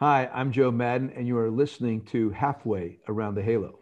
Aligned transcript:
Hi, 0.00 0.30
I'm 0.32 0.52
Joe 0.52 0.70
Maddon, 0.70 1.10
and 1.16 1.26
you 1.26 1.36
are 1.38 1.50
listening 1.50 2.02
to 2.12 2.30
Halfway 2.30 3.00
Around 3.08 3.34
the 3.34 3.42
Halo. 3.42 3.80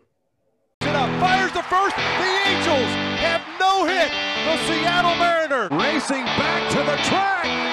Fires 0.81 1.53
the 1.53 1.63
first. 1.65 1.95
The 1.95 2.41
Angels 2.47 2.91
have 3.21 3.43
no 3.61 3.85
hit. 3.85 4.11
The 4.47 4.57
Seattle 4.65 5.15
Mariner 5.17 5.69
racing 5.77 6.25
back 6.25 6.71
to 6.73 6.79
the 6.79 6.97
track. 7.07 7.66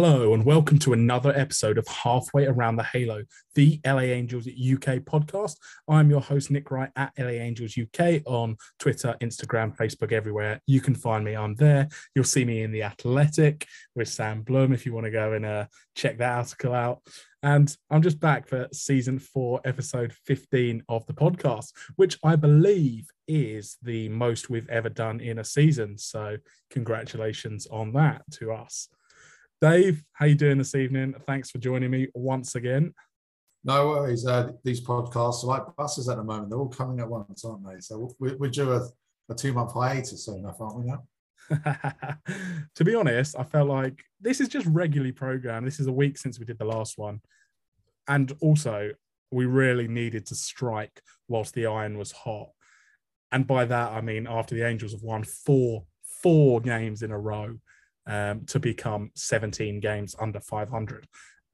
Hello, 0.00 0.32
and 0.32 0.44
welcome 0.44 0.78
to 0.78 0.92
another 0.92 1.36
episode 1.36 1.76
of 1.76 1.84
Halfway 1.88 2.46
Around 2.46 2.76
the 2.76 2.84
Halo, 2.84 3.24
the 3.56 3.80
LA 3.84 4.02
Angels 4.02 4.46
UK 4.46 5.00
podcast. 5.00 5.56
I'm 5.88 6.08
your 6.08 6.20
host, 6.20 6.52
Nick 6.52 6.70
Wright 6.70 6.92
at 6.94 7.12
LA 7.18 7.30
Angels 7.30 7.76
UK 7.76 8.22
on 8.24 8.56
Twitter, 8.78 9.16
Instagram, 9.20 9.76
Facebook, 9.76 10.12
everywhere. 10.12 10.60
You 10.68 10.80
can 10.80 10.94
find 10.94 11.24
me. 11.24 11.34
I'm 11.34 11.56
there. 11.56 11.88
You'll 12.14 12.22
see 12.22 12.44
me 12.44 12.62
in 12.62 12.70
The 12.70 12.84
Athletic 12.84 13.66
with 13.96 14.06
Sam 14.06 14.42
Blum 14.42 14.72
if 14.72 14.86
you 14.86 14.94
want 14.94 15.06
to 15.06 15.10
go 15.10 15.32
and 15.32 15.44
uh, 15.44 15.66
check 15.96 16.16
that 16.18 16.38
article 16.38 16.74
out. 16.74 17.02
And 17.42 17.76
I'm 17.90 18.02
just 18.02 18.20
back 18.20 18.46
for 18.46 18.68
season 18.72 19.18
four, 19.18 19.60
episode 19.64 20.12
15 20.26 20.84
of 20.88 21.04
the 21.06 21.12
podcast, 21.12 21.72
which 21.96 22.20
I 22.22 22.36
believe 22.36 23.08
is 23.26 23.78
the 23.82 24.08
most 24.10 24.48
we've 24.48 24.70
ever 24.70 24.90
done 24.90 25.18
in 25.18 25.40
a 25.40 25.44
season. 25.44 25.98
So, 25.98 26.36
congratulations 26.70 27.66
on 27.66 27.92
that 27.94 28.22
to 28.34 28.52
us. 28.52 28.88
Dave, 29.60 30.04
how 30.12 30.24
are 30.24 30.28
you 30.28 30.36
doing 30.36 30.56
this 30.56 30.76
evening? 30.76 31.16
Thanks 31.26 31.50
for 31.50 31.58
joining 31.58 31.90
me 31.90 32.06
once 32.14 32.54
again. 32.54 32.94
No 33.64 33.88
worries. 33.88 34.24
Uh, 34.24 34.52
these 34.62 34.80
podcasts 34.80 35.42
are 35.42 35.48
like 35.48 35.62
buses 35.76 36.08
at 36.08 36.16
the 36.16 36.22
moment. 36.22 36.50
They're 36.50 36.60
all 36.60 36.68
coming 36.68 37.00
at 37.00 37.08
once, 37.08 37.44
aren't 37.44 37.66
they? 37.66 37.80
So 37.80 38.14
we're, 38.20 38.36
we're 38.36 38.50
due 38.50 38.72
a, 38.72 38.88
a 39.28 39.34
two 39.34 39.52
month 39.52 39.72
hiatus 39.72 40.24
soon 40.24 40.38
enough, 40.38 40.60
aren't 40.60 40.78
we 40.78 40.84
now? 40.86 41.02
to 42.76 42.84
be 42.84 42.94
honest, 42.94 43.34
I 43.36 43.42
felt 43.42 43.68
like 43.68 44.00
this 44.20 44.40
is 44.40 44.46
just 44.46 44.66
regularly 44.66 45.10
programmed. 45.10 45.66
This 45.66 45.80
is 45.80 45.88
a 45.88 45.92
week 45.92 46.18
since 46.18 46.38
we 46.38 46.44
did 46.44 46.58
the 46.58 46.64
last 46.64 46.96
one. 46.96 47.20
And 48.06 48.32
also, 48.40 48.92
we 49.32 49.46
really 49.46 49.88
needed 49.88 50.24
to 50.26 50.36
strike 50.36 51.02
whilst 51.26 51.54
the 51.54 51.66
iron 51.66 51.98
was 51.98 52.12
hot. 52.12 52.50
And 53.32 53.44
by 53.44 53.64
that, 53.64 53.90
I 53.90 54.02
mean 54.02 54.28
after 54.28 54.54
the 54.54 54.66
Angels 54.66 54.92
have 54.92 55.02
won 55.02 55.24
four, 55.24 55.84
four 56.22 56.60
games 56.60 57.02
in 57.02 57.10
a 57.10 57.18
row 57.18 57.56
um, 58.08 58.44
to 58.46 58.58
become 58.58 59.10
17 59.14 59.78
games 59.80 60.16
under 60.18 60.40
500. 60.40 61.06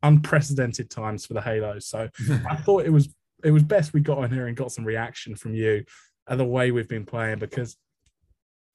Unprecedented 0.02 0.88
times 0.88 1.26
for 1.26 1.34
the 1.34 1.40
Halos. 1.40 1.88
So 1.88 2.08
I 2.48 2.56
thought 2.56 2.86
it 2.86 2.92
was 2.92 3.14
it 3.42 3.50
was 3.50 3.62
best 3.62 3.92
we 3.92 4.00
got 4.00 4.18
on 4.18 4.32
here 4.32 4.46
and 4.46 4.56
got 4.56 4.72
some 4.72 4.84
reaction 4.84 5.34
from 5.34 5.54
you 5.54 5.84
at 6.28 6.38
the 6.38 6.44
way 6.44 6.70
we've 6.70 6.88
been 6.88 7.04
playing 7.04 7.38
because 7.38 7.76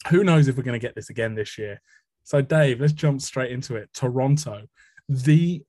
who 0.09 0.23
knows 0.23 0.47
if 0.47 0.55
we're 0.55 0.63
going 0.63 0.80
to 0.80 0.85
get 0.85 0.94
this 0.94 1.09
again 1.09 1.33
this 1.33 1.57
year. 1.57 1.81
So 2.23 2.41
Dave, 2.41 2.80
let's 2.80 2.94
jump 2.94 3.22
straight 3.22 3.52
into 3.52 3.75
it. 3.75 3.89
Toronto, 3.94 4.63
the 5.07 5.63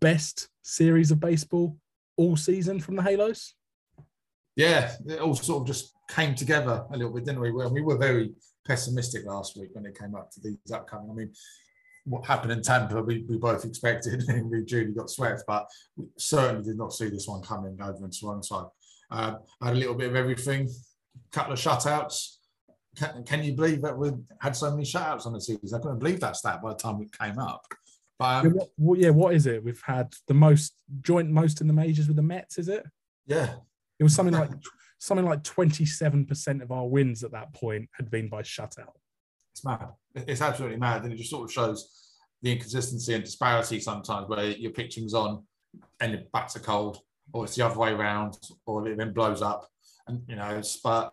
best 0.00 0.48
series 0.62 1.10
of 1.10 1.20
baseball 1.20 1.76
all 2.16 2.36
season 2.36 2.80
from 2.80 2.96
the 2.96 3.02
Halos. 3.02 3.54
Yeah, 4.56 4.92
it 5.06 5.20
all 5.20 5.34
sort 5.34 5.62
of 5.62 5.66
just 5.66 5.92
came 6.08 6.34
together 6.34 6.84
a 6.90 6.96
little 6.96 7.12
bit, 7.12 7.24
didn't 7.24 7.40
we? 7.40 7.52
Well, 7.52 7.72
we 7.72 7.82
were 7.82 7.98
very 7.98 8.32
pessimistic 8.66 9.24
last 9.26 9.56
week 9.58 9.70
when 9.72 9.86
it 9.86 9.98
came 9.98 10.14
up 10.14 10.30
to 10.32 10.40
these 10.40 10.58
upcoming. 10.72 11.10
I 11.10 11.14
mean, 11.14 11.32
what 12.04 12.24
happened 12.24 12.52
in 12.52 12.62
Tampa, 12.62 13.02
we, 13.02 13.24
we 13.28 13.38
both 13.38 13.64
expected, 13.64 14.22
and 14.28 14.50
we 14.50 14.62
duly 14.64 14.92
got 14.92 15.10
swept, 15.10 15.44
but 15.46 15.66
we 15.96 16.06
certainly 16.18 16.64
did 16.64 16.76
not 16.78 16.92
see 16.92 17.08
this 17.08 17.26
one 17.26 17.42
coming 17.42 17.76
over 17.82 18.04
in 18.04 18.10
Toronto. 18.10 18.72
Uh, 19.10 19.34
had 19.62 19.72
a 19.74 19.76
little 19.76 19.94
bit 19.94 20.08
of 20.08 20.16
everything, 20.16 20.68
a 20.68 21.34
couple 21.36 21.52
of 21.52 21.58
shutouts. 21.58 22.36
Can, 22.96 23.24
can 23.24 23.44
you 23.44 23.54
believe 23.54 23.82
that 23.82 23.96
we 23.96 24.10
had 24.40 24.56
so 24.56 24.70
many 24.70 24.84
shutouts 24.84 25.26
on 25.26 25.32
the 25.32 25.40
season? 25.40 25.78
I 25.78 25.78
couldn't 25.82 25.98
believe 25.98 26.20
that 26.20 26.36
stat 26.36 26.62
by 26.62 26.70
the 26.70 26.76
time 26.76 27.00
it 27.02 27.16
came 27.18 27.38
up. 27.38 27.64
But 28.18 28.44
Yeah, 28.44 28.50
um, 28.50 28.54
what, 28.56 28.68
what- 28.76 28.98
yeah, 28.98 29.10
what 29.10 29.34
is 29.34 29.46
it? 29.46 29.62
We've 29.64 29.82
had 29.84 30.12
the 30.28 30.34
most 30.34 30.74
joint 31.00 31.30
most 31.30 31.60
in 31.60 31.66
the 31.66 31.72
majors 31.72 32.06
with 32.08 32.16
the 32.16 32.22
Mets, 32.22 32.58
is 32.58 32.68
it? 32.68 32.84
yeah, 33.26 33.54
It 33.98 34.02
was 34.02 34.14
something 34.14 34.34
like 34.34 34.50
something 35.00 35.26
like 35.26 35.42
27% 35.42 36.62
of 36.62 36.70
our 36.70 36.86
wins 36.86 37.24
at 37.24 37.32
that 37.32 37.52
point 37.54 37.88
had 37.94 38.10
been 38.10 38.28
by 38.28 38.42
shutout. 38.42 38.92
It's 39.52 39.64
mad. 39.64 39.88
It's 40.14 40.42
absolutely 40.42 40.76
mad, 40.76 41.02
and 41.02 41.12
it 41.12 41.16
just 41.16 41.30
sort 41.30 41.48
of 41.48 41.52
shows 41.52 42.16
the 42.42 42.52
inconsistency 42.52 43.14
and 43.14 43.24
disparity 43.24 43.80
sometimes, 43.80 44.28
where 44.28 44.44
your 44.44 44.72
pitching's 44.72 45.14
on 45.14 45.44
and 46.00 46.12
your 46.12 46.22
bats 46.32 46.56
are 46.56 46.60
cold, 46.60 46.98
or 47.32 47.44
it's 47.44 47.56
the 47.56 47.64
other 47.64 47.78
way 47.78 47.90
around, 47.90 48.36
or 48.66 48.86
it 48.86 48.98
then 48.98 49.12
blows 49.12 49.42
up. 49.42 49.66
And 50.06 50.22
you 50.28 50.36
know, 50.36 50.60
but 50.84 51.12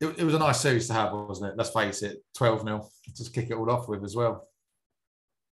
it, 0.00 0.18
it 0.18 0.24
was 0.24 0.34
a 0.34 0.38
nice 0.38 0.60
series 0.60 0.88
to 0.88 0.92
have, 0.92 1.12
wasn't 1.12 1.52
it? 1.52 1.56
Let's 1.56 1.70
face 1.70 2.02
it, 2.02 2.18
twelve 2.36 2.62
0 2.62 2.86
just 3.16 3.32
kick 3.32 3.50
it 3.50 3.54
all 3.54 3.70
off 3.70 3.88
with 3.88 4.04
as 4.04 4.16
well. 4.16 4.48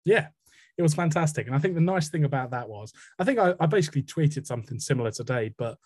Yeah, 0.04 0.28
it 0.76 0.82
was 0.82 0.94
fantastic. 0.94 1.46
And 1.46 1.54
I 1.54 1.58
think 1.58 1.74
the 1.74 1.80
nice 1.80 2.08
thing 2.08 2.24
about 2.24 2.50
that 2.50 2.68
was, 2.68 2.92
I 3.18 3.24
think 3.24 3.38
I, 3.38 3.54
I 3.60 3.66
basically 3.66 4.02
tweeted 4.02 4.46
something 4.46 4.78
similar 4.78 5.10
today, 5.10 5.54
but 5.56 5.78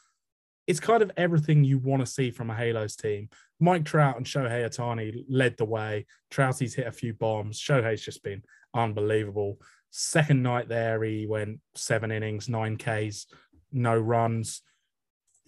it's 0.70 0.78
kind 0.78 1.02
of 1.02 1.10
everything 1.16 1.64
you 1.64 1.78
want 1.78 2.00
to 2.00 2.06
see 2.06 2.30
from 2.30 2.48
a 2.48 2.54
Halos 2.54 2.94
team. 2.94 3.28
Mike 3.58 3.84
Trout 3.84 4.16
and 4.16 4.24
Shohei 4.24 4.64
Ohtani 4.64 5.24
led 5.28 5.56
the 5.56 5.64
way. 5.64 6.06
Trouty's 6.30 6.74
hit 6.74 6.86
a 6.86 6.92
few 6.92 7.12
bombs. 7.12 7.60
Shohei's 7.60 8.04
just 8.04 8.22
been 8.22 8.42
unbelievable. 8.72 9.58
Second 9.90 10.44
night 10.44 10.68
there, 10.68 11.02
he 11.02 11.26
went 11.26 11.58
seven 11.74 12.12
innings, 12.12 12.48
nine 12.48 12.76
Ks, 12.76 13.26
no 13.72 13.98
runs. 13.98 14.62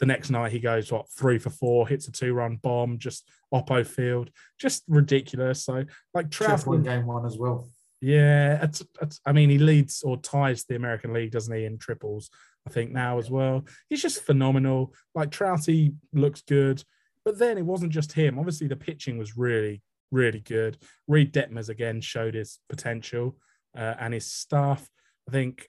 The 0.01 0.07
next 0.07 0.31
night 0.31 0.51
he 0.51 0.59
goes 0.59 0.91
what 0.91 1.09
three 1.09 1.39
for 1.39 1.51
four, 1.51 1.87
hits 1.87 2.09
a 2.09 2.13
two-run 2.13 2.57
bomb, 2.57 2.99
just 2.99 3.29
oppo 3.55 3.87
field, 3.87 4.31
just 4.59 4.83
ridiculous. 4.89 5.65
So 5.65 5.85
like 6.15 6.33
Trout, 6.33 6.67
in 6.67 6.83
game 6.83 7.07
one 7.07 7.25
as 7.25 7.39
well. 7.39 7.69
yeah, 8.01 8.65
it's, 8.65 8.83
it's, 9.01 9.21
I 9.25 9.31
mean, 9.31 9.51
he 9.51 9.59
leads 9.59 10.03
or 10.03 10.17
ties 10.17 10.65
the 10.65 10.75
American 10.75 11.13
League, 11.13 11.31
doesn't 11.31 11.57
he, 11.57 11.65
in 11.65 11.79
triples? 11.79 12.29
I 12.67 12.71
think 12.71 12.93
now 12.93 13.19
as 13.19 13.31
well. 13.31 13.65
He's 13.89 14.03
just 14.03 14.23
phenomenal. 14.23 14.95
Like 15.15 15.31
Trouty 15.31 15.95
looks 16.13 16.43
good, 16.43 16.83
but 17.25 17.39
then 17.39 17.59
it 17.59 17.67
wasn't 17.67 17.93
just 17.93 18.13
him. 18.13 18.39
Obviously, 18.39 18.69
the 18.69 18.77
pitching 18.77 19.19
was 19.19 19.37
really, 19.37 19.83
really 20.11 20.41
good. 20.41 20.79
Reid 21.09 21.33
Detmers 21.33 21.69
again 21.69 22.01
showed 22.01 22.35
his 22.35 22.61
potential 22.69 23.37
uh, 23.77 23.95
and 23.99 24.15
his 24.15 24.31
stuff. 24.31 24.89
I 25.29 25.33
think 25.33 25.69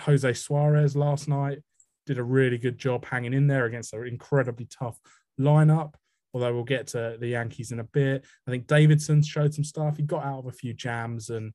Jose 0.00 0.34
Suarez 0.34 0.96
last 0.96 1.28
night 1.28 1.60
did 2.06 2.18
a 2.18 2.22
really 2.22 2.58
good 2.58 2.78
job 2.78 3.04
hanging 3.06 3.32
in 3.32 3.46
there 3.46 3.64
against 3.64 3.94
an 3.94 4.06
incredibly 4.06 4.66
tough 4.66 4.98
lineup. 5.40 5.94
Although 6.34 6.52
we'll 6.52 6.64
get 6.64 6.88
to 6.88 7.16
the 7.18 7.28
Yankees 7.28 7.70
in 7.70 7.78
a 7.78 7.84
bit. 7.84 8.24
I 8.46 8.50
think 8.50 8.66
Davidson 8.66 9.22
showed 9.22 9.54
some 9.54 9.62
stuff. 9.62 9.96
He 9.96 10.02
got 10.02 10.24
out 10.24 10.40
of 10.40 10.46
a 10.46 10.52
few 10.52 10.74
jams 10.74 11.30
and 11.30 11.52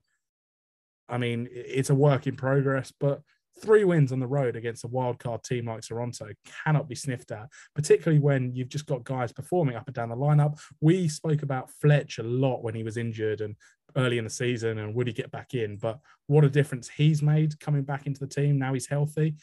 I 1.10 1.18
mean, 1.18 1.50
it's 1.52 1.90
a 1.90 1.96
work 1.96 2.28
in 2.28 2.36
progress, 2.36 2.94
but 2.98 3.22
three 3.62 3.84
wins 3.84 4.12
on 4.12 4.20
the 4.20 4.28
road 4.28 4.56
against 4.56 4.84
a 4.84 4.88
wild 4.88 5.20
card 5.20 5.44
team 5.44 5.66
like 5.66 5.82
Toronto 5.82 6.30
cannot 6.64 6.88
be 6.88 6.96
sniffed 6.96 7.32
at, 7.32 7.50
particularly 7.76 8.20
when 8.20 8.54
you've 8.54 8.70
just 8.70 8.86
got 8.86 9.04
guys 9.04 9.32
performing 9.32 9.76
up 9.76 9.88
and 9.88 9.96
down 9.96 10.10
the 10.10 10.16
lineup. 10.16 10.60
We 10.82 11.08
spoke 11.08 11.44
about 11.44 11.72
Fletch 11.82 12.20
a 12.20 12.24
lot 12.24 12.64
when 12.64 12.76
he 12.76 12.84
was 12.84 12.98
injured 12.98 13.42
and 13.42 13.56
early 13.96 14.18
in 14.18 14.24
the 14.24 14.30
season, 14.30 14.78
and 14.78 14.94
would 14.96 15.08
he 15.08 15.14
get 15.14 15.32
back 15.32 15.54
in? 15.54 15.78
But 15.78 16.00
what 16.28 16.44
a 16.44 16.50
difference 16.50 16.90
he's 16.90 17.22
made 17.22 17.60
coming 17.60 17.84
back 17.84 18.06
into 18.06 18.20
the 18.20 18.28
team. 18.28 18.58
Now 18.58 18.74
he's 18.74 18.88
healthy. 18.88 19.36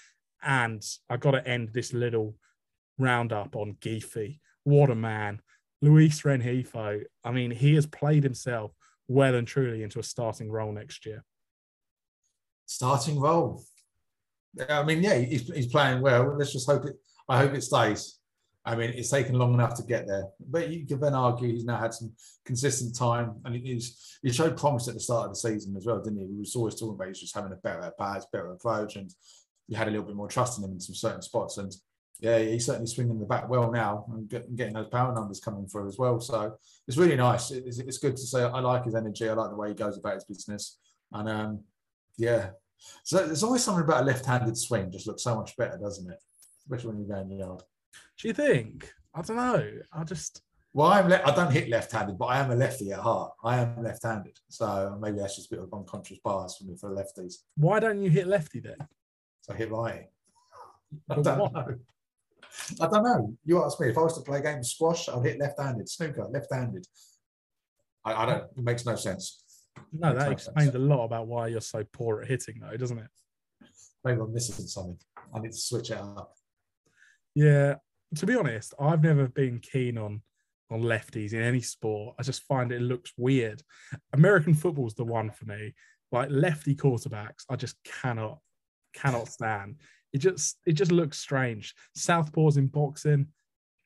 And 0.42 0.84
I 1.08 1.16
got 1.16 1.32
to 1.32 1.46
end 1.46 1.70
this 1.72 1.92
little 1.92 2.36
roundup 2.98 3.56
on 3.56 3.76
Geefy. 3.80 4.40
What 4.64 4.90
a 4.90 4.94
man. 4.94 5.40
Luis 5.82 6.22
Rengifo. 6.22 7.02
I 7.24 7.30
mean, 7.30 7.50
he 7.50 7.74
has 7.74 7.86
played 7.86 8.22
himself 8.22 8.72
well 9.08 9.34
and 9.34 9.46
truly 9.46 9.82
into 9.82 9.98
a 9.98 10.04
starting 10.04 10.50
role 10.50 10.72
next 10.72 11.06
year. 11.06 11.24
Starting 12.66 13.18
role. 13.20 13.62
I 14.68 14.82
mean, 14.82 15.02
yeah, 15.02 15.18
he's, 15.18 15.48
he's 15.52 15.66
playing 15.66 16.00
well. 16.00 16.36
Let's 16.36 16.52
just 16.52 16.68
hope 16.68 16.84
it. 16.84 16.96
I 17.28 17.38
hope 17.38 17.54
it 17.54 17.62
stays. 17.62 18.18
I 18.64 18.74
mean, 18.74 18.90
it's 18.90 19.10
taken 19.10 19.38
long 19.38 19.54
enough 19.54 19.74
to 19.76 19.84
get 19.84 20.08
there, 20.08 20.24
but 20.40 20.70
you 20.70 20.84
can 20.86 20.98
then 20.98 21.14
argue 21.14 21.52
he's 21.52 21.64
now 21.64 21.76
had 21.76 21.94
some 21.94 22.12
consistent 22.44 22.96
time, 22.96 23.36
and 23.44 23.54
he's 23.54 24.18
he 24.22 24.32
showed 24.32 24.56
promise 24.56 24.88
at 24.88 24.94
the 24.94 25.00
start 25.00 25.26
of 25.26 25.32
the 25.32 25.36
season 25.36 25.76
as 25.76 25.86
well, 25.86 26.02
didn't 26.02 26.18
he? 26.18 26.26
We 26.26 26.40
was 26.40 26.56
always 26.56 26.74
talking 26.74 26.94
about 26.94 27.08
he's 27.08 27.20
just 27.20 27.34
having 27.34 27.52
a 27.52 27.56
better 27.56 27.92
bats, 27.96 28.26
better 28.32 28.52
approach, 28.52 28.96
and 28.96 29.08
you 29.68 29.76
had 29.76 29.86
a 29.86 29.90
little 29.92 30.06
bit 30.06 30.16
more 30.16 30.28
trust 30.28 30.58
in 30.58 30.64
him 30.64 30.72
in 30.72 30.80
some 30.80 30.96
certain 30.96 31.22
spots. 31.22 31.58
And 31.58 31.72
yeah, 32.18 32.38
he's 32.38 32.66
certainly 32.66 32.88
swinging 32.88 33.20
the 33.20 33.26
bat 33.26 33.48
well 33.48 33.70
now 33.70 34.06
and 34.12 34.28
getting 34.56 34.74
those 34.74 34.88
power 34.88 35.14
numbers 35.14 35.38
coming 35.38 35.68
through 35.68 35.86
as 35.86 35.98
well. 35.98 36.18
So 36.18 36.56
it's 36.88 36.96
really 36.96 37.16
nice. 37.16 37.52
It's, 37.52 37.78
it's 37.78 37.98
good 37.98 38.16
to 38.16 38.22
say. 38.22 38.42
I 38.42 38.58
like 38.60 38.84
his 38.84 38.96
energy. 38.96 39.28
I 39.28 39.34
like 39.34 39.50
the 39.50 39.56
way 39.56 39.68
he 39.68 39.74
goes 39.74 39.96
about 39.96 40.14
his 40.14 40.24
business, 40.24 40.78
and 41.12 41.28
um, 41.28 41.60
yeah. 42.16 42.50
So 43.04 43.26
there's 43.26 43.42
always 43.42 43.64
something 43.64 43.84
about 43.84 44.02
a 44.02 44.06
left-handed 44.06 44.56
swing 44.56 44.90
just 44.90 45.06
looks 45.06 45.22
so 45.22 45.36
much 45.36 45.56
better, 45.56 45.78
doesn't 45.78 46.10
it? 46.10 46.18
Especially 46.60 46.88
when 46.90 46.98
you're 46.98 47.08
going 47.08 47.30
in 47.30 47.38
the 47.38 47.44
yard. 47.44 47.62
Do 48.20 48.28
you 48.28 48.34
think? 48.34 48.92
I 49.14 49.22
don't 49.22 49.36
know. 49.36 49.70
I 49.92 50.04
just 50.04 50.42
Well, 50.72 50.88
I'm 50.88 51.08
le- 51.08 51.22
I 51.24 51.34
don't 51.34 51.50
hit 51.52 51.68
left-handed, 51.70 52.18
but 52.18 52.26
I 52.26 52.38
am 52.38 52.50
a 52.50 52.54
lefty 52.54 52.92
at 52.92 52.98
heart. 53.00 53.32
I 53.42 53.58
am 53.58 53.82
left-handed, 53.82 54.38
so 54.48 54.98
maybe 55.00 55.18
that's 55.18 55.36
just 55.36 55.50
a 55.50 55.56
bit 55.56 55.64
of 55.64 55.72
unconscious 55.72 56.18
bias 56.22 56.56
for 56.58 56.64
me 56.64 56.76
for 56.76 56.90
lefties. 56.94 57.36
Why 57.56 57.80
don't 57.80 58.02
you 58.02 58.10
hit 58.10 58.26
lefty 58.26 58.60
then? 58.60 58.76
So 59.42 59.54
I 59.54 59.56
hit 59.56 59.70
righty. 59.70 60.06
I 61.08 61.14
don't 61.14 61.38
what? 61.38 61.52
know. 61.52 61.74
I 62.80 62.86
don't 62.88 63.02
know. 63.04 63.36
You 63.44 63.64
ask 63.64 63.80
me 63.80 63.88
if 63.88 63.98
I 63.98 64.02
was 64.02 64.14
to 64.14 64.20
play 64.20 64.38
a 64.38 64.42
game 64.42 64.58
of 64.58 64.66
squash, 64.66 65.08
I'd 65.08 65.24
hit 65.24 65.38
left-handed. 65.38 65.88
Snooker, 65.88 66.26
left-handed. 66.30 66.86
I, 68.04 68.22
I 68.22 68.26
don't. 68.26 68.44
It 68.56 68.64
makes 68.64 68.84
no 68.86 68.96
sense. 68.96 69.42
No, 69.92 70.14
that 70.14 70.32
explains 70.32 70.74
a 70.74 70.78
lot 70.78 71.04
about 71.04 71.26
why 71.26 71.48
you're 71.48 71.60
so 71.60 71.84
poor 71.92 72.22
at 72.22 72.28
hitting, 72.28 72.60
though, 72.60 72.76
doesn't 72.76 72.98
it? 72.98 73.08
Maybe 74.04 74.20
I'm 74.20 74.32
missing 74.32 74.66
something. 74.66 74.98
I 75.34 75.40
need 75.40 75.52
to 75.52 75.58
switch 75.58 75.90
it 75.90 75.98
up. 75.98 76.32
Yeah. 77.34 77.76
To 78.16 78.26
be 78.26 78.36
honest, 78.36 78.74
I've 78.78 79.02
never 79.02 79.28
been 79.28 79.58
keen 79.58 79.98
on 79.98 80.22
on 80.70 80.82
lefties 80.82 81.32
in 81.32 81.40
any 81.42 81.60
sport. 81.60 82.16
I 82.18 82.24
just 82.24 82.42
find 82.42 82.72
it 82.72 82.82
looks 82.82 83.12
weird. 83.16 83.62
American 84.12 84.52
football's 84.54 84.94
the 84.94 85.04
one 85.04 85.30
for 85.30 85.44
me. 85.44 85.74
Like 86.12 86.28
lefty 86.30 86.74
quarterbacks, 86.74 87.44
I 87.48 87.56
just 87.56 87.76
cannot 87.84 88.38
cannot 88.94 89.28
stand. 89.28 89.76
It 90.12 90.18
just 90.18 90.58
it 90.66 90.72
just 90.72 90.92
looks 90.92 91.18
strange. 91.18 91.74
Southpaws 91.96 92.56
in 92.56 92.68
boxing, 92.68 93.26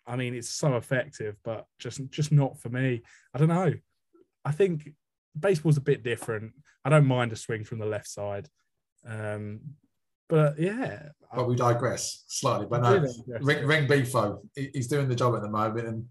I 0.06 0.16
mean, 0.16 0.34
it's 0.34 0.50
so 0.50 0.76
effective, 0.76 1.37
but 1.44 1.66
just 1.78 2.00
just 2.10 2.32
not 2.32 2.58
for 2.60 2.69
me. 2.69 3.02
I 3.34 3.38
don't 3.38 3.48
know. 3.48 3.72
I 4.44 4.52
think 4.52 4.92
baseball's 5.38 5.77
a 5.77 5.82
bit 5.82 6.03
different. 6.03 6.53
I 6.85 6.91
don't 6.91 7.06
mind 7.06 7.32
a 7.32 7.37
swing 7.37 7.65
from 7.65 7.79
the 7.79 7.87
left 7.87 8.09
side. 8.09 8.49
Um, 9.06 9.61
but 10.29 10.59
yeah, 10.59 11.09
But 11.35 11.49
we 11.49 11.56
digress 11.56 12.25
slightly. 12.29 12.67
But 12.71 12.82
no, 12.82 13.05
Ring, 13.41 13.67
Ring 13.67 13.88
Bifo, 13.88 14.38
he's 14.55 14.87
doing 14.87 15.09
the 15.09 15.15
job 15.15 15.35
at 15.35 15.43
the 15.43 15.50
moment, 15.50 15.88
and 15.88 16.05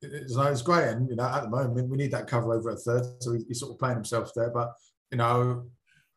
it's, 0.00 0.36
it's 0.36 0.62
great. 0.62 0.88
And 0.88 1.10
you 1.10 1.16
know, 1.16 1.24
at 1.24 1.42
the 1.42 1.50
moment, 1.50 1.88
we 1.88 1.96
need 1.96 2.12
that 2.12 2.28
cover 2.28 2.54
over 2.54 2.70
a 2.70 2.76
third, 2.76 3.04
so 3.20 3.32
he's 3.32 3.58
sort 3.58 3.72
of 3.72 3.78
playing 3.78 3.96
himself 3.96 4.30
there. 4.34 4.50
But 4.50 4.72
you 5.10 5.18
know, 5.18 5.64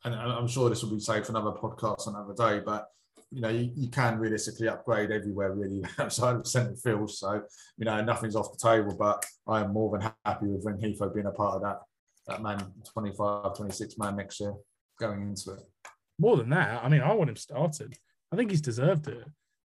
and, 0.06 0.14
I'm 0.14 0.48
sure 0.48 0.70
this 0.70 0.84
will 0.84 0.92
be 0.92 1.00
saved 1.00 1.26
for 1.26 1.32
another 1.32 1.52
podcast 1.52 2.08
another 2.08 2.36
day. 2.36 2.62
But 2.64 2.88
you 3.32 3.42
know, 3.42 3.50
you, 3.50 3.72
you 3.76 3.90
can 3.90 4.20
realistically 4.20 4.68
upgrade 4.68 5.10
everywhere 5.10 5.54
really 5.54 5.84
outside 5.98 6.36
of 6.36 6.44
the 6.44 6.50
centre 6.50 6.76
field. 6.76 7.10
So 7.10 7.42
you 7.78 7.86
know, 7.86 8.04
nothing's 8.04 8.36
off 8.36 8.52
the 8.52 8.70
table. 8.70 8.96
But 8.98 9.26
I 9.48 9.62
am 9.62 9.74
more 9.74 9.98
than 9.98 10.12
happy 10.24 10.46
with 10.46 10.64
Rengifo 10.64 11.12
being 11.12 11.26
a 11.26 11.32
part 11.32 11.56
of 11.56 11.62
that 11.64 11.80
that 12.28 12.42
man, 12.42 12.64
25, 12.94 13.56
26 13.58 13.98
man 13.98 14.16
next 14.16 14.40
year 14.40 14.54
going 15.00 15.22
into 15.22 15.52
it. 15.54 15.62
more 16.20 16.38
than 16.38 16.50
that, 16.52 16.84
I 16.84 16.90
mean, 16.90 17.02
I 17.02 17.14
want 17.14 17.30
him 17.32 17.36
started. 17.36 17.96
I 18.32 18.36
think 18.36 18.52
he's 18.52 18.62
deserved 18.62 19.08
it. 19.08 19.26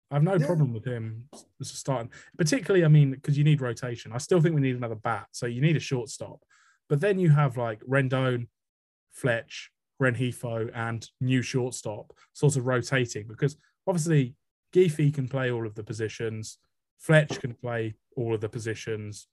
I 0.10 0.14
have 0.16 0.24
no 0.24 0.36
Yeah. 0.36 0.46
problem 0.46 0.72
with 0.74 0.86
him 0.86 1.28
starting, 1.62 2.10
particularly. 2.38 2.86
I 2.86 2.88
mean, 2.88 3.12
because 3.12 3.38
you 3.38 3.44
need 3.44 3.60
rotation. 3.60 4.14
I 4.14 4.18
still 4.20 4.40
think 4.40 4.56
we 4.56 4.62
need 4.62 4.78
another 4.78 4.96
bat, 4.96 5.28
so 5.34 5.46
you 5.46 5.62
need 5.62 5.76
a 5.76 5.82
shortstop. 5.82 6.42
But 6.88 7.02
then 7.02 7.20
you 7.20 7.30
have 7.32 7.58
like 7.58 7.82
Rendon, 7.84 8.48
Fletch, 9.12 9.70
Rengifo, 10.02 10.72
and 10.74 11.06
new 11.20 11.42
shortstop 11.42 12.14
sort 12.34 12.56
of 12.56 12.66
rotating 12.66 13.28
because 13.28 13.58
obviously 13.86 14.36
Geefy 14.74 15.14
can 15.14 15.28
play 15.28 15.52
all 15.52 15.68
of 15.68 15.76
the 15.76 15.84
positions, 15.84 16.60
Fletch 16.98 17.42
can 17.42 17.54
play 17.56 17.96
all 18.16 18.34
of 18.34 18.40
the 18.42 18.50
positions. 18.50 19.28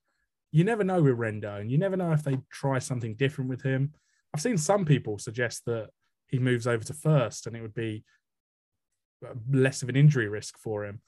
You 0.55 0.63
never 0.63 0.85
know 0.85 1.03
with 1.03 1.19
Rendon. 1.19 1.69
You 1.69 1.79
never 1.79 1.97
know 1.97 2.13
if 2.13 2.23
they 2.23 2.39
try 2.49 2.79
something 2.79 3.17
different 3.17 3.51
with 3.51 3.63
him. 3.63 3.93
I've 4.33 4.41
seen 4.41 4.57
some 4.57 4.85
people 4.85 5.19
suggest 5.19 5.65
that 5.67 5.89
he 6.29 6.39
moves 6.39 6.69
over 6.69 6.85
to 6.85 6.95
first 6.95 7.49
and 7.49 7.57
it 7.57 7.61
would 7.61 7.75
be 7.75 8.05
less 9.51 9.83
of 9.83 9.89
an 9.89 9.97
injury 9.97 10.29
risk 10.29 10.57
for 10.57 10.85
him. 10.85 11.01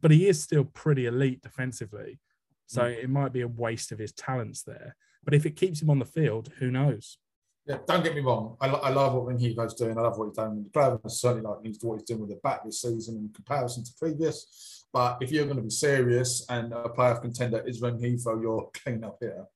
But 0.00 0.12
he 0.12 0.28
is 0.28 0.40
still 0.40 0.62
pretty 0.62 1.06
elite 1.06 1.42
defensively. 1.42 2.20
So 2.68 2.82
mm. 2.82 3.02
it 3.02 3.10
might 3.10 3.32
be 3.32 3.40
a 3.40 3.48
waste 3.48 3.90
of 3.90 3.98
his 3.98 4.12
talents 4.12 4.62
there. 4.62 4.94
But 5.24 5.34
if 5.34 5.46
it 5.46 5.56
keeps 5.56 5.82
him 5.82 5.90
on 5.90 5.98
the 5.98 6.04
field, 6.04 6.52
who 6.60 6.70
knows? 6.70 7.18
Yeah, 7.66 7.78
don't 7.86 8.02
get 8.02 8.14
me 8.14 8.20
wrong. 8.20 8.56
I, 8.60 8.68
I 8.68 8.90
love 8.90 9.14
what 9.14 9.26
Rengifo's 9.26 9.74
doing. 9.74 9.96
I 9.96 10.00
love 10.00 10.18
what 10.18 10.26
he's 10.26 10.36
done. 10.36 10.56
With 10.56 10.64
the 10.64 10.70
player 10.70 10.98
certainly 11.06 11.42
like 11.42 11.58
what 11.82 12.00
he's 12.00 12.08
doing 12.08 12.20
with 12.20 12.30
the 12.30 12.40
bat 12.42 12.62
this 12.64 12.82
season 12.82 13.16
in 13.16 13.30
comparison 13.32 13.84
to 13.84 13.90
previous. 13.98 14.84
But 14.92 15.18
if 15.20 15.30
you're 15.30 15.44
going 15.44 15.56
to 15.56 15.62
be 15.62 15.70
serious 15.70 16.44
and 16.48 16.72
a 16.72 16.88
playoff 16.88 17.22
contender 17.22 17.62
is 17.66 17.80
Rengifo, 17.80 18.42
your 18.42 18.70
clean-up 18.74 19.18
hitter. 19.20 19.46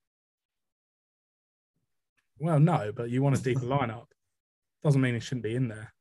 Well, 2.39 2.61
no, 2.61 2.93
but 2.95 3.11
you 3.11 3.23
want 3.23 3.39
a 3.39 3.43
deeper 3.43 3.61
lineup. 3.61 4.07
Doesn't 4.85 5.01
mean 5.01 5.15
he 5.15 5.21
shouldn't 5.21 5.45
be 5.45 5.57
in 5.57 5.69
there. 5.69 5.93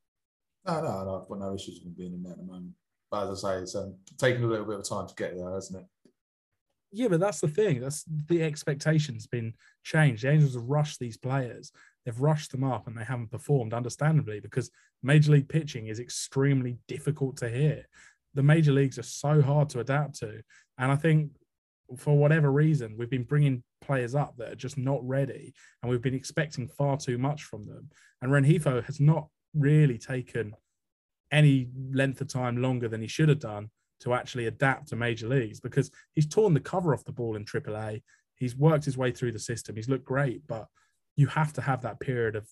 No, 0.66 0.80
no, 0.80 1.04
no. 1.04 1.20
I've 1.20 1.28
got 1.28 1.38
no 1.38 1.54
issues 1.54 1.80
with 1.80 1.86
him 1.86 1.94
being 1.96 2.12
in 2.12 2.22
there 2.22 2.32
at 2.32 2.38
the 2.38 2.44
moment. 2.44 2.74
But 3.10 3.30
as 3.30 3.44
I 3.44 3.54
say, 3.56 3.62
it's 3.62 3.74
um, 3.74 3.94
taking 4.18 4.44
a 4.44 4.46
little 4.46 4.66
bit 4.66 4.78
of 4.78 4.88
time 4.88 5.08
to 5.08 5.14
get 5.14 5.36
there, 5.36 5.52
hasn't 5.52 5.80
it? 5.80 5.86
Yeah, 6.92 7.08
but 7.08 7.20
that's 7.20 7.40
the 7.40 7.48
thing. 7.48 7.80
That's 7.80 8.04
the 8.28 8.42
expectations 8.42 9.26
been 9.26 9.54
changed. 9.84 10.22
The 10.22 10.30
Angels 10.30 10.54
have 10.54 10.64
rushed 10.64 10.98
these 10.98 11.16
players. 11.16 11.72
They've 12.04 12.20
rushed 12.20 12.52
them 12.52 12.64
up 12.64 12.86
and 12.86 12.96
they 12.96 13.04
haven't 13.04 13.32
performed, 13.32 13.74
understandably, 13.74 14.40
because 14.40 14.70
major 15.02 15.32
league 15.32 15.48
pitching 15.48 15.88
is 15.88 16.00
extremely 16.00 16.78
difficult 16.86 17.36
to 17.38 17.48
hit. 17.48 17.86
The 18.34 18.42
major 18.42 18.72
leagues 18.72 18.98
are 18.98 19.02
so 19.02 19.42
hard 19.42 19.68
to 19.70 19.80
adapt 19.80 20.18
to. 20.20 20.40
And 20.78 20.92
I 20.92 20.96
think 20.96 21.32
for 21.96 22.16
whatever 22.16 22.50
reason, 22.50 22.96
we've 22.96 23.10
been 23.10 23.24
bringing 23.24 23.62
players 23.80 24.14
up 24.14 24.36
that 24.36 24.52
are 24.52 24.56
just 24.56 24.78
not 24.78 25.06
ready 25.06 25.54
and 25.82 25.90
we've 25.90 26.02
been 26.02 26.14
expecting 26.14 26.68
far 26.68 26.96
too 26.96 27.18
much 27.18 27.44
from 27.44 27.64
them. 27.64 27.90
And 28.22 28.32
Rengifo 28.32 28.84
has 28.84 29.00
not 29.00 29.28
really 29.54 29.98
taken 29.98 30.54
any 31.30 31.68
length 31.92 32.20
of 32.20 32.28
time 32.28 32.56
longer 32.62 32.88
than 32.88 33.00
he 33.00 33.06
should 33.06 33.28
have 33.28 33.40
done 33.40 33.70
to 34.00 34.14
actually 34.14 34.46
adapt 34.46 34.88
to 34.88 34.96
major 34.96 35.28
leagues 35.28 35.60
because 35.60 35.90
he's 36.14 36.28
torn 36.28 36.54
the 36.54 36.60
cover 36.60 36.94
off 36.94 37.04
the 37.04 37.12
ball 37.12 37.36
in 37.36 37.44
AAA. 37.44 38.02
He's 38.36 38.56
worked 38.56 38.84
his 38.84 38.98
way 38.98 39.10
through 39.10 39.32
the 39.32 39.38
system. 39.38 39.76
He's 39.76 39.88
looked 39.88 40.04
great, 40.04 40.46
but 40.46 40.66
you 41.16 41.26
have 41.28 41.52
to 41.54 41.62
have 41.62 41.82
that 41.82 42.00
period 42.00 42.36
of 42.36 42.46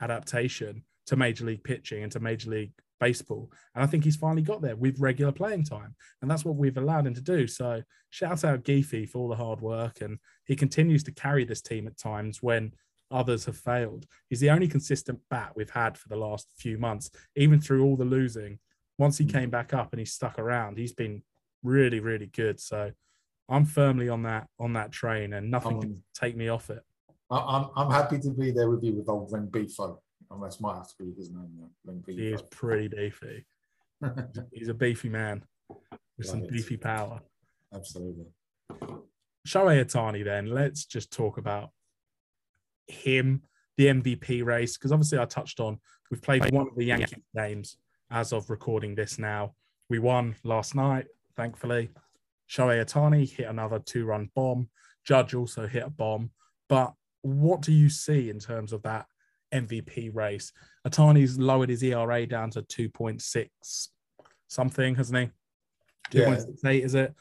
adaptation 0.00 0.84
to 1.06 1.16
major 1.16 1.44
league 1.44 1.64
pitching 1.64 2.02
and 2.02 2.12
to 2.12 2.20
major 2.20 2.50
league 2.50 2.72
baseball. 3.00 3.50
And 3.74 3.82
I 3.82 3.86
think 3.86 4.04
he's 4.04 4.16
finally 4.16 4.42
got 4.42 4.62
there 4.62 4.76
with 4.76 5.00
regular 5.00 5.32
playing 5.32 5.64
time. 5.64 5.94
And 6.22 6.30
that's 6.30 6.44
what 6.44 6.56
we've 6.56 6.76
allowed 6.76 7.06
him 7.06 7.14
to 7.14 7.20
do. 7.20 7.46
So 7.46 7.82
shout 8.10 8.44
out 8.44 8.64
Geefy 8.64 9.08
for 9.08 9.18
all 9.18 9.28
the 9.28 9.36
hard 9.36 9.60
work. 9.60 10.00
And 10.00 10.18
he 10.46 10.56
continues 10.56 11.02
to 11.04 11.12
carry 11.12 11.44
this 11.44 11.60
team 11.60 11.86
at 11.86 11.98
times 11.98 12.42
when 12.42 12.72
others 13.10 13.44
have 13.44 13.56
failed. 13.56 14.06
He's 14.28 14.40
the 14.40 14.50
only 14.50 14.68
consistent 14.68 15.20
bat 15.30 15.52
we've 15.54 15.70
had 15.70 15.98
for 15.98 16.08
the 16.08 16.16
last 16.16 16.48
few 16.56 16.78
months, 16.78 17.10
even 17.36 17.60
through 17.60 17.84
all 17.84 17.96
the 17.96 18.04
losing. 18.04 18.58
Once 18.98 19.18
he 19.18 19.24
came 19.24 19.50
back 19.50 19.74
up 19.74 19.92
and 19.92 19.98
he 19.98 20.04
stuck 20.04 20.38
around, 20.38 20.78
he's 20.78 20.92
been 20.92 21.22
really, 21.62 22.00
really 22.00 22.26
good. 22.26 22.60
So 22.60 22.92
I'm 23.48 23.64
firmly 23.64 24.08
on 24.08 24.22
that 24.22 24.48
on 24.58 24.74
that 24.74 24.92
train, 24.92 25.32
and 25.32 25.50
nothing 25.50 25.80
can 25.80 25.90
Um, 25.90 26.02
take 26.14 26.36
me 26.36 26.48
off 26.48 26.70
it. 26.70 26.82
I'm, 27.30 27.68
I'm 27.74 27.90
happy 27.90 28.18
to 28.18 28.30
be 28.30 28.52
there 28.52 28.70
with 28.70 28.84
you 28.84 28.94
with 28.94 29.08
old 29.08 29.32
Ren 29.32 29.48
Bifo. 29.48 29.98
Unless 30.30 30.60
might 30.60 30.76
have 30.76 30.88
to 30.88 30.94
be 31.04 31.12
his 31.16 31.30
name 31.30 31.50
now. 31.58 31.92
He 32.06 32.28
is 32.28 32.42
pretty 32.42 32.88
beefy. 32.88 33.44
He's 34.52 34.68
a 34.68 34.74
beefy 34.74 35.08
man 35.08 35.44
with 36.16 36.26
some 36.26 36.44
it. 36.44 36.50
beefy 36.50 36.76
power. 36.76 37.20
Absolutely. 37.72 38.26
Shohei 39.46 39.84
Ohtani, 39.84 40.24
then 40.24 40.46
let's 40.46 40.86
just 40.86 41.12
talk 41.12 41.36
about 41.36 41.70
him, 42.86 43.42
the 43.76 43.86
MVP 43.86 44.44
race, 44.44 44.76
because 44.76 44.92
obviously 44.92 45.18
I 45.18 45.26
touched 45.26 45.60
on 45.60 45.78
we've 46.10 46.22
played 46.22 46.50
one 46.52 46.68
of 46.68 46.76
the 46.76 46.84
Yankee 46.84 47.22
games 47.36 47.76
as 48.14 48.32
of 48.32 48.48
recording 48.48 48.94
this 48.94 49.18
now. 49.18 49.54
We 49.90 49.98
won 49.98 50.36
last 50.44 50.74
night, 50.74 51.06
thankfully. 51.36 51.90
Shohei 52.48 52.82
Ohtani 52.82 53.28
hit 53.30 53.48
another 53.48 53.80
two 53.80 54.06
run 54.06 54.30
bomb. 54.34 54.70
Judge 55.04 55.34
also 55.34 55.66
hit 55.66 55.82
a 55.82 55.90
bomb. 55.90 56.30
But 56.68 56.94
what 57.22 57.60
do 57.60 57.72
you 57.72 57.90
see 57.90 58.30
in 58.30 58.38
terms 58.38 58.72
of 58.72 58.82
that 58.84 59.06
MVP 59.52 60.14
race? 60.14 60.52
Ohtani's 60.86 61.38
lowered 61.38 61.68
his 61.68 61.82
ERA 61.82 62.24
down 62.24 62.50
to 62.50 62.62
2.6 62.62 63.88
something, 64.46 64.94
hasn't 64.94 65.30
he? 66.12 66.18
Yeah. 66.18 66.36
2.68 66.36 66.84
is 66.84 66.94
it? 66.94 67.14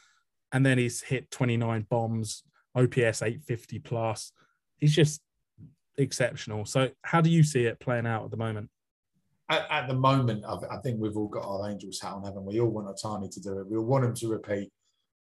And 0.52 0.64
then 0.64 0.78
he's 0.78 1.02
hit 1.02 1.32
29 1.32 1.88
bombs, 1.90 2.44
OPS 2.76 3.24
850 3.24 3.80
plus. 3.80 4.32
He's 4.78 4.96
just 4.96 5.22
exceptional. 5.98 6.66
So, 6.66 6.92
how 7.02 7.22
do 7.22 7.32
you 7.32 7.42
see 7.42 7.66
it 7.66 7.80
playing 7.80 8.06
out 8.06 8.26
at 8.26 8.32
the 8.32 8.38
moment? 8.38 8.70
At, 9.50 9.68
at 9.70 9.88
the 9.88 9.94
moment, 9.94 10.46
I, 10.46 10.56
I 10.72 10.78
think 10.78 11.00
we've 11.00 11.18
all 11.18 11.28
got 11.28 11.46
our 11.46 11.70
Angels 11.70 12.00
hat 12.00 12.14
on, 12.14 12.24
haven't 12.24 12.46
we? 12.46 12.60
All 12.60 12.70
want 12.70 12.88
Ohtani 12.88 13.32
to 13.32 13.42
do 13.42 13.60
it. 13.60 13.68
We 13.68 13.78
all 13.78 13.86
want 13.86 14.06
him 14.06 14.16
to 14.16 14.28
repeat. 14.30 14.72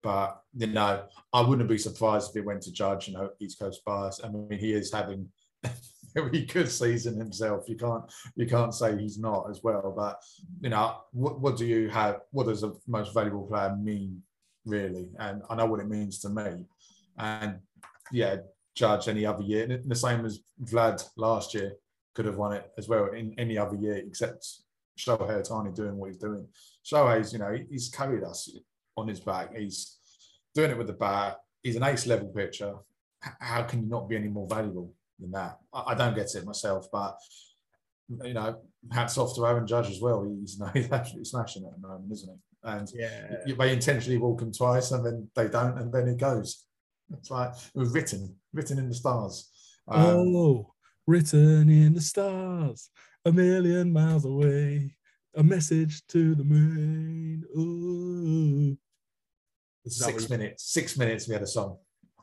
But, 0.03 0.41
you 0.55 0.67
know, 0.67 1.03
I 1.33 1.41
wouldn't 1.41 1.69
be 1.69 1.77
surprised 1.77 2.29
if 2.29 2.35
he 2.35 2.41
went 2.41 2.61
to 2.63 2.71
Judge, 2.71 3.07
you 3.07 3.13
know, 3.15 3.29
East 3.39 3.59
Coast 3.59 3.83
bias. 3.85 4.21
I 4.23 4.29
mean, 4.29 4.59
he 4.59 4.73
is 4.73 4.91
having 4.91 5.27
a 5.63 5.69
very 6.13 6.45
good 6.45 6.69
season 6.69 7.19
himself. 7.19 7.67
You 7.67 7.75
can't 7.75 8.03
you 8.35 8.45
can't 8.47 8.73
say 8.73 8.97
he's 8.97 9.17
not 9.17 9.49
as 9.49 9.61
well. 9.63 9.93
But, 9.95 10.21
you 10.61 10.69
know, 10.69 10.97
what, 11.11 11.39
what 11.39 11.57
do 11.57 11.65
you 11.65 11.89
have? 11.89 12.21
What 12.31 12.47
does 12.47 12.63
a 12.63 12.73
most 12.87 13.13
valuable 13.13 13.47
player 13.47 13.75
mean, 13.75 14.21
really? 14.65 15.09
And 15.19 15.41
I 15.49 15.55
know 15.55 15.65
what 15.65 15.79
it 15.79 15.89
means 15.89 16.19
to 16.19 16.29
me. 16.29 16.65
And, 17.17 17.59
yeah, 18.11 18.37
Judge 18.75 19.07
any 19.07 19.25
other 19.25 19.43
year, 19.43 19.81
the 19.85 19.95
same 19.95 20.25
as 20.25 20.39
Vlad 20.63 21.03
last 21.17 21.53
year 21.53 21.73
could 22.17 22.25
have 22.25 22.37
won 22.37 22.53
it 22.53 22.71
as 22.79 22.89
well 22.89 23.05
in 23.13 23.31
any 23.37 23.59
other 23.59 23.75
year 23.75 23.97
except 23.97 24.43
Shohei 24.97 25.39
Ohtani 25.39 25.75
doing 25.75 25.95
what 25.97 26.07
he's 26.07 26.17
doing. 26.17 26.47
Shohei's, 26.83 27.31
you 27.31 27.37
know, 27.37 27.55
he's 27.69 27.89
carried 27.89 28.23
us 28.23 28.49
on 28.97 29.07
his 29.07 29.19
back. 29.19 29.55
He's 29.55 29.99
doing 30.55 30.71
it 30.71 30.77
with 30.79 30.87
the 30.87 30.93
bat. 30.93 31.37
he's 31.61 31.75
an 31.75 31.83
ace 31.83 32.07
level 32.07 32.29
pitcher. 32.29 32.73
How 33.21 33.61
can 33.61 33.83
you 33.83 33.87
not 33.87 34.09
be 34.09 34.15
any 34.15 34.29
more 34.29 34.47
valuable 34.47 34.95
than 35.19 35.29
that? 35.33 35.59
I, 35.71 35.93
don't 35.93 36.15
get 36.15 36.33
it 36.33 36.43
myself, 36.43 36.87
but 36.91 37.19
you 38.23 38.33
know, 38.33 38.61
hats 38.91 39.19
off 39.19 39.35
to 39.35 39.45
Aaron 39.45 39.67
Judge 39.67 39.91
as 39.91 40.01
well. 40.01 40.23
He's, 40.23 40.57
you 40.57 40.65
know, 40.65 40.71
he's 40.73 40.91
absolutely 40.91 41.25
smashing 41.25 41.65
it 41.65 41.67
at 41.67 41.79
the 41.79 41.87
moment, 41.87 42.11
isn't 42.13 42.33
he? 42.33 42.39
And 42.63 42.89
yeah, 42.95 43.35
you, 43.45 43.55
they 43.55 43.73
intentionally 43.73 44.17
walk 44.17 44.41
him 44.41 44.51
twice, 44.51 44.89
and 44.89 45.05
then 45.05 45.29
they 45.35 45.49
don't, 45.49 45.77
and 45.77 45.93
then 45.93 46.07
it 46.07 46.17
goes. 46.17 46.65
It's 47.13 47.29
like 47.29 47.51
it 47.51 47.77
was 47.77 47.91
written, 47.91 48.35
written 48.53 48.79
in 48.79 48.89
the 48.89 48.95
stars. 48.95 49.51
Um, 49.87 50.35
oh, 50.35 50.73
written 51.07 51.69
in 51.69 51.93
the 51.93 52.01
stars, 52.01 52.89
a 53.25 53.31
million 53.31 53.91
miles 53.91 54.25
away, 54.25 54.95
a 55.35 55.43
message 55.43 56.05
to 56.07 56.35
the 56.35 56.43
moon. 56.43 57.43
Ooh. 57.57 58.77
Six 59.87 60.29
minutes. 60.29 60.71
Six 60.71 60.97
minutes. 60.97 61.27
We 61.27 61.33
had 61.33 61.43
a 61.43 61.47
song. 61.47 61.77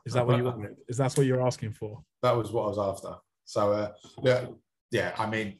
Is 0.05 0.13
that 0.13 0.25
what 0.25 0.37
you 0.37 0.43
wanted? 0.43 0.75
Is 0.87 0.97
that 0.97 1.17
what 1.17 1.25
you're 1.25 1.45
asking 1.45 1.73
for? 1.73 2.03
That 2.21 2.37
was 2.37 2.51
what 2.51 2.65
I 2.65 2.67
was 2.67 2.77
after. 2.77 3.15
So 3.45 3.71
uh, 3.71 3.91
yeah, 4.23 4.45
yeah. 4.91 5.15
I 5.17 5.27
mean, 5.27 5.57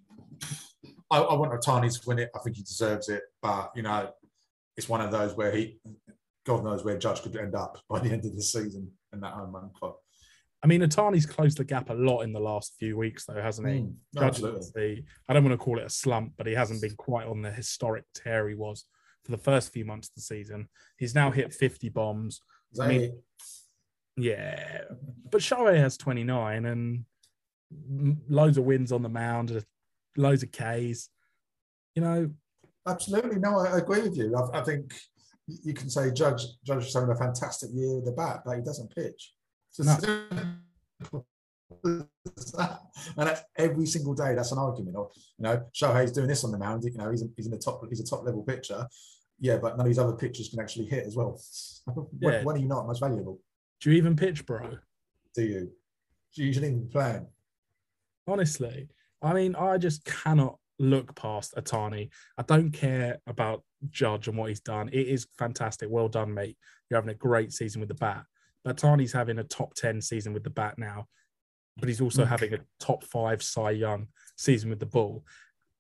I, 1.10 1.20
I 1.20 1.34
want 1.34 1.52
Ohtani 1.52 1.92
to 1.92 2.08
win 2.08 2.20
it. 2.20 2.30
I 2.36 2.40
think 2.40 2.58
he 2.58 2.62
deserves 2.62 3.10
it. 3.10 3.24
But 3.42 3.72
you 3.76 3.82
know, 3.82 4.12
it's 4.78 4.88
one 4.88 5.02
of 5.02 5.12
those 5.12 5.36
where 5.36 5.52
he, 5.52 5.80
God 6.46 6.64
knows 6.64 6.84
where 6.84 6.98
Judge 6.98 7.24
could 7.24 7.36
end 7.36 7.56
up 7.56 7.80
by 7.90 8.00
the 8.00 8.12
end 8.12 8.26
of 8.26 8.36
the 8.36 8.42
season 8.44 8.92
in 9.14 9.22
that 9.22 9.34
home 9.34 9.52
run 9.52 9.72
clock. 9.76 9.98
I 10.66 10.68
mean, 10.68 10.82
Ohtani's 10.82 11.28
closed 11.28 11.60
the 11.60 11.64
gap 11.64 11.92
a 11.92 11.94
lot 11.94 12.22
in 12.22 12.34
the 12.34 12.40
last 12.40 12.74
few 12.80 12.98
weeks, 12.98 13.26
though, 13.26 13.40
hasn't 13.40 13.68
he? 13.68 13.82
Mm, 13.82 13.94
the, 14.16 15.04
I 15.30 15.34
don't 15.34 15.44
want 15.44 15.54
to 15.54 15.64
call 15.64 15.78
it 15.78 15.86
a 15.86 15.92
slump, 15.92 16.34
but 16.38 16.48
he 16.48 16.54
hasn't 16.54 16.82
been 16.82 16.96
quite 16.96 17.28
on 17.28 17.44
the 17.44 17.52
historic 17.52 18.04
tear 18.16 18.50
he 18.50 18.56
was 18.56 18.86
for 19.24 19.30
the 19.30 19.38
first 19.38 19.72
few 19.72 19.86
months 19.86 20.08
of 20.10 20.16
the 20.16 20.22
season. 20.22 20.68
He's 20.98 21.14
now 21.14 21.30
hit 21.30 21.54
50 21.54 21.90
bombs. 21.90 22.42
I 22.82 22.88
mean, 22.88 23.22
yeah, 24.18 24.86
but 25.30 25.42
Shohei 25.42 25.78
has 25.78 25.98
29 25.98 26.66
and 26.66 27.06
loads 28.28 28.58
of 28.58 28.64
wins 28.64 28.92
on 28.92 29.04
the 29.04 29.10
mound, 29.10 29.64
loads 30.18 30.42
of 30.42 30.52
Ks. 30.52 31.10
You 31.94 32.02
know, 32.02 32.32
absolutely. 32.88 33.38
No, 33.38 33.60
I 33.60 33.78
agree 33.78 34.02
with 34.02 34.18
you. 34.18 34.36
I, 34.36 34.62
I 34.62 34.64
think 34.64 34.96
you 35.46 35.76
can 35.76 35.92
say 35.92 36.12
Judge 36.12 36.42
Judge 36.66 36.88
is 36.88 36.94
having 36.96 37.12
a 37.12 37.16
fantastic 37.16 37.70
year 37.72 37.98
with 37.98 38.06
the 38.06 38.14
bat, 38.14 38.42
but 38.44 38.56
he 38.56 38.64
doesn't 38.64 38.96
pitch. 38.96 39.35
No. 39.80 39.98
and 43.18 43.42
every 43.58 43.86
single 43.86 44.14
day 44.14 44.34
that's 44.36 44.52
an 44.52 44.58
argument. 44.58 44.96
Or 44.96 45.10
you 45.38 45.44
know, 45.44 45.64
Shohei's 45.74 46.12
doing 46.12 46.28
this 46.28 46.44
on 46.44 46.52
the 46.52 46.58
mound. 46.58 46.84
You 46.84 46.98
know, 46.98 47.12
he's, 47.12 47.24
he's 47.36 47.46
in 47.46 47.52
the 47.52 47.58
top. 47.58 47.82
He's 47.90 48.00
a 48.00 48.06
top 48.06 48.24
level 48.24 48.44
pitcher. 48.44 48.88
Yeah, 49.40 49.58
but 49.58 49.78
none 49.78 49.82
of 49.82 49.86
these 49.88 50.00
other 50.00 50.14
pitchers 50.14 50.50
can 50.50 50.60
actually 50.60 50.86
hit 50.86 51.06
as 51.06 51.16
well. 51.16 51.40
when, 51.94 52.34
yeah. 52.34 52.44
when, 52.44 52.56
are 52.56 52.60
you 52.60 52.68
not 52.68 52.88
most 52.88 53.00
valuable? 53.00 53.40
Do 53.82 53.92
you 53.92 53.98
even 53.98 54.16
pitch, 54.16 54.46
bro? 54.46 54.78
Do 55.34 55.44
you? 55.44 55.72
Do 56.34 56.42
you 56.42 56.48
usually 56.48 56.68
even 56.68 56.90
play? 56.90 57.22
Honestly, 58.28 58.88
I 59.22 59.34
mean, 59.34 59.56
I 59.56 59.78
just 59.78 60.06
cannot 60.06 60.58
look 60.80 61.16
past 61.16 61.54
Ohtani. 61.56 62.10
I 62.38 62.44
don't 62.44 62.72
care 62.72 63.20
about 63.28 63.64
Judge 63.90 64.28
and 64.28 64.38
what 64.38 64.50
he's 64.50 64.60
done. 64.60 64.90
It 64.90 65.08
is 65.08 65.28
fantastic. 65.38 65.90
Well 65.90 66.10
done, 66.10 66.34
mate. 66.34 66.58
You're 66.90 66.98
having 67.00 67.12
a 67.12 67.18
great 67.18 67.54
season 67.54 67.82
with 67.82 67.90
the 67.90 67.96
bat. 67.96 68.24
But 68.66 68.78
Ohtani's 68.78 69.14
having 69.14 69.40
a 69.40 69.46
top 69.46 69.76
10 69.76 70.02
season 70.02 70.34
with 70.34 70.44
the 70.44 70.50
bat 70.50 70.78
now, 70.78 71.08
but 71.78 71.88
he's 71.88 72.02
also 72.02 72.26
mm. 72.26 72.28
having 72.28 72.54
a 72.54 72.60
top 72.82 73.06
five 73.06 73.42
Cy 73.42 73.72
Young 73.72 74.08
season 74.38 74.70
with 74.70 74.80
the 74.80 74.86
ball. 74.86 75.24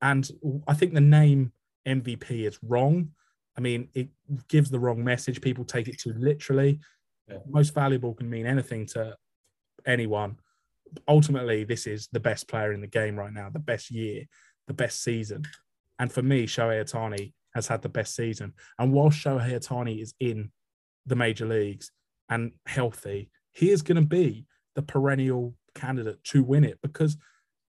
And 0.01 0.29
I 0.67 0.73
think 0.73 0.93
the 0.93 1.01
name 1.01 1.51
MVP 1.85 2.47
is 2.47 2.57
wrong. 2.63 3.09
I 3.57 3.61
mean, 3.61 3.89
it 3.93 4.09
gives 4.47 4.69
the 4.69 4.79
wrong 4.79 5.03
message. 5.03 5.41
People 5.41 5.65
take 5.65 5.87
it 5.89 5.99
too 5.99 6.13
literally. 6.17 6.79
Yeah. 7.27 7.39
Most 7.49 7.73
valuable 7.73 8.13
can 8.13 8.29
mean 8.29 8.45
anything 8.45 8.85
to 8.87 9.17
anyone. 9.85 10.37
Ultimately, 11.07 11.63
this 11.63 11.87
is 11.87 12.07
the 12.11 12.19
best 12.19 12.47
player 12.47 12.71
in 12.71 12.81
the 12.81 12.87
game 12.87 13.17
right 13.17 13.33
now, 13.33 13.49
the 13.49 13.59
best 13.59 13.89
year 13.89 14.25
the 14.67 14.73
best 14.73 15.03
season. 15.03 15.43
And 15.99 16.11
for 16.11 16.21
me, 16.21 16.45
Shohei 16.45 16.83
Ohtani 16.83 17.33
has 17.53 17.67
had 17.67 17.81
the 17.81 17.89
best 17.89 18.15
season. 18.15 18.53
And 18.77 18.91
while 18.91 19.09
Shohei 19.09 19.53
Ohtani 19.53 20.01
is 20.01 20.13
in 20.19 20.51
the 21.05 21.15
major 21.15 21.45
leagues 21.45 21.91
and 22.29 22.51
healthy, 22.65 23.29
he 23.51 23.71
is 23.71 23.81
going 23.81 23.95
to 23.95 24.07
be 24.07 24.45
the 24.75 24.81
perennial 24.81 25.55
candidate 25.73 26.23
to 26.25 26.43
win 26.43 26.63
it 26.63 26.79
because 26.81 27.17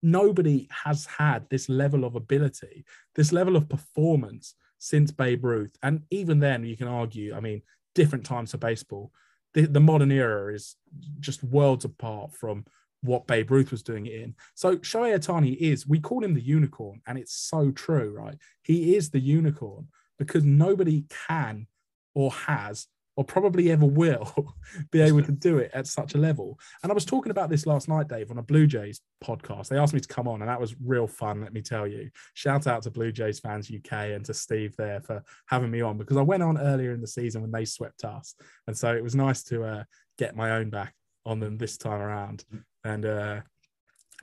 nobody 0.02 0.68
has 0.70 1.06
had 1.06 1.48
this 1.50 1.68
level 1.68 2.04
of 2.04 2.14
ability, 2.14 2.84
this 3.14 3.32
level 3.32 3.56
of 3.56 3.68
performance 3.68 4.54
since 4.78 5.10
Babe 5.10 5.44
Ruth. 5.44 5.76
And 5.82 6.02
even 6.10 6.38
then, 6.38 6.64
you 6.64 6.76
can 6.76 6.88
argue, 6.88 7.34
I 7.34 7.40
mean, 7.40 7.62
different 7.94 8.24
times 8.24 8.50
for 8.50 8.58
baseball. 8.58 9.12
The, 9.54 9.66
the 9.66 9.80
modern 9.80 10.12
era 10.12 10.54
is 10.54 10.76
just 11.20 11.42
worlds 11.42 11.84
apart 11.84 12.34
from 12.34 12.64
what 13.02 13.26
Babe 13.26 13.50
Ruth 13.50 13.70
was 13.70 13.82
doing 13.82 14.06
it 14.06 14.20
in. 14.20 14.34
So 14.54 14.76
Shohei 14.76 15.16
Ohtani 15.16 15.56
is, 15.56 15.86
we 15.86 16.00
call 16.00 16.24
him 16.24 16.34
the 16.34 16.40
unicorn, 16.40 17.00
and 17.06 17.18
it's 17.18 17.34
so 17.34 17.70
true, 17.70 18.14
right? 18.16 18.36
He 18.62 18.96
is 18.96 19.10
the 19.10 19.20
unicorn 19.20 19.88
because 20.18 20.44
nobody 20.44 21.04
can 21.28 21.66
or 22.14 22.32
has 22.32 22.86
or 23.16 23.24
probably 23.24 23.70
ever 23.70 23.86
will 23.86 24.54
be 24.90 25.00
able 25.00 25.22
to 25.22 25.32
do 25.32 25.58
it 25.58 25.70
at 25.72 25.86
such 25.86 26.14
a 26.14 26.18
level. 26.18 26.58
And 26.82 26.92
I 26.92 26.94
was 26.94 27.06
talking 27.06 27.30
about 27.30 27.48
this 27.48 27.66
last 27.66 27.88
night, 27.88 28.08
Dave, 28.08 28.30
on 28.30 28.38
a 28.38 28.42
Blue 28.42 28.66
Jays 28.66 29.00
podcast. 29.24 29.68
They 29.68 29.78
asked 29.78 29.94
me 29.94 30.00
to 30.00 30.08
come 30.08 30.28
on, 30.28 30.42
and 30.42 30.50
that 30.50 30.60
was 30.60 30.76
real 30.84 31.06
fun, 31.06 31.40
let 31.40 31.54
me 31.54 31.62
tell 31.62 31.86
you. 31.86 32.10
Shout 32.34 32.66
out 32.66 32.82
to 32.82 32.90
Blue 32.90 33.10
Jays 33.10 33.40
fans 33.40 33.70
UK 33.74 33.92
and 33.92 34.24
to 34.26 34.34
Steve 34.34 34.76
there 34.76 35.00
for 35.00 35.24
having 35.46 35.70
me 35.70 35.80
on 35.80 35.96
because 35.96 36.18
I 36.18 36.22
went 36.22 36.42
on 36.42 36.58
earlier 36.58 36.92
in 36.92 37.00
the 37.00 37.06
season 37.06 37.40
when 37.40 37.50
they 37.52 37.64
swept 37.64 38.04
us. 38.04 38.34
And 38.66 38.76
so 38.76 38.94
it 38.94 39.02
was 39.02 39.14
nice 39.14 39.42
to 39.44 39.64
uh, 39.64 39.84
get 40.18 40.36
my 40.36 40.52
own 40.52 40.68
back 40.68 40.94
on 41.24 41.40
them 41.40 41.56
this 41.58 41.76
time 41.76 42.00
around 42.00 42.44
and 42.84 43.04
uh, 43.04 43.40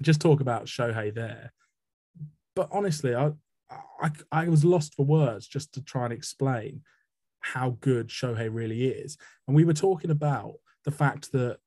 just 0.01 0.21
talk 0.21 0.39
about 0.39 0.65
Shohei 0.65 1.13
there. 1.13 1.51
But 2.55 2.69
honestly, 2.71 3.15
I, 3.15 3.31
I, 4.01 4.11
I 4.31 4.47
was 4.47 4.63
lost 4.63 4.93
for 4.93 5.05
words 5.05 5.47
just 5.47 5.73
to 5.73 5.81
try 5.81 6.05
and 6.05 6.13
explain 6.13 6.81
how 7.43 7.77
good 7.81 8.07
Shohei 8.07 8.49
really 8.51 8.85
is. 8.85 9.17
And 9.47 9.55
we 9.55 9.65
were 9.65 9.73
talking 9.73 10.11
about 10.11 10.53
the 10.85 10.91
fact 10.91 11.31
that, 11.33 11.57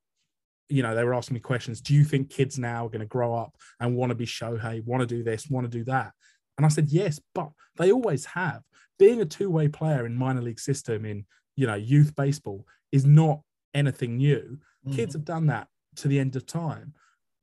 you 0.69 0.83
know, 0.83 0.95
they 0.95 1.05
were 1.05 1.15
asking 1.15 1.35
me 1.35 1.41
questions. 1.41 1.81
Do 1.81 1.95
you 1.95 2.03
think 2.03 2.31
kids 2.31 2.59
now 2.59 2.87
are 2.87 2.91
going 2.91 3.01
to 3.01 3.07
grow 3.07 3.35
up 3.35 3.57
and 3.79 3.97
want 3.97 4.11
to 4.11 4.17
be 4.17 4.27
Shohei, 4.27 4.85
want 4.85 5.03
to 5.03 5.07
do 5.07 5.23
this, 5.23 5.49
want 5.49 5.71
to 5.71 5.79
do 5.79 5.85
that? 5.85 6.13
And 6.57 6.67
I 6.67 6.69
said, 6.69 6.89
yes, 6.89 7.21
but 7.35 7.51
they 7.77 7.93
always 7.93 8.25
have. 8.25 8.63
Being 8.99 9.21
a 9.21 9.27
two 9.27 9.51
way 9.51 9.69
player 9.69 10.07
in 10.07 10.17
minor 10.17 10.41
league 10.43 10.59
system 10.59 11.05
in, 11.05 11.27
you 11.55 11.67
know, 11.67 11.75
youth 11.75 12.17
baseball 12.17 12.67
is 12.91 13.05
not 13.05 13.41
anything 13.75 14.17
new. 14.17 14.59
Mm-hmm. 14.87 14.97
Kids 14.97 15.15
have 15.15 15.25
done 15.25 15.47
that 15.49 15.69
to 15.97 16.09
the 16.09 16.19
end 16.19 16.35
of 16.35 16.47
time. 16.47 16.95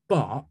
But 0.10 0.46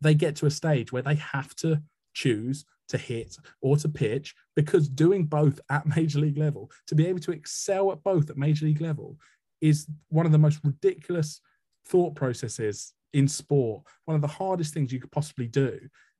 they 0.00 0.14
get 0.14 0.36
to 0.36 0.46
a 0.46 0.50
stage 0.50 0.92
where 0.92 1.02
they 1.02 1.16
have 1.16 1.54
to 1.56 1.82
choose 2.14 2.64
to 2.88 2.98
hit 2.98 3.36
or 3.60 3.76
to 3.76 3.88
pitch 3.88 4.34
because 4.56 4.88
doing 4.88 5.24
both 5.24 5.60
at 5.70 5.86
major 5.86 6.18
league 6.18 6.38
level, 6.38 6.70
to 6.86 6.94
be 6.94 7.06
able 7.06 7.20
to 7.20 7.32
excel 7.32 7.92
at 7.92 8.02
both 8.02 8.30
at 8.30 8.36
major 8.36 8.66
league 8.66 8.80
level, 8.80 9.16
is 9.60 9.86
one 10.08 10.26
of 10.26 10.32
the 10.32 10.38
most 10.38 10.60
ridiculous 10.64 11.40
thought 11.86 12.14
processes 12.14 12.94
in 13.12 13.26
sport, 13.26 13.82
one 14.04 14.14
of 14.14 14.20
the 14.20 14.28
hardest 14.28 14.74
things 14.74 14.92
you 14.92 15.00
could 15.00 15.12
possibly 15.12 15.46
do. 15.46 15.72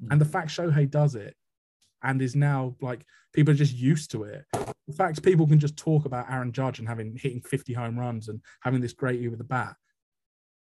Mm-hmm. 0.03 0.13
And 0.13 0.21
the 0.21 0.25
fact 0.25 0.51
Shohei 0.51 0.91
does 0.91 1.15
it 1.15 1.35
and 2.03 2.23
is 2.23 2.35
now 2.35 2.77
like 2.81 3.05
people 3.33 3.53
are 3.53 3.57
just 3.57 3.75
used 3.75 4.11
to 4.13 4.25
it. 4.25 4.45
The 4.53 4.95
fact 4.97 5.23
people 5.23 5.47
can 5.47 5.59
just 5.59 5.77
talk 5.77 6.05
about 6.05 6.31
Aaron 6.31 6.53
Judge 6.53 6.79
and 6.79 6.89
having 6.89 7.17
hitting 7.21 7.43
50 7.43 7.73
home 7.75 7.99
runs 7.99 8.29
and 8.29 8.41
having 8.63 8.81
this 8.81 8.93
great 8.93 9.21
year 9.21 9.31
with 9.31 9.39
the 9.39 9.45
bat 9.45 9.77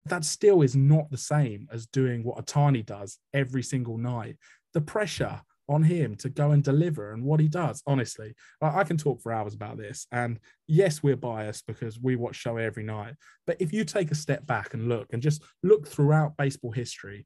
that 0.06 0.26
still 0.26 0.62
is 0.62 0.76
not 0.76 1.10
the 1.10 1.18
same 1.18 1.68
as 1.72 1.86
doing 1.88 2.24
what 2.24 2.44
Ohtani 2.44 2.86
does 2.86 3.20
every 3.34 3.64
single 3.64 3.98
night. 3.98 4.38
The 4.74 4.82
pressure 4.82 5.42
on 5.70 5.84
him 5.84 6.16
to 6.18 6.30
go 6.30 6.52
and 6.52 6.64
deliver 6.64 7.14
and 7.14 7.24
what 7.24 7.40
he 7.40 7.48
does, 7.48 7.82
honestly, 7.88 8.34
I, 8.62 8.80
I 8.80 8.84
can 8.84 8.98
talk 8.98 9.22
for 9.22 9.32
hours 9.32 9.54
about 9.54 9.78
this. 9.78 10.08
And 10.12 10.40
yes, 10.68 11.02
we're 11.02 11.16
biased 11.16 11.68
because 11.68 12.00
we 12.00 12.16
watch 12.16 12.36
show 12.36 12.58
every 12.58 12.84
night. 12.84 13.14
But 13.48 13.58
if 13.62 13.72
you 13.72 13.86
take 13.86 14.12
a 14.12 14.16
step 14.16 14.46
back 14.46 14.74
and 14.74 14.90
look 14.90 15.14
and 15.14 15.22
just 15.22 15.44
look 15.64 15.88
throughout 15.88 16.36
baseball 16.38 16.72
history, 16.72 17.26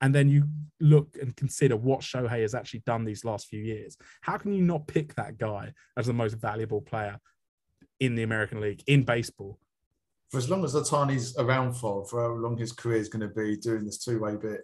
and 0.00 0.12
then 0.12 0.28
you 0.28 0.48
look 0.80 1.16
and 1.20 1.36
consider 1.36 1.76
what 1.76 2.00
Shohei 2.00 2.42
has 2.42 2.56
actually 2.56 2.82
done 2.84 3.04
these 3.04 3.24
last 3.24 3.46
few 3.46 3.62
years, 3.62 3.96
how 4.22 4.36
can 4.36 4.52
you 4.52 4.62
not 4.62 4.88
pick 4.88 5.14
that 5.14 5.38
guy 5.38 5.72
as 5.96 6.06
the 6.06 6.12
most 6.12 6.34
valuable 6.34 6.80
player 6.80 7.20
in 8.00 8.16
the 8.16 8.24
American 8.24 8.60
League 8.60 8.82
in 8.88 9.04
baseball? 9.04 9.60
for 10.32 10.38
as 10.38 10.48
long 10.48 10.64
as 10.64 10.74
Ohtani's 10.74 11.36
around 11.36 11.74
for, 11.74 12.06
for 12.06 12.22
how 12.22 12.34
long 12.34 12.56
his 12.56 12.72
career 12.72 12.96
is 12.96 13.10
going 13.10 13.20
to 13.20 13.28
be 13.28 13.54
doing 13.58 13.84
this 13.84 13.98
two-way 13.98 14.36
bit, 14.36 14.62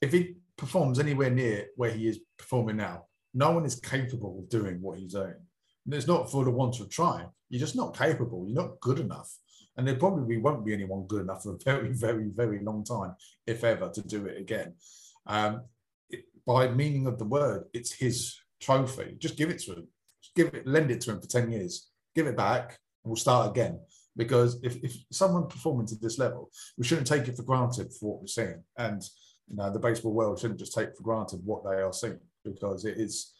if 0.00 0.12
he 0.12 0.36
performs 0.58 0.98
anywhere 0.98 1.30
near 1.30 1.68
where 1.76 1.90
he 1.90 2.06
is 2.06 2.20
performing 2.36 2.76
now, 2.76 3.04
no 3.32 3.52
one 3.52 3.64
is 3.64 3.76
capable 3.76 4.38
of 4.38 4.50
doing 4.50 4.82
what 4.82 4.98
he's 4.98 5.14
doing. 5.14 5.34
And 5.86 5.94
it's 5.94 6.06
not 6.06 6.30
for 6.30 6.44
the 6.44 6.50
want 6.50 6.80
of 6.80 6.90
trying. 6.90 7.28
You're 7.48 7.60
just 7.60 7.76
not 7.76 7.96
capable. 7.96 8.44
You're 8.46 8.62
not 8.62 8.80
good 8.80 8.98
enough. 8.98 9.34
And 9.76 9.86
there 9.86 9.94
probably 9.94 10.36
won't 10.36 10.66
be 10.66 10.74
anyone 10.74 11.06
good 11.06 11.22
enough 11.22 11.44
for 11.44 11.54
a 11.54 11.58
very, 11.64 11.92
very, 11.92 12.28
very 12.28 12.62
long 12.62 12.84
time, 12.84 13.14
if 13.46 13.64
ever, 13.64 13.88
to 13.88 14.02
do 14.02 14.26
it 14.26 14.38
again. 14.38 14.74
Um, 15.26 15.62
it, 16.10 16.24
by 16.46 16.68
meaning 16.68 17.06
of 17.06 17.18
the 17.18 17.24
word, 17.24 17.64
it's 17.72 17.92
his 17.92 18.36
trophy. 18.60 19.16
Just 19.18 19.36
give 19.36 19.50
it 19.50 19.60
to 19.60 19.72
him. 19.74 19.88
Just 20.20 20.34
give 20.34 20.52
it, 20.54 20.66
lend 20.66 20.90
it 20.90 21.00
to 21.02 21.12
him 21.12 21.20
for 21.20 21.28
10 21.28 21.50
years. 21.52 21.88
Give 22.14 22.26
it 22.26 22.36
back, 22.36 22.78
and 23.04 23.10
we'll 23.10 23.16
start 23.16 23.50
again 23.50 23.78
because 24.18 24.60
if, 24.64 24.76
if 24.82 24.96
someone 25.12 25.46
performing 25.46 25.86
to 25.86 25.94
this 25.94 26.18
level, 26.18 26.50
we 26.76 26.84
shouldn't 26.84 27.06
take 27.06 27.28
it 27.28 27.36
for 27.36 27.44
granted 27.44 27.92
for 27.94 28.10
what 28.10 28.20
we're 28.20 28.26
seeing. 28.26 28.62
And 28.76 29.00
you 29.48 29.56
know, 29.56 29.72
the 29.72 29.78
baseball 29.78 30.12
world 30.12 30.38
shouldn't 30.38 30.60
just 30.60 30.74
take 30.74 30.96
for 30.96 31.02
granted 31.02 31.40
what 31.44 31.64
they 31.64 31.80
are 31.80 31.92
seeing 31.92 32.18
because 32.44 32.84
it 32.84 32.98
is 32.98 33.32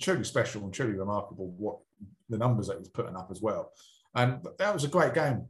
truly 0.00 0.24
special 0.24 0.64
and 0.64 0.72
truly 0.72 0.94
remarkable 0.94 1.54
what 1.58 1.78
the 2.28 2.38
numbers 2.38 2.68
that 2.68 2.78
he's 2.78 2.88
putting 2.88 3.16
up 3.16 3.28
as 3.30 3.40
well. 3.40 3.72
And 4.14 4.38
that 4.58 4.72
was 4.72 4.84
a 4.84 4.88
great 4.88 5.14
game 5.14 5.46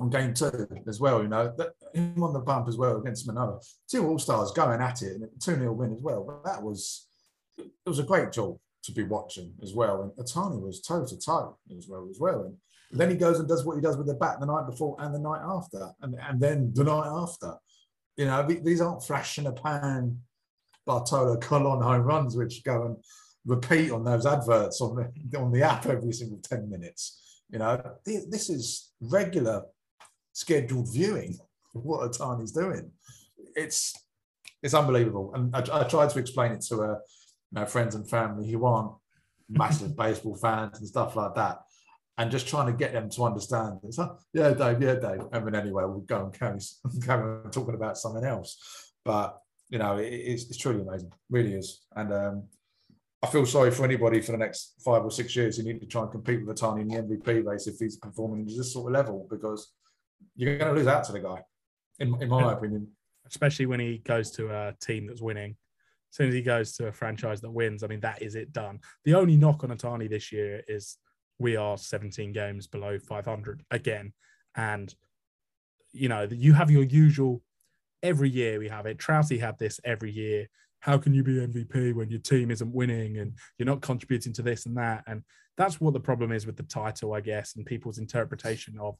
on 0.00 0.10
game 0.10 0.34
two 0.34 0.68
as 0.88 1.00
well. 1.00 1.22
You 1.22 1.28
know, 1.28 1.52
that, 1.56 1.72
him 1.94 2.22
on 2.22 2.32
the 2.32 2.40
bump 2.40 2.68
as 2.68 2.76
well 2.76 2.98
against 2.98 3.26
Manoah. 3.26 3.60
Two 3.90 4.06
All 4.06 4.18
Stars 4.18 4.52
going 4.52 4.80
at 4.80 5.02
it 5.02 5.16
and 5.16 5.28
two 5.40 5.54
0 5.54 5.72
win 5.72 5.92
as 5.92 6.00
well. 6.00 6.24
But 6.24 6.44
that 6.44 6.62
was 6.62 7.06
it 7.58 7.70
was 7.86 7.98
a 7.98 8.04
great 8.04 8.32
job 8.32 8.56
to 8.84 8.92
be 8.92 9.04
watching 9.04 9.54
as 9.62 9.74
well. 9.74 10.02
And 10.02 10.12
Ohtani 10.12 10.60
was 10.60 10.80
toe 10.80 11.06
to 11.06 11.18
toe 11.18 11.56
as 11.76 11.86
well 11.88 12.08
as 12.10 12.18
well. 12.18 12.52
And 12.90 13.00
then 13.00 13.10
he 13.10 13.16
goes 13.16 13.38
and 13.38 13.48
does 13.48 13.64
what 13.64 13.76
he 13.76 13.82
does 13.82 13.96
with 13.96 14.06
the 14.06 14.14
bat 14.14 14.40
the 14.40 14.46
night 14.46 14.66
before 14.66 14.96
and 14.98 15.14
the 15.14 15.18
night 15.18 15.40
after, 15.42 15.90
and, 16.02 16.14
and 16.28 16.40
then 16.40 16.72
the 16.74 16.84
night 16.84 17.06
after. 17.06 17.54
You 18.16 18.26
know, 18.26 18.46
these 18.46 18.80
aren't 18.80 19.04
flash 19.04 19.38
in 19.38 19.46
a 19.46 19.52
pan 19.52 20.18
Bartolo 20.86 21.36
Colon 21.38 21.82
home 21.82 22.02
runs, 22.02 22.36
which 22.36 22.64
go 22.64 22.86
and 22.86 22.96
repeat 23.46 23.90
on 23.90 24.04
those 24.04 24.26
adverts 24.26 24.80
on 24.80 24.96
the 24.96 25.38
on 25.38 25.52
the 25.52 25.62
app 25.62 25.86
every 25.86 26.12
single 26.12 26.38
10 26.42 26.70
minutes. 26.70 27.42
You 27.50 27.58
know, 27.58 27.80
this 28.04 28.48
is 28.48 28.92
regular 29.00 29.64
scheduled 30.32 30.92
viewing 30.92 31.38
what 31.72 32.10
Ohtani's 32.10 32.52
doing. 32.52 32.90
It's 33.54 33.94
it's 34.62 34.74
unbelievable. 34.74 35.32
And 35.34 35.54
I, 35.54 35.80
I 35.80 35.84
tried 35.84 36.10
to 36.10 36.18
explain 36.18 36.52
it 36.52 36.62
to 36.68 36.82
uh, 36.82 36.86
you 36.88 37.60
know, 37.60 37.66
friends 37.66 37.94
and 37.94 38.08
family 38.08 38.50
who 38.50 38.64
aren't 38.64 38.92
massive 39.48 39.96
baseball 39.96 40.36
fans 40.36 40.78
and 40.78 40.88
stuff 40.88 41.16
like 41.16 41.34
that. 41.34 41.58
And 42.18 42.30
just 42.30 42.46
trying 42.46 42.66
to 42.66 42.72
get 42.74 42.92
them 42.92 43.08
to 43.10 43.24
understand 43.24 43.78
this. 43.82 43.98
Oh, 43.98 44.18
yeah, 44.34 44.52
Dave, 44.52 44.82
yeah, 44.82 44.96
Dave. 44.96 45.22
And 45.32 45.46
then 45.46 45.54
anyway, 45.54 45.84
we'll 45.86 46.00
go 46.00 46.24
and 46.24 46.32
carry, 46.32 46.58
carry 47.04 47.42
on 47.44 47.50
talking 47.50 47.74
about 47.74 47.96
something 47.96 48.24
else. 48.24 48.92
But, 49.04 49.38
you 49.70 49.78
know, 49.78 49.96
it, 49.96 50.12
it's, 50.12 50.44
it's 50.44 50.58
truly 50.58 50.82
amazing. 50.82 51.10
Really 51.30 51.54
is. 51.54 51.86
And 51.96 52.12
um, 52.12 52.44
I 53.22 53.28
feel 53.28 53.46
sorry 53.46 53.70
for 53.70 53.84
anybody 53.84 54.20
for 54.20 54.32
the 54.32 54.38
next 54.38 54.74
five 54.84 55.04
or 55.04 55.10
six 55.10 55.36
years 55.36 55.56
who 55.56 55.62
need 55.62 55.80
to 55.80 55.86
try 55.86 56.02
and 56.02 56.10
compete 56.10 56.44
with 56.44 56.58
Ohtani 56.58 56.82
in 56.82 56.88
the 56.88 57.16
MVP 57.16 57.46
race 57.46 57.68
if 57.68 57.78
he's 57.78 57.96
performing 57.96 58.42
at 58.42 58.56
this 58.56 58.72
sort 58.72 58.90
of 58.90 58.94
level 58.94 59.26
because 59.30 59.72
you're 60.34 60.58
going 60.58 60.74
to 60.74 60.78
lose 60.78 60.88
out 60.88 61.04
to 61.04 61.12
the 61.12 61.20
guy, 61.20 61.40
in, 62.00 62.20
in 62.20 62.28
my 62.28 62.52
opinion. 62.52 62.88
Especially 63.26 63.66
when 63.66 63.78
he 63.78 63.98
goes 63.98 64.32
to 64.32 64.48
a 64.50 64.74
team 64.80 65.06
that's 65.06 65.22
winning. 65.22 65.56
As 66.10 66.16
soon 66.16 66.28
as 66.28 66.34
he 66.34 66.42
goes 66.42 66.72
to 66.72 66.88
a 66.88 66.92
franchise 66.92 67.40
that 67.40 67.50
wins, 67.50 67.82
I 67.82 67.86
mean, 67.86 68.00
that 68.00 68.20
is 68.20 68.34
it 68.34 68.52
done. 68.52 68.80
The 69.04 69.14
only 69.14 69.36
knock 69.36 69.62
on 69.62 69.70
Ohtani 69.70 70.10
this 70.10 70.32
year 70.32 70.62
is 70.66 70.98
we 71.38 71.56
are 71.56 71.76
17 71.76 72.32
games 72.32 72.66
below 72.66 72.98
500 72.98 73.62
again. 73.70 74.12
And, 74.56 74.94
you 75.92 76.08
know, 76.08 76.28
you 76.30 76.52
have 76.52 76.70
your 76.70 76.84
usual, 76.84 77.42
every 78.02 78.30
year 78.30 78.58
we 78.58 78.68
have 78.68 78.86
it. 78.86 78.98
Trouty 78.98 79.40
had 79.40 79.58
this 79.58 79.80
every 79.84 80.10
year. 80.10 80.48
How 80.80 80.98
can 80.98 81.14
you 81.14 81.22
be 81.22 81.34
MVP 81.34 81.94
when 81.94 82.10
your 82.10 82.20
team 82.20 82.50
isn't 82.50 82.72
winning 82.72 83.18
and 83.18 83.34
you're 83.56 83.66
not 83.66 83.82
contributing 83.82 84.32
to 84.34 84.42
this 84.42 84.66
and 84.66 84.76
that? 84.76 85.04
And 85.06 85.22
that's 85.56 85.80
what 85.80 85.94
the 85.94 86.00
problem 86.00 86.32
is 86.32 86.46
with 86.46 86.56
the 86.56 86.62
title, 86.64 87.14
I 87.14 87.20
guess, 87.20 87.54
and 87.56 87.66
people's 87.66 87.98
interpretation 87.98 88.78
of 88.78 88.96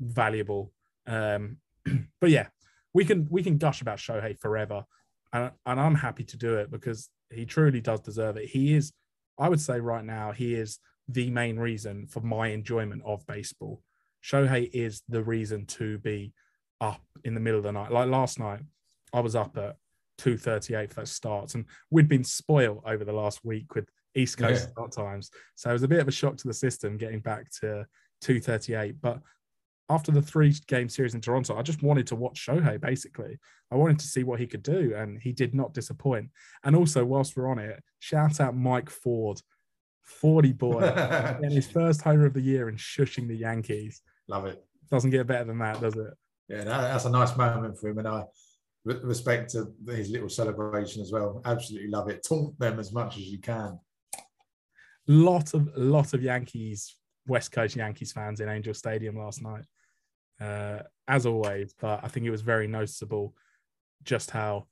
valuable. 0.00 0.72
Um, 1.06 1.58
but 2.20 2.30
yeah, 2.30 2.48
we 2.94 3.04
can 3.04 3.28
we 3.30 3.42
can 3.42 3.58
gush 3.58 3.80
about 3.80 3.98
Shohei 3.98 4.38
forever, 4.38 4.84
and, 5.32 5.52
and 5.66 5.80
I'm 5.80 5.94
happy 5.94 6.24
to 6.24 6.36
do 6.36 6.54
it 6.54 6.70
because 6.70 7.10
he 7.30 7.44
truly 7.44 7.80
does 7.80 8.00
deserve 8.00 8.36
it. 8.36 8.48
He 8.48 8.74
is, 8.74 8.92
I 9.38 9.48
would 9.48 9.60
say, 9.60 9.80
right 9.80 10.04
now, 10.04 10.32
he 10.32 10.54
is 10.54 10.78
the 11.08 11.30
main 11.30 11.58
reason 11.58 12.06
for 12.06 12.20
my 12.20 12.48
enjoyment 12.48 13.02
of 13.04 13.26
baseball. 13.26 13.82
Shohei 14.22 14.68
is 14.72 15.02
the 15.08 15.22
reason 15.22 15.66
to 15.66 15.98
be 15.98 16.32
up 16.80 17.02
in 17.24 17.34
the 17.34 17.40
middle 17.40 17.58
of 17.58 17.64
the 17.64 17.72
night. 17.72 17.90
Like 17.90 18.08
last 18.08 18.38
night, 18.38 18.60
I 19.12 19.20
was 19.20 19.34
up 19.34 19.56
at 19.56 19.76
2.38 20.18 20.92
for 20.92 21.06
starts 21.06 21.54
and 21.54 21.64
we'd 21.90 22.08
been 22.08 22.24
spoiled 22.24 22.82
over 22.84 23.04
the 23.04 23.12
last 23.12 23.44
week 23.44 23.74
with 23.74 23.88
East 24.14 24.36
Coast 24.36 24.66
yeah. 24.66 24.72
start 24.72 24.92
times. 24.92 25.30
So 25.54 25.70
it 25.70 25.74
was 25.74 25.82
a 25.82 25.88
bit 25.88 26.00
of 26.00 26.08
a 26.08 26.12
shock 26.12 26.36
to 26.38 26.48
the 26.48 26.54
system 26.54 26.96
getting 26.96 27.20
back 27.20 27.50
to 27.60 27.86
2.38. 28.24 28.96
But 29.00 29.20
after 29.90 30.12
the 30.12 30.22
three 30.22 30.54
game 30.66 30.88
series 30.88 31.14
in 31.14 31.20
Toronto, 31.20 31.56
I 31.56 31.62
just 31.62 31.82
wanted 31.82 32.06
to 32.08 32.16
watch 32.16 32.46
Shohei 32.46 32.80
basically. 32.80 33.38
I 33.70 33.76
wanted 33.76 33.98
to 34.00 34.06
see 34.06 34.22
what 34.22 34.40
he 34.40 34.46
could 34.46 34.62
do, 34.62 34.94
and 34.94 35.18
he 35.20 35.32
did 35.32 35.54
not 35.54 35.72
disappoint. 35.72 36.30
And 36.64 36.76
also, 36.76 37.04
whilst 37.04 37.36
we're 37.36 37.50
on 37.50 37.58
it, 37.58 37.82
shout 37.98 38.40
out 38.40 38.56
Mike 38.56 38.90
Ford, 38.90 39.40
40 40.08 40.52
boy, 40.52 40.80
and 40.80 41.52
his 41.52 41.66
first 41.66 42.02
homer 42.02 42.26
of 42.26 42.34
the 42.34 42.40
year 42.40 42.68
and 42.68 42.78
shushing 42.78 43.28
the 43.28 43.36
Yankees. 43.36 44.02
Love 44.28 44.46
it. 44.46 44.62
Doesn't 44.90 45.10
get 45.10 45.26
better 45.26 45.44
than 45.44 45.58
that, 45.58 45.80
does 45.80 45.96
it? 45.96 46.14
Yeah, 46.48 46.64
that's 46.64 47.04
a 47.04 47.10
nice 47.10 47.36
moment 47.36 47.78
for 47.78 47.88
him. 47.88 47.98
And 47.98 48.08
I 48.08 48.24
respect 48.84 49.50
to 49.50 49.72
his 49.86 50.10
little 50.10 50.30
celebration 50.30 51.02
as 51.02 51.12
well. 51.12 51.42
Absolutely 51.44 51.90
love 51.90 52.08
it. 52.08 52.24
Taunt 52.26 52.58
them 52.58 52.78
as 52.78 52.92
much 52.92 53.16
as 53.18 53.24
you 53.24 53.38
can. 53.38 53.78
Lot 55.06 55.54
of 55.54 55.68
lot 55.76 56.14
of 56.14 56.22
Yankees, 56.22 56.96
West 57.26 57.52
Coast 57.52 57.76
Yankees 57.76 58.12
fans 58.12 58.40
in 58.40 58.48
Angel 58.48 58.74
Stadium 58.74 59.16
last 59.16 59.42
night 59.42 59.64
uh, 60.40 60.80
as 61.06 61.26
always. 61.26 61.74
But 61.78 62.00
I 62.02 62.08
think 62.08 62.26
it 62.26 62.30
was 62.30 62.42
very 62.42 62.66
noticeable 62.66 63.34
just 64.04 64.30
how 64.30 64.66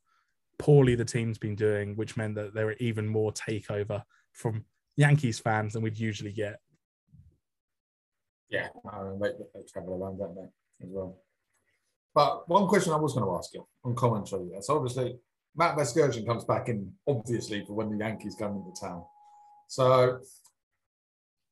poorly 0.59 0.95
the 0.95 1.05
team's 1.05 1.39
been 1.39 1.57
doing, 1.57 1.97
which 1.97 2.17
meant 2.17 2.35
that 2.37 2.55
there 2.55 2.67
were 2.67 2.77
even 2.79 3.07
more 3.07 3.33
takeover 3.33 4.03
from 4.33 4.65
Yankees 4.97 5.39
fans 5.39 5.73
than 5.73 5.83
we'd 5.83 5.99
usually 5.99 6.33
get. 6.33 6.59
Yeah, 8.49 8.69
I 8.91 9.03
mean, 9.03 9.19
they, 9.21 9.31
they 9.55 9.61
travel 9.71 10.01
around, 10.01 10.19
don't 10.19 10.35
they, 10.35 10.43
as 10.85 10.91
well. 10.91 11.19
But 12.15 12.49
one 12.49 12.67
question 12.67 12.93
I 12.93 12.97
was 12.97 13.13
going 13.13 13.27
to 13.27 13.37
ask 13.37 13.53
you 13.53 13.67
on 13.85 13.95
commentary, 13.95 14.49
so 14.61 14.77
obviously 14.77 15.19
Matt 15.55 15.77
Vasgersian 15.77 16.27
comes 16.27 16.45
back 16.45 16.69
in, 16.69 16.93
obviously, 17.07 17.65
for 17.65 17.75
when 17.75 17.91
the 17.91 18.05
Yankees 18.05 18.37
come 18.39 18.57
into 18.57 18.81
town. 18.81 19.05
So 19.69 20.21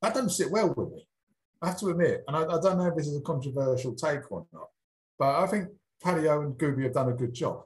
that 0.00 0.14
doesn't 0.14 0.30
sit 0.30 0.50
well 0.50 0.72
with 0.74 0.92
me. 0.92 1.06
I 1.60 1.68
have 1.68 1.78
to 1.80 1.88
admit, 1.88 2.24
and 2.28 2.36
I, 2.36 2.42
I, 2.42 2.60
don't 2.60 2.78
know 2.78 2.86
if 2.86 2.94
this 2.94 3.06
is 3.06 3.16
a 3.16 3.22
controversial 3.22 3.94
take 3.94 4.30
or 4.30 4.46
not, 4.52 4.68
but 5.18 5.42
I 5.42 5.46
think 5.46 5.68
Paddy 6.02 6.26
and 6.26 6.54
Gooby 6.58 6.84
have 6.84 6.92
done 6.92 7.08
a 7.08 7.14
good 7.14 7.32
job. 7.32 7.62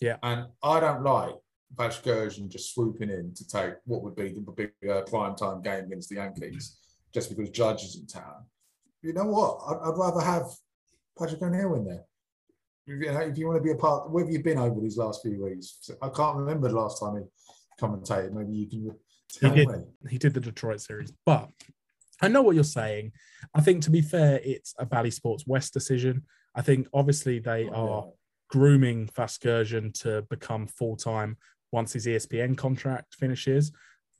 Yeah. 0.00 0.16
And 0.22 0.46
I 0.62 0.80
don't 0.80 1.02
like 1.02 1.34
Vasgersian 1.74 2.48
just 2.48 2.74
swooping 2.74 3.10
in 3.10 3.32
to 3.34 3.46
take 3.46 3.74
what 3.84 4.02
would 4.02 4.16
be 4.16 4.32
the 4.32 4.52
big 4.52 4.72
uh, 4.90 5.02
prime 5.02 5.34
time 5.34 5.62
game 5.62 5.84
against 5.84 6.08
the 6.08 6.16
Yankees 6.16 6.78
just 7.12 7.28
because 7.28 7.50
Judge 7.50 7.84
is 7.84 7.96
in 7.96 8.06
town. 8.06 8.44
You 9.02 9.12
know 9.12 9.24
what? 9.24 9.60
I'd, 9.68 9.88
I'd 9.88 9.98
rather 9.98 10.20
have 10.20 10.46
Patrick 11.18 11.42
O'Neal 11.42 11.74
in 11.74 11.84
there. 11.84 12.04
If 12.86 13.00
you, 13.02 13.12
know, 13.12 13.20
if 13.20 13.38
you 13.38 13.46
want 13.46 13.58
to 13.58 13.62
be 13.62 13.70
a 13.70 13.76
part, 13.76 14.10
where 14.10 14.24
have 14.24 14.32
you 14.32 14.42
been 14.42 14.58
over 14.58 14.80
these 14.80 14.96
last 14.96 15.22
few 15.22 15.44
weeks? 15.44 15.90
I 16.02 16.08
can't 16.08 16.36
remember 16.36 16.68
the 16.68 16.74
last 16.74 17.00
time 17.00 17.16
he 17.16 17.84
commentated. 17.84 18.32
Maybe 18.32 18.56
you 18.56 18.66
can 18.66 18.96
tell 19.28 19.50
he 19.50 19.64
did, 19.64 19.68
me. 19.68 19.84
He 20.08 20.18
did 20.18 20.34
the 20.34 20.40
Detroit 20.40 20.80
series, 20.80 21.12
but 21.24 21.48
I 22.20 22.28
know 22.28 22.42
what 22.42 22.54
you're 22.54 22.64
saying. 22.64 23.12
I 23.54 23.60
think 23.60 23.82
to 23.84 23.90
be 23.90 24.02
fair, 24.02 24.40
it's 24.42 24.74
a 24.78 24.86
Bally 24.86 25.10
Sports 25.10 25.46
West 25.46 25.72
decision. 25.72 26.24
I 26.54 26.62
think 26.62 26.88
obviously 26.92 27.38
they 27.38 27.68
oh, 27.68 27.72
are 27.74 28.04
yeah. 28.06 28.10
grooming 28.48 29.08
Vasgersian 29.08 29.94
to 30.02 30.22
become 30.22 30.66
full 30.66 30.96
time 30.96 31.36
once 31.72 31.92
his 31.92 32.06
ESPN 32.06 32.56
contract 32.56 33.14
finishes. 33.14 33.72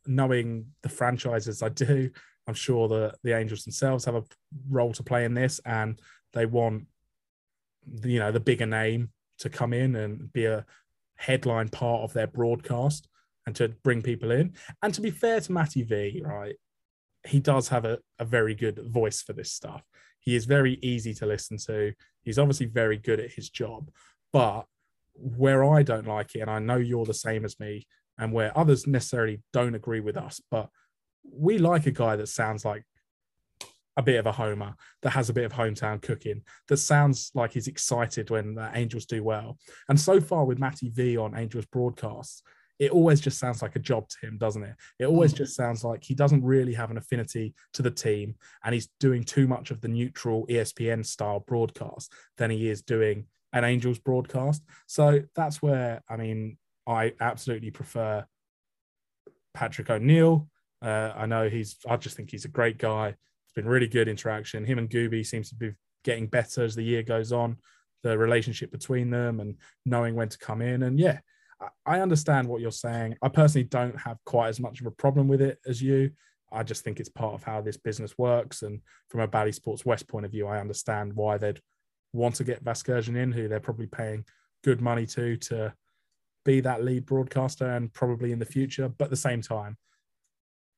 Knowing 0.06 0.66
the 0.82 0.88
franchises 0.88 1.62
I 1.62 1.68
do, 1.68 2.10
I'm 2.46 2.54
sure 2.54 2.88
that 2.88 3.16
the 3.22 3.36
Angels 3.36 3.64
themselves 3.64 4.04
have 4.06 4.14
a 4.14 4.24
role 4.68 4.92
to 4.92 5.02
play 5.02 5.24
in 5.24 5.34
this, 5.34 5.60
and 5.64 6.00
they 6.32 6.46
want 6.46 6.86
you 8.02 8.18
know 8.18 8.32
the 8.32 8.40
bigger 8.40 8.66
name 8.66 9.10
to 9.38 9.48
come 9.48 9.72
in 9.72 9.96
and 9.96 10.32
be 10.32 10.46
a 10.46 10.64
headline 11.16 11.68
part 11.68 12.02
of 12.02 12.12
their 12.12 12.26
broadcast 12.26 13.08
and 13.46 13.56
to 13.56 13.68
bring 13.82 14.02
people 14.02 14.30
in. 14.30 14.54
And 14.82 14.92
to 14.94 15.00
be 15.00 15.10
fair 15.10 15.40
to 15.40 15.52
Matty 15.52 15.82
V, 15.82 16.22
right, 16.24 16.56
he 17.26 17.40
does 17.40 17.68
have 17.68 17.84
a, 17.84 17.98
a 18.18 18.24
very 18.24 18.54
good 18.54 18.78
voice 18.90 19.22
for 19.22 19.32
this 19.32 19.52
stuff. 19.52 19.82
He 20.20 20.34
is 20.34 20.44
very 20.44 20.78
easy 20.82 21.14
to 21.14 21.26
listen 21.26 21.56
to. 21.66 21.92
He's 22.22 22.38
obviously 22.38 22.66
very 22.66 22.98
good 22.98 23.20
at 23.20 23.32
his 23.32 23.48
job. 23.48 23.90
But 24.32 24.66
where 25.14 25.64
I 25.64 25.82
don't 25.82 26.06
like 26.06 26.34
it, 26.34 26.40
and 26.40 26.50
I 26.50 26.58
know 26.58 26.76
you're 26.76 27.04
the 27.04 27.14
same 27.14 27.44
as 27.44 27.58
me, 27.60 27.86
and 28.18 28.32
where 28.32 28.56
others 28.56 28.86
necessarily 28.86 29.42
don't 29.52 29.74
agree 29.74 30.00
with 30.00 30.16
us, 30.16 30.40
but 30.50 30.68
we 31.24 31.58
like 31.58 31.86
a 31.86 31.90
guy 31.90 32.16
that 32.16 32.28
sounds 32.28 32.64
like 32.64 32.84
a 33.96 34.02
bit 34.02 34.18
of 34.18 34.26
a 34.26 34.32
homer, 34.32 34.74
that 35.02 35.10
has 35.10 35.28
a 35.28 35.32
bit 35.32 35.44
of 35.44 35.52
hometown 35.52 36.00
cooking, 36.00 36.42
that 36.68 36.76
sounds 36.76 37.30
like 37.34 37.52
he's 37.52 37.66
excited 37.66 38.30
when 38.30 38.54
the 38.54 38.70
Angels 38.74 39.06
do 39.06 39.22
well. 39.22 39.58
And 39.88 39.98
so 39.98 40.20
far 40.20 40.44
with 40.44 40.58
Matty 40.58 40.90
V 40.90 41.16
on 41.16 41.36
Angels 41.36 41.66
broadcasts, 41.66 42.42
it 42.78 42.92
always 42.92 43.20
just 43.20 43.38
sounds 43.38 43.60
like 43.60 43.76
a 43.76 43.80
job 43.80 44.08
to 44.08 44.26
him, 44.26 44.38
doesn't 44.38 44.64
it? 44.64 44.74
It 44.98 45.04
always 45.04 45.34
mm. 45.34 45.38
just 45.38 45.54
sounds 45.54 45.84
like 45.84 46.02
he 46.02 46.14
doesn't 46.14 46.42
really 46.42 46.72
have 46.72 46.90
an 46.90 46.96
affinity 46.96 47.54
to 47.74 47.82
the 47.82 47.90
team 47.90 48.36
and 48.64 48.72
he's 48.72 48.88
doing 48.98 49.22
too 49.22 49.46
much 49.46 49.70
of 49.70 49.82
the 49.82 49.88
neutral 49.88 50.46
ESPN 50.46 51.04
style 51.04 51.40
broadcast 51.40 52.10
than 52.38 52.50
he 52.50 52.70
is 52.70 52.80
doing 52.80 53.26
an 53.52 53.64
Angels 53.64 53.98
broadcast. 53.98 54.62
So 54.86 55.22
that's 55.34 55.60
where, 55.60 56.02
I 56.08 56.16
mean, 56.16 56.58
I 56.86 57.14
absolutely 57.20 57.70
prefer 57.70 58.24
Patrick 59.54 59.90
O'Neal. 59.90 60.48
Uh, 60.82 61.12
I 61.14 61.26
know 61.26 61.48
he's, 61.48 61.76
I 61.88 61.96
just 61.96 62.16
think 62.16 62.30
he's 62.30 62.44
a 62.44 62.48
great 62.48 62.78
guy. 62.78 63.08
It's 63.08 63.54
been 63.54 63.68
really 63.68 63.88
good 63.88 64.08
interaction. 64.08 64.64
Him 64.64 64.78
and 64.78 64.88
Gooby 64.88 65.26
seems 65.26 65.48
to 65.50 65.56
be 65.56 65.72
getting 66.04 66.26
better 66.26 66.64
as 66.64 66.74
the 66.74 66.82
year 66.82 67.02
goes 67.02 67.32
on. 67.32 67.56
The 68.02 68.16
relationship 68.16 68.70
between 68.70 69.10
them 69.10 69.40
and 69.40 69.56
knowing 69.84 70.14
when 70.14 70.28
to 70.28 70.38
come 70.38 70.62
in. 70.62 70.84
And 70.84 70.98
yeah, 70.98 71.18
I- 71.60 71.96
I 71.96 72.00
understand 72.00 72.48
what 72.48 72.60
you're 72.60 72.70
saying. 72.70 73.16
I 73.20 73.28
personally 73.28 73.66
don't 73.68 73.98
have 74.00 74.16
quite 74.24 74.48
as 74.48 74.60
much 74.60 74.80
of 74.80 74.86
a 74.86 74.90
problem 74.92 75.28
with 75.28 75.42
it 75.42 75.58
as 75.66 75.82
you. 75.82 76.12
I 76.50 76.62
just 76.62 76.82
think 76.82 76.98
it's 76.98 77.10
part 77.10 77.34
of 77.34 77.42
how 77.42 77.60
this 77.60 77.76
business 77.76 78.16
works. 78.16 78.62
And 78.62 78.80
from 79.08 79.20
a 79.20 79.28
Bally 79.28 79.52
Sports 79.52 79.84
West 79.84 80.08
point 80.08 80.24
of 80.24 80.32
view, 80.32 80.46
I 80.46 80.60
understand 80.60 81.12
why 81.12 81.36
they'd 81.36 81.60
want 82.12 82.34
to 82.36 82.44
get 82.44 82.64
Vasgersian 82.64 83.16
in, 83.16 83.32
who 83.32 83.48
they're 83.48 83.60
probably 83.60 83.86
paying 83.86 84.24
good 84.62 84.80
money 84.80 85.06
to 85.06 85.36
to 85.36 85.72
be 86.44 86.60
that 86.60 86.82
lead 86.84 87.06
broadcaster 87.06 87.68
and 87.68 87.92
probably 87.92 88.32
in 88.32 88.38
the 88.38 88.44
future. 88.44 88.88
But 88.88 89.06
at 89.06 89.10
the 89.10 89.16
same 89.16 89.42
time, 89.42 89.76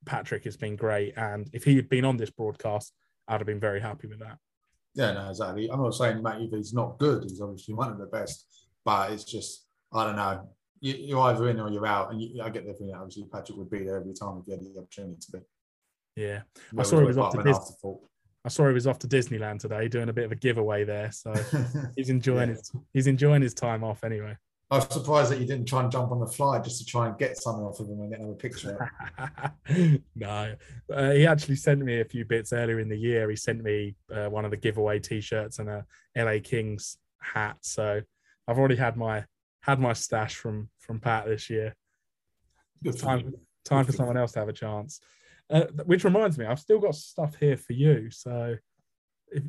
Patrick 0.04 0.44
has 0.44 0.56
been 0.56 0.76
great. 0.76 1.16
And 1.16 1.48
if 1.52 1.64
he 1.64 1.76
had 1.76 1.88
been 1.88 2.04
on 2.04 2.16
this 2.16 2.30
broadcast, 2.30 2.92
I'd 3.28 3.40
have 3.40 3.46
been 3.46 3.60
very 3.60 3.80
happy 3.80 4.08
with 4.08 4.18
that. 4.20 4.38
Yeah, 4.94 5.12
no, 5.12 5.30
exactly. 5.30 5.70
I'm 5.70 5.82
not 5.82 5.94
saying 5.94 6.22
Matty 6.22 6.48
V's 6.52 6.74
not 6.74 6.98
good. 6.98 7.22
He's 7.22 7.40
obviously 7.40 7.74
one 7.74 7.90
of 7.90 7.98
the 7.98 8.06
best, 8.06 8.68
but 8.84 9.12
it's 9.12 9.24
just 9.24 9.66
I 9.92 10.04
don't 10.04 10.16
know. 10.16 10.48
You, 10.80 10.94
you're 10.94 11.20
either 11.20 11.48
in 11.48 11.60
or 11.60 11.70
you're 11.70 11.86
out, 11.86 12.10
and 12.10 12.20
you, 12.20 12.42
I 12.42 12.50
get 12.50 12.66
the 12.66 12.74
feeling 12.74 12.92
that 12.92 12.98
obviously 12.98 13.24
Patrick 13.32 13.56
would 13.56 13.70
be 13.70 13.84
there 13.84 13.96
every 13.96 14.14
time 14.14 14.38
if 14.38 14.46
he 14.46 14.52
had 14.52 14.60
the 14.60 14.80
opportunity 14.80 15.16
to 15.20 15.32
be. 15.32 15.38
Yeah. 16.16 16.40
I 16.76 16.82
saw 16.82 16.98
he 16.98 17.06
was 17.06 17.16
off 17.16 17.32
part 17.32 17.34
to 17.34 17.40
of 17.40 17.46
an 17.46 17.52
Dis- 17.52 17.60
afterthought. 17.60 18.00
I 18.44 18.48
saw 18.48 18.66
he 18.66 18.74
was 18.74 18.86
off 18.86 18.98
to 19.00 19.08
Disneyland 19.08 19.60
today 19.60 19.88
doing 19.88 20.08
a 20.08 20.12
bit 20.12 20.24
of 20.24 20.32
a 20.32 20.36
giveaway 20.36 20.84
there. 20.84 21.12
So 21.12 21.32
he's 21.96 22.10
enjoying 22.10 22.50
Yeah. 22.50 22.56
his 22.56 22.72
he's 22.92 23.06
enjoying 23.06 23.42
his 23.42 23.54
time 23.54 23.84
off 23.84 24.04
anyway. 24.04 24.36
I 24.70 24.76
was 24.76 24.86
surprised 24.88 25.30
that 25.30 25.38
you 25.38 25.46
didn't 25.46 25.68
try 25.68 25.82
and 25.82 25.92
jump 25.92 26.12
on 26.12 26.18
the 26.18 26.26
fly 26.26 26.58
just 26.58 26.78
to 26.78 26.86
try 26.86 27.06
and 27.06 27.18
get 27.18 27.36
something 27.36 27.62
off 27.62 27.78
of 27.78 27.88
him 27.88 28.00
and 28.00 28.10
get 28.10 28.20
another 28.20 28.34
picture. 28.34 28.90
no, 30.16 30.54
uh, 30.90 31.10
he 31.10 31.26
actually 31.26 31.56
sent 31.56 31.80
me 31.80 32.00
a 32.00 32.06
few 32.06 32.24
bits 32.24 32.54
earlier 32.54 32.80
in 32.80 32.88
the 32.88 32.96
year. 32.96 33.28
He 33.28 33.36
sent 33.36 33.62
me 33.62 33.94
uh, 34.10 34.28
one 34.30 34.46
of 34.46 34.50
the 34.50 34.56
giveaway 34.56 34.98
T-shirts 34.98 35.58
and 35.58 35.68
a 35.68 35.84
LA 36.16 36.36
Kings 36.42 36.96
hat. 37.20 37.58
So 37.60 38.00
I've 38.48 38.58
already 38.58 38.76
had 38.76 38.96
my 38.96 39.24
had 39.60 39.78
my 39.78 39.92
stash 39.92 40.36
from 40.36 40.70
from 40.78 41.00
Pat 41.00 41.26
this 41.26 41.50
year. 41.50 41.76
Good 42.82 42.98
Time 42.98 43.34
time 43.64 43.84
for 43.84 43.92
someone 43.92 44.16
else 44.16 44.32
to 44.32 44.38
have 44.38 44.48
a 44.48 44.54
chance. 44.54 45.00
Uh, 45.52 45.66
which 45.84 46.04
reminds 46.04 46.38
me, 46.38 46.46
I've 46.46 46.58
still 46.58 46.78
got 46.78 46.94
stuff 46.94 47.36
here 47.38 47.58
for 47.58 47.74
you. 47.74 48.10
So 48.10 48.56
if, 49.30 49.42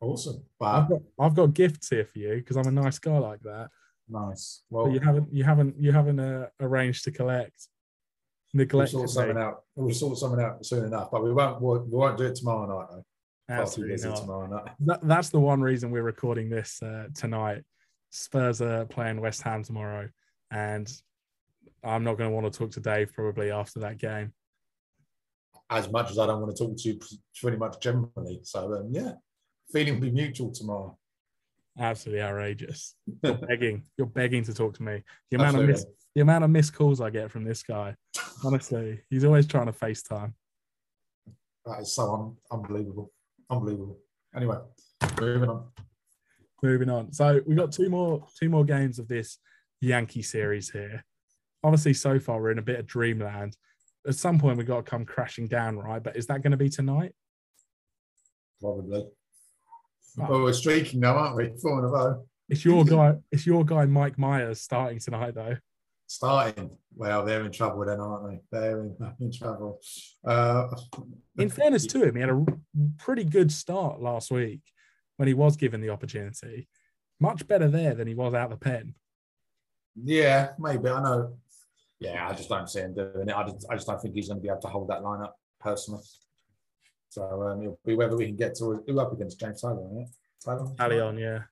Awesome. 0.00 0.44
I've 0.60 0.88
got 0.88 1.00
I've 1.18 1.34
got 1.34 1.54
gifts 1.54 1.88
here 1.88 2.04
for 2.04 2.18
you 2.18 2.36
because 2.36 2.56
I'm 2.56 2.66
a 2.66 2.82
nice 2.82 2.98
guy 2.98 3.16
like 3.18 3.40
that. 3.40 3.70
nice. 4.08 4.62
But 4.70 4.84
Well, 4.84 4.92
you 4.92 5.00
haven't 5.00 5.32
you 5.32 5.44
haven't 5.44 5.80
you 5.80 5.92
haven't 5.92 6.20
uh, 6.20 6.48
arranged 6.60 7.04
to 7.04 7.10
collect. 7.10 7.68
we'll 8.54 8.86
sort 8.86 9.10
something 9.10 9.38
out. 9.38 9.62
We'll 9.74 9.94
sort 9.94 10.18
something 10.18 10.40
out 10.40 10.64
soon 10.64 10.84
enough, 10.84 11.10
but 11.10 11.24
we 11.24 11.32
won't. 11.32 11.60
We 11.62 11.78
won't 11.88 12.18
do 12.18 12.24
it 12.24 12.36
tomorrow 12.36 12.66
night 12.66 12.88
though. 12.90 13.04
Absolutely 13.48 14.08
not. 14.08 14.16
tomorrow 14.16 14.46
night. 14.46 14.72
that, 14.80 15.00
that's 15.02 15.30
the 15.30 15.40
one 15.40 15.60
reason 15.60 15.90
we're 15.90 16.02
recording 16.02 16.50
this 16.50 16.82
uh, 16.82 17.06
tonight. 17.14 17.62
Spurs 18.10 18.60
are 18.60 18.84
playing 18.84 19.20
West 19.20 19.42
Ham 19.42 19.62
tomorrow, 19.62 20.08
and 20.50 20.90
I'm 21.82 22.04
not 22.04 22.18
going 22.18 22.30
to 22.30 22.34
want 22.34 22.52
to 22.52 22.56
talk 22.56 22.72
to 22.72 22.80
Dave 22.80 23.12
probably 23.14 23.50
after 23.50 23.80
that 23.80 23.98
game. 23.98 24.32
As 25.68 25.90
much 25.90 26.10
as 26.10 26.18
I 26.18 26.26
don't 26.26 26.40
want 26.40 26.56
to 26.56 26.64
talk 26.64 26.76
to 26.76 26.88
you 26.88 26.98
pretty 27.40 27.56
much 27.56 27.80
generally. 27.80 28.40
So 28.44 28.72
um, 28.74 28.88
yeah, 28.92 29.12
feeling 29.72 29.94
will 29.94 30.02
be 30.02 30.10
mutual 30.10 30.52
tomorrow. 30.52 30.96
Absolutely 31.78 32.22
outrageous. 32.22 32.94
You're 33.22 33.34
begging. 33.34 33.82
You're 33.98 34.06
begging 34.06 34.44
to 34.44 34.54
talk 34.54 34.74
to 34.74 34.82
me. 34.82 35.02
The 35.30 35.36
amount 35.36 35.56
of 35.56 35.68
Absolutely. 35.68 35.72
miss, 35.72 35.86
the 36.14 36.20
amount 36.22 36.44
of 36.44 36.50
missed 36.50 36.74
calls 36.74 37.00
I 37.00 37.10
get 37.10 37.30
from 37.30 37.44
this 37.44 37.62
guy. 37.62 37.94
Honestly, 38.44 39.00
he's 39.10 39.24
always 39.24 39.46
trying 39.46 39.66
to 39.66 39.72
FaceTime. 39.72 40.32
That 41.66 41.80
is 41.80 41.92
so 41.92 42.12
un- 42.12 42.36
unbelievable. 42.50 43.12
Unbelievable. 43.50 43.98
Anyway, 44.34 44.56
moving 45.20 45.50
on. 45.50 45.64
Moving 46.62 46.90
on. 46.90 47.12
So 47.12 47.40
we've 47.46 47.56
got 47.56 47.72
two 47.72 47.90
more 47.90 48.26
two 48.38 48.48
more 48.48 48.64
games 48.64 48.98
of 48.98 49.08
this 49.08 49.38
Yankee 49.80 50.22
series 50.22 50.70
here. 50.70 51.04
Obviously, 51.62 51.94
so 51.94 52.18
far 52.18 52.40
we're 52.40 52.52
in 52.52 52.58
a 52.58 52.62
bit 52.62 52.78
of 52.78 52.86
dreamland. 52.86 53.56
At 54.06 54.14
some 54.14 54.38
point, 54.38 54.56
we've 54.56 54.66
got 54.66 54.84
to 54.84 54.90
come 54.90 55.04
crashing 55.04 55.48
down, 55.48 55.76
right? 55.78 56.02
But 56.02 56.16
is 56.16 56.26
that 56.26 56.42
going 56.42 56.52
to 56.52 56.56
be 56.56 56.68
tonight? 56.68 57.12
Probably. 58.60 59.04
Oh. 60.18 60.26
Well, 60.28 60.42
we're 60.42 60.52
streaking 60.52 61.00
now, 61.00 61.16
aren't 61.16 61.36
we? 61.36 61.50
Four 61.60 61.80
in 61.80 61.84
a 61.84 61.88
row. 61.88 62.26
It's 62.48 62.64
your 62.64 62.84
guy. 62.84 63.14
It's 63.32 63.46
your 63.46 63.64
guy, 63.64 63.86
Mike 63.86 64.16
Mayers, 64.16 64.58
starting 64.58 65.00
tonight, 65.00 65.34
though. 65.34 65.56
Starting. 66.06 66.70
Well, 66.94 67.24
they're 67.24 67.44
in 67.44 67.50
trouble 67.50 67.84
then, 67.84 68.00
aren't 68.00 68.30
they? 68.30 68.40
They're 68.58 68.80
in, 68.82 68.96
in 69.20 69.32
trouble. 69.32 69.80
Uh, 70.24 70.68
In 71.36 71.50
fairness 71.50 71.86
to 71.86 72.04
him, 72.04 72.14
he 72.14 72.20
had 72.20 72.30
a 72.30 72.44
pretty 72.98 73.24
good 73.24 73.50
start 73.50 74.00
last 74.00 74.30
week 74.30 74.60
when 75.16 75.26
he 75.26 75.34
was 75.34 75.56
given 75.56 75.80
the 75.80 75.90
opportunity. 75.90 76.68
Much 77.18 77.46
better 77.48 77.68
there 77.68 77.94
than 77.94 78.06
he 78.06 78.14
was 78.14 78.34
out 78.34 78.50
the 78.50 78.56
pen. 78.56 78.94
Yeah, 80.00 80.50
maybe. 80.58 80.88
I 80.88 81.02
know. 81.02 81.38
Yeah, 82.00 82.28
I 82.28 82.34
just 82.34 82.48
don't 82.48 82.68
see 82.68 82.80
him 82.80 82.94
doing 82.94 83.28
it. 83.28 83.34
I 83.34 83.44
just, 83.44 83.66
I 83.70 83.74
just 83.74 83.86
don't 83.86 84.00
think 84.00 84.14
he's 84.14 84.28
going 84.28 84.38
to 84.38 84.42
be 84.42 84.48
able 84.48 84.60
to 84.60 84.68
hold 84.68 84.88
that 84.88 85.02
lineup 85.02 85.32
personally. 85.60 86.02
So 87.08 87.22
um, 87.42 87.62
it'll 87.62 87.78
be 87.84 87.94
whether 87.94 88.16
we 88.16 88.26
can 88.26 88.36
get 88.36 88.54
to 88.56 88.82
who 88.86 89.00
up 89.00 89.12
against 89.12 89.40
Jameson 89.40 89.76
Taillon, 90.44 90.72
it? 90.72 90.76
Taillon? 90.76 91.18
Yeah. 91.18 91.42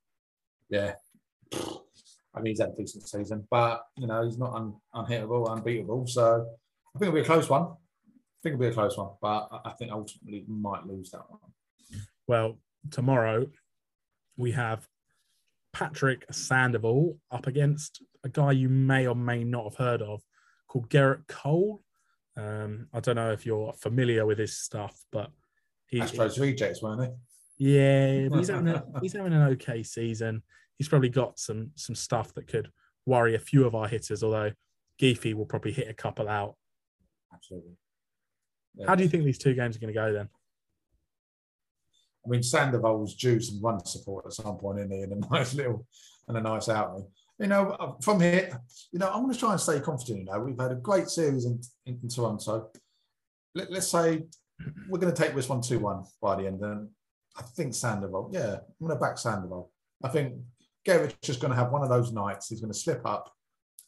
Yeah. 0.69 0.95
I 2.35 2.41
mean, 2.41 2.53
he's 2.53 2.61
had 2.61 2.71
a 2.71 2.77
decent 2.77 3.09
season, 3.09 3.47
but 3.51 3.87
you 3.97 4.07
know 4.07 4.25
he's 4.25 4.39
not 4.39 4.55
un, 4.55 4.75
unhittable, 4.95 5.49
unbeatable. 5.49 6.07
So 6.07 6.45
I 6.95 6.99
think 6.99 7.09
it'll 7.09 7.15
be 7.15 7.21
a 7.21 7.25
close 7.25 7.49
one. 7.49 7.63
I 7.63 8.39
think 8.43 8.55
it'll 8.55 8.59
be 8.59 8.67
a 8.67 8.73
close 8.73 8.99
one, 8.99 9.11
but 9.23 9.49
I- 9.51 9.71
I 9.71 9.73
think 9.73 9.93
ultimately 9.93 10.45
we 10.47 10.55
might 10.55 10.85
lose 10.87 11.11
that 11.13 11.23
one. 11.31 11.41
Well, 12.27 12.59
tomorrow 12.91 13.47
we 14.37 14.51
have 14.53 14.87
Patrick 15.73 16.25
Sandoval 16.31 17.17
up 17.31 17.47
against 17.47 18.03
a 18.25 18.29
guy 18.29 18.53
you 18.53 18.69
may 18.69 19.07
or 19.07 19.15
may 19.15 19.45
not 19.45 19.65
have 19.65 19.77
heard 19.77 20.03
of 20.03 20.23
called 20.75 20.91
Gerrit 20.91 21.27
Cole. 21.29 21.81
Um, 22.37 22.89
I 22.93 22.99
don't 22.99 23.15
know 23.15 23.31
if 23.31 23.47
you're 23.47 23.73
familiar 23.75 24.27
with 24.27 24.39
his 24.39 24.59
stuff, 24.59 25.01
but 25.13 25.31
he, 25.87 26.01
Astros 26.01 26.41
rejects, 26.41 26.83
weren't 26.83 27.01
they? 27.01 27.11
yeah, 27.59 28.29
he's 28.37 28.49
having 28.49 28.69
a, 28.69 28.85
he's 29.01 29.13
having 29.13 29.33
an 29.33 29.43
okay 29.53 29.85
season. 29.85 30.43
He's 30.77 30.89
probably 30.89 31.11
got 31.11 31.39
some 31.39 31.71
some 31.77 31.95
stuff 31.95 32.35
that 32.35 32.49
could 32.49 32.71
worry 33.07 33.37
a 33.37 33.39
few 33.39 33.65
of 33.65 33.77
our 33.77 33.87
hitters, 33.87 34.25
although 34.25 34.51
Geefy 35.01 35.33
will 35.35 35.47
probably 35.47 35.71
hit 35.71 35.89
a 35.89 35.95
couple 35.95 36.29
out. 36.29 36.57
Absolutely. 37.33 37.77
Yeah. 38.75 38.87
How 38.89 38.97
do 38.97 39.05
you 39.05 39.09
think 39.09 39.23
these 39.23 39.39
two 39.39 39.55
games 39.55 39.77
are 39.77 39.81
going 39.81 39.95
to 39.95 40.01
go 40.01 40.13
then? 40.13 40.29
I 42.27 42.29
mean, 42.29 42.43
Sandoval's 42.43 43.15
due 43.15 43.39
some 43.39 43.63
run 43.63 43.85
support 43.85 44.27
at 44.27 44.33
some 44.33 44.57
point 44.57 44.81
in 44.81 44.89
there, 44.89 45.05
and 45.05 45.25
a 45.25 45.29
nice 45.31 45.55
little 45.55 45.87
and 46.27 46.37
a 46.37 46.41
nice 46.41 46.69
outing. 46.69 47.07
You 47.39 47.49
know, 47.49 47.71
uh, 47.81 47.93
from 48.01 48.21
here, 48.21 48.61
you 48.93 48.99
know, 48.99 49.11
I'm 49.11 49.23
going 49.23 49.33
to 49.33 49.39
try 49.39 49.53
and 49.53 49.61
stay 49.61 49.81
confident. 49.81 50.21
You 50.21 50.25
know, 50.27 50.41
we've 50.41 50.59
had 50.59 50.71
a 50.71 50.77
great 50.77 51.09
series 51.09 51.47
in, 51.47 51.61
in, 51.87 51.99
in 52.03 52.09
Toronto. 52.09 52.71
Let, 53.55 53.73
let's 53.73 53.89
say 53.89 54.23
we're 54.89 55.01
going 55.01 55.13
to 55.13 55.23
take 55.23 55.35
this 55.35 55.49
one 55.49 55.61
2 55.61 55.79
1 55.79 56.05
by 56.23 56.37
the 56.37 56.47
end. 56.47 56.61
And 56.61 56.89
I 57.37 57.43
think 57.43 57.75
Sandoval, 57.75 58.31
yeah, 58.33 58.55
I'm 58.55 58.87
going 58.87 58.97
to 58.97 59.01
back 59.01 59.19
Sandoval. 59.19 59.73
I 60.03 60.09
think 60.09 60.35
Gerrit's 60.87 61.17
just 61.23 61.41
going 61.41 61.51
to 61.51 61.57
have 61.57 61.73
one 61.73 61.83
of 61.83 61.89
those 61.89 62.13
nights. 62.13 62.49
He's 62.49 62.61
going 62.61 62.73
to 62.73 62.79
slip 62.79 63.05
up. 63.05 63.33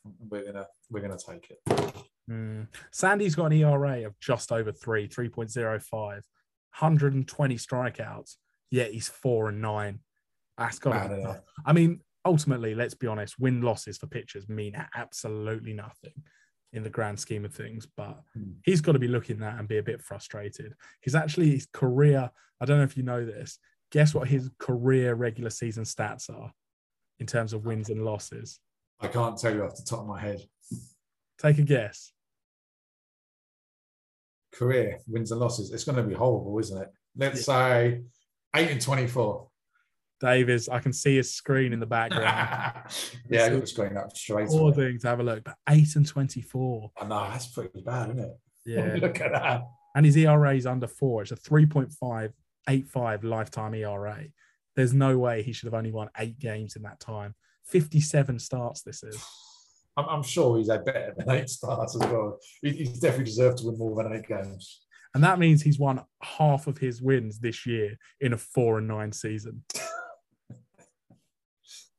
And 0.04 0.14
we're 0.28 0.42
going 0.42 0.54
to 0.54 0.66
we're 0.90 1.00
going 1.00 1.16
to 1.16 1.24
take 1.24 1.50
it. 1.50 1.96
Hmm. 2.28 2.62
Sandy's 2.90 3.36
got 3.36 3.46
an 3.46 3.52
ERA 3.52 4.06
of 4.06 4.18
just 4.18 4.50
over 4.50 4.72
three, 4.72 5.08
3.05, 5.08 5.92
120 5.92 7.54
strikeouts, 7.54 8.34
yet 8.70 8.92
he's 8.92 9.08
four 9.08 9.48
and 9.48 9.60
nine. 9.60 10.00
That's 10.58 10.78
got 10.78 11.02
to 11.02 11.08
be 11.08 11.14
isn't 11.14 11.24
tough. 11.24 11.36
it? 11.36 11.42
I 11.64 11.72
mean, 11.72 12.00
ultimately, 12.26 12.74
let's 12.74 12.94
be 12.94 13.06
honest, 13.06 13.38
win 13.38 13.62
losses 13.62 13.96
for 13.96 14.06
pitchers 14.08 14.48
mean 14.48 14.76
absolutely 14.94 15.72
nothing 15.72 16.12
in 16.72 16.82
the 16.82 16.90
grand 16.90 17.18
scheme 17.18 17.44
of 17.44 17.54
things, 17.54 17.86
but 17.96 18.22
Hmm. 18.34 18.52
he's 18.64 18.80
got 18.82 18.92
to 18.92 18.98
be 18.98 19.08
looking 19.08 19.36
at 19.36 19.40
that 19.40 19.58
and 19.58 19.68
be 19.68 19.78
a 19.78 19.82
bit 19.82 20.02
frustrated. 20.02 20.74
He's 21.00 21.14
actually 21.14 21.50
his 21.50 21.66
career, 21.72 22.30
I 22.60 22.64
don't 22.64 22.78
know 22.78 22.84
if 22.84 22.96
you 22.96 23.02
know 23.04 23.24
this, 23.24 23.58
guess 23.92 24.12
what 24.14 24.28
his 24.28 24.50
career 24.58 25.14
regular 25.14 25.50
season 25.50 25.84
stats 25.84 26.28
are 26.28 26.52
in 27.20 27.26
terms 27.26 27.52
of 27.54 27.64
wins 27.64 27.88
and 27.88 28.04
losses? 28.04 28.60
I 29.00 29.08
can't 29.08 29.38
tell 29.38 29.54
you 29.54 29.62
off 29.64 29.76
the 29.76 29.84
top 29.84 30.00
of 30.00 30.06
my 30.06 30.20
head. 30.20 30.40
Take 31.38 31.58
a 31.58 31.62
guess. 31.62 32.12
Career 34.52 34.98
wins 35.06 35.30
and 35.32 35.40
losses. 35.40 35.72
It's 35.72 35.84
going 35.84 35.96
to 35.96 36.02
be 36.02 36.14
horrible, 36.14 36.58
isn't 36.58 36.82
it? 36.82 36.88
Let's 37.14 37.44
say 37.44 38.02
eight 38.54 38.70
and 38.70 38.80
twenty-four. 38.80 39.48
Davis, 40.20 40.68
I 40.68 40.78
can 40.78 40.92
see 40.92 41.16
his 41.16 41.34
screen 41.34 41.72
in 41.72 41.80
the 41.80 41.86
background. 41.86 42.24
yeah, 43.30 43.44
I 43.44 43.48
got 43.50 43.60
the 43.60 43.66
screen 43.66 43.96
up 43.96 44.16
straight 44.16 44.48
Four 44.48 44.72
away. 44.72 44.72
things 44.72 45.02
to 45.02 45.08
have 45.08 45.20
a 45.20 45.22
look, 45.22 45.44
but 45.44 45.56
eight 45.68 45.94
and 45.96 46.06
24. 46.06 46.90
I 46.98 47.04
know 47.06 47.28
that's 47.30 47.46
pretty 47.48 47.82
bad, 47.82 48.10
isn't 48.10 48.24
it? 48.24 48.30
Yeah. 48.68 48.96
Look 49.00 49.20
at 49.20 49.30
that. 49.30 49.62
and 49.94 50.04
his 50.04 50.16
ERA 50.16 50.56
is 50.56 50.66
under 50.66 50.88
four. 50.88 51.22
It's 51.22 51.30
a 51.30 51.36
3.585 51.36 53.22
lifetime 53.22 53.74
ERA. 53.74 54.24
There's 54.74 54.92
no 54.92 55.16
way 55.18 55.42
he 55.44 55.52
should 55.52 55.66
have 55.68 55.74
only 55.74 55.92
won 55.92 56.08
eight 56.18 56.40
games 56.40 56.74
in 56.74 56.82
that 56.82 56.98
time. 56.98 57.36
57 57.66 58.40
starts 58.40 58.82
this 58.82 59.04
is. 59.04 59.24
I'm, 59.96 60.06
I'm 60.08 60.22
sure 60.24 60.58
he's 60.58 60.68
had 60.68 60.84
better 60.84 61.14
than 61.16 61.30
eight 61.30 61.48
starts 61.48 61.94
as 61.94 62.02
well. 62.10 62.38
He, 62.60 62.70
he's 62.70 62.98
definitely 62.98 63.26
deserved 63.26 63.58
to 63.58 63.66
win 63.66 63.78
more 63.78 64.02
than 64.02 64.12
eight 64.14 64.26
games. 64.26 64.80
And 65.14 65.22
that 65.24 65.38
means 65.38 65.62
he's 65.62 65.78
won 65.78 66.02
half 66.22 66.66
of 66.66 66.76
his 66.78 67.00
wins 67.00 67.38
this 67.38 67.64
year 67.66 67.96
in 68.20 68.32
a 68.32 68.36
four 68.36 68.78
and 68.78 68.88
nine 68.88 69.12
season. 69.12 69.62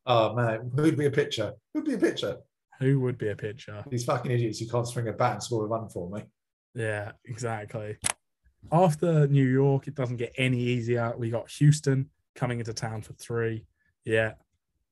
Oh 0.07 0.33
man, 0.33 0.71
who'd 0.73 0.97
be 0.97 1.05
a 1.05 1.11
pitcher? 1.11 1.53
Who'd 1.73 1.83
be 1.83 1.95
a 1.95 1.97
pitcher? 1.97 2.37
Who 2.79 3.01
would 3.01 3.17
be 3.17 3.27
a 3.27 3.35
pitcher? 3.35 3.83
These 3.89 4.05
fucking 4.05 4.31
idiots 4.31 4.59
who 4.59 4.67
can't 4.67 4.87
swing 4.87 5.09
a 5.09 5.13
bat 5.13 5.33
and 5.33 5.43
score 5.43 5.65
a 5.65 5.67
run 5.67 5.89
for 5.89 6.09
me. 6.09 6.23
Yeah, 6.73 7.11
exactly. 7.25 7.97
After 8.71 9.27
New 9.27 9.45
York, 9.45 9.87
it 9.87 9.95
doesn't 9.95 10.17
get 10.17 10.33
any 10.37 10.59
easier. 10.59 11.13
We 11.17 11.29
got 11.29 11.49
Houston 11.51 12.09
coming 12.35 12.59
into 12.59 12.73
town 12.73 13.01
for 13.01 13.13
three. 13.13 13.65
Yeah, 14.05 14.33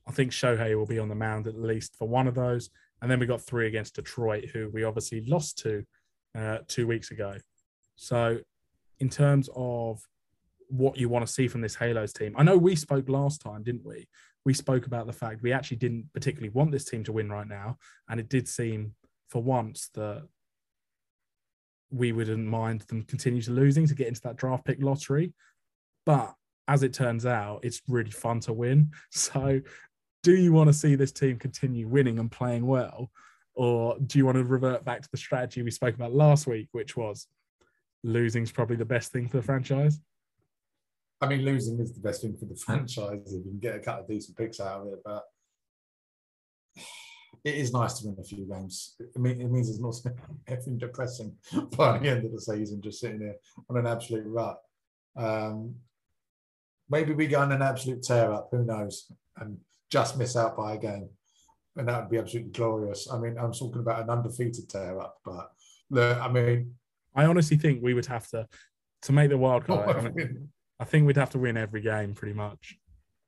I 0.06 0.12
think 0.12 0.32
Shohei 0.32 0.76
will 0.76 0.86
be 0.86 1.00
on 1.00 1.08
the 1.08 1.16
mound 1.16 1.48
at 1.48 1.58
least 1.58 1.96
for 1.96 2.08
one 2.08 2.28
of 2.28 2.36
those. 2.36 2.70
And 3.02 3.10
then 3.10 3.20
we 3.20 3.26
got 3.26 3.42
three 3.42 3.68
against 3.68 3.96
Detroit, 3.96 4.46
who 4.52 4.70
we 4.74 4.84
obviously 4.84 5.22
lost 5.26 5.60
to 5.60 5.86
uh, 6.38 6.60
two 6.68 6.88
weeks 6.88 7.12
ago. 7.12 7.38
So, 7.96 8.40
in 9.00 9.10
terms 9.10 9.50
of 9.56 10.02
what 10.68 10.98
you 10.98 11.08
want 11.08 11.26
to 11.26 11.32
see 11.32 11.48
from 11.48 11.62
this 11.62 11.76
Halos 11.76 12.14
team, 12.14 12.34
I 12.38 12.44
know 12.44 12.58
we 12.58 12.76
spoke 12.76 13.08
last 13.08 13.42
time, 13.42 13.64
didn't 13.64 13.86
we? 13.86 14.08
We 14.46 14.54
spoke 14.54 14.86
about 14.86 15.08
the 15.08 15.14
fact 15.14 15.42
we 15.42 15.52
actually 15.52 15.78
didn't 15.78 16.10
particularly 16.14 16.50
want 16.50 16.72
this 16.72 16.86
team 16.86 17.04
to 17.06 17.12
win 17.12 17.30
right 17.30 17.48
now. 17.48 17.78
And 18.10 18.20
it 18.20 18.30
did 18.30 18.48
seem 18.48 18.94
for 19.30 19.42
once 19.42 19.90
that 19.96 20.24
we 21.90 22.12
wouldn't 22.12 22.46
mind 22.46 22.82
them 22.82 23.04
continue 23.04 23.42
to 23.42 23.52
losing 23.52 23.88
to 23.88 23.96
get 23.96 24.08
into 24.08 24.22
that 24.22 24.36
draft 24.36 24.66
pick 24.66 24.82
lottery. 24.82 25.34
But 26.06 26.34
as 26.68 26.84
it 26.84 26.94
turns 26.94 27.26
out, 27.26 27.60
it's 27.64 27.82
really 27.88 28.12
fun 28.12 28.40
to 28.42 28.54
win. 28.54 28.92
So, 29.12 29.62
do 30.24 30.36
you 30.36 30.52
want 30.52 30.68
to 30.70 30.74
see 30.74 30.96
this 30.96 31.12
team 31.12 31.38
continue 31.38 31.88
winning 31.88 32.18
and 32.18 32.32
playing 32.32 32.66
well? 32.66 33.12
Or 33.54 33.98
do 34.00 34.18
you 34.18 34.26
want 34.26 34.38
to 34.38 34.44
revert 34.44 34.84
back 34.84 35.04
to 35.04 35.08
the 35.12 35.18
strategy 35.18 35.62
we 35.62 35.70
spoke 35.70 35.94
about 35.94 36.14
last 36.14 36.48
week, 36.48 36.68
which 36.72 36.98
was 36.98 37.28
losing 38.04 38.42
is 38.42 38.52
probably 38.52 38.76
the 38.76 38.86
best 38.86 39.12
thing 39.12 39.28
for 39.28 39.38
the 39.38 39.44
franchise? 39.44 40.00
I 41.22 41.28
mean, 41.28 41.42
losing 41.42 41.80
is 41.80 41.94
the 41.94 42.02
best 42.02 42.22
thing 42.22 42.36
for 42.38 42.46
the 42.46 42.56
franchise 42.66 43.34
if 43.34 43.46
you 43.46 43.52
can 43.52 43.60
get 43.60 43.76
a 43.76 43.80
couple 43.80 44.04
of 44.04 44.10
decent 44.10 44.38
picks 44.38 44.60
out 44.60 44.82
of 44.82 44.88
it. 44.88 45.00
But 45.04 45.24
it 47.44 47.56
is 47.56 47.74
nice 47.74 48.00
to 48.00 48.08
win 48.08 48.18
a 48.20 48.24
few 48.24 48.46
games. 48.46 48.96
It, 49.00 49.20
mean, 49.20 49.42
it 49.42 49.50
means 49.50 49.70
it's 49.70 49.80
not 49.80 49.96
effing 50.48 50.78
depressing 50.80 51.36
by 51.78 51.98
the 51.98 52.10
end 52.10 52.26
of 52.26 52.32
the 52.32 52.42
season, 52.42 52.82
just 52.82 53.00
sitting 53.00 53.20
there 53.20 53.36
on 53.70 53.78
an 53.78 53.88
absolute 53.88 54.26
rut. 54.28 54.60
Um, 55.16 55.76
maybe 56.90 57.14
we 57.14 57.28
go 57.28 57.40
on 57.40 57.52
an 57.52 57.62
absolute 57.62 58.04
tear 58.04 58.32
up. 58.34 58.50
Who 58.52 58.66
knows? 58.66 59.12
And 59.38 59.58
just 59.92 60.18
miss 60.18 60.36
out 60.36 60.58
by 60.58 60.74
a 60.74 60.78
game, 60.78 61.10
and 61.78 61.88
that 61.88 62.02
would 62.02 62.10
be 62.10 62.18
absolutely 62.18 62.52
glorious. 62.52 63.10
I 63.12 63.18
mean, 63.20 63.38
I'm 63.38 63.54
talking 63.54 63.82
about 63.82 64.02
an 64.02 64.10
undefeated 64.10 64.70
tear 64.70 65.00
up, 65.00 65.18
but 65.24 65.52
look, 65.90 66.18
I 66.18 66.28
mean, 66.30 66.76
I 67.16 67.26
honestly 67.26 67.58
think 67.58 67.82
we 67.82 67.94
would 67.94 68.06
have 68.08 68.28
to 68.30 68.48
to 69.04 69.14
make 69.14 69.30
the 69.30 69.38
wild 69.38 69.66
card. 69.66 69.96
I, 69.96 70.10
mean, 70.10 70.50
I 70.80 70.86
think 70.86 71.08
we'd 71.08 71.18
have 71.18 71.32
to 71.32 71.40
win 71.40 71.58
every 71.58 71.82
game 71.82 72.14
pretty 72.14 72.34
much. 72.34 72.78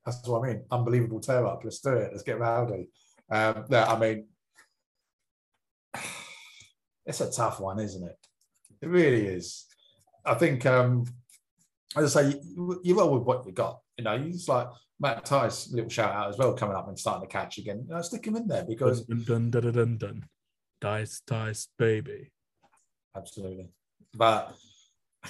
That's 0.06 0.26
what 0.28 0.44
I 0.44 0.48
mean. 0.48 0.64
Unbelievable 0.72 1.20
tear 1.20 1.46
up. 1.46 1.62
Let's 1.64 1.80
do 1.80 1.94
it. 1.94 2.12
Let's 2.12 2.24
get 2.24 2.40
rowdy. 2.40 2.90
Um, 3.30 3.66
no, 3.70 3.84
I 3.84 4.00
mean, 4.00 4.28
it's 7.06 7.22
a 7.22 7.32
tough 7.32 7.60
one, 7.60 7.80
isn't 7.80 8.04
it? 8.04 8.18
It 8.82 8.90
really 8.90 9.26
is. 9.26 9.66
I 10.26 10.36
think, 10.36 10.66
um, 10.66 11.06
as 11.96 12.16
I 12.16 12.22
say, 12.22 12.40
you, 12.44 12.80
you 12.84 12.98
roll 12.98 13.18
with 13.18 13.24
what 13.24 13.46
you 13.46 13.52
got. 13.52 13.80
You 13.98 14.04
know, 14.04 14.14
you 14.14 14.38
like 14.48 14.68
Matt 15.00 15.26
Thaiss, 15.26 15.74
little 15.74 15.90
shout 15.90 16.14
out 16.14 16.30
as 16.30 16.38
well, 16.38 16.54
coming 16.54 16.76
up 16.76 16.88
and 16.88 17.00
starting 17.00 17.28
to 17.28 17.32
catch 17.32 17.58
again. 17.58 17.86
You 17.88 17.96
know, 17.96 18.02
stick 18.02 18.26
him 18.26 18.36
in 18.36 18.48
there 18.48 18.64
because 18.64 19.02
dun 19.02 19.24
dun 19.24 19.50
dun 19.50 19.64
dun 19.64 19.74
dun, 19.74 19.98
dun. 19.98 20.26
Dice, 20.80 21.22
dice, 21.26 21.68
baby. 21.78 22.32
Absolutely, 23.16 23.70
but 24.14 24.56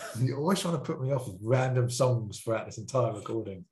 you're 0.19 0.39
always 0.39 0.59
trying 0.59 0.75
to 0.75 0.79
put 0.79 1.01
me 1.01 1.11
off 1.11 1.27
with 1.27 1.37
random 1.41 1.89
songs 1.89 2.39
throughout 2.39 2.65
this 2.65 2.77
entire 2.77 3.13
recording. 3.13 3.65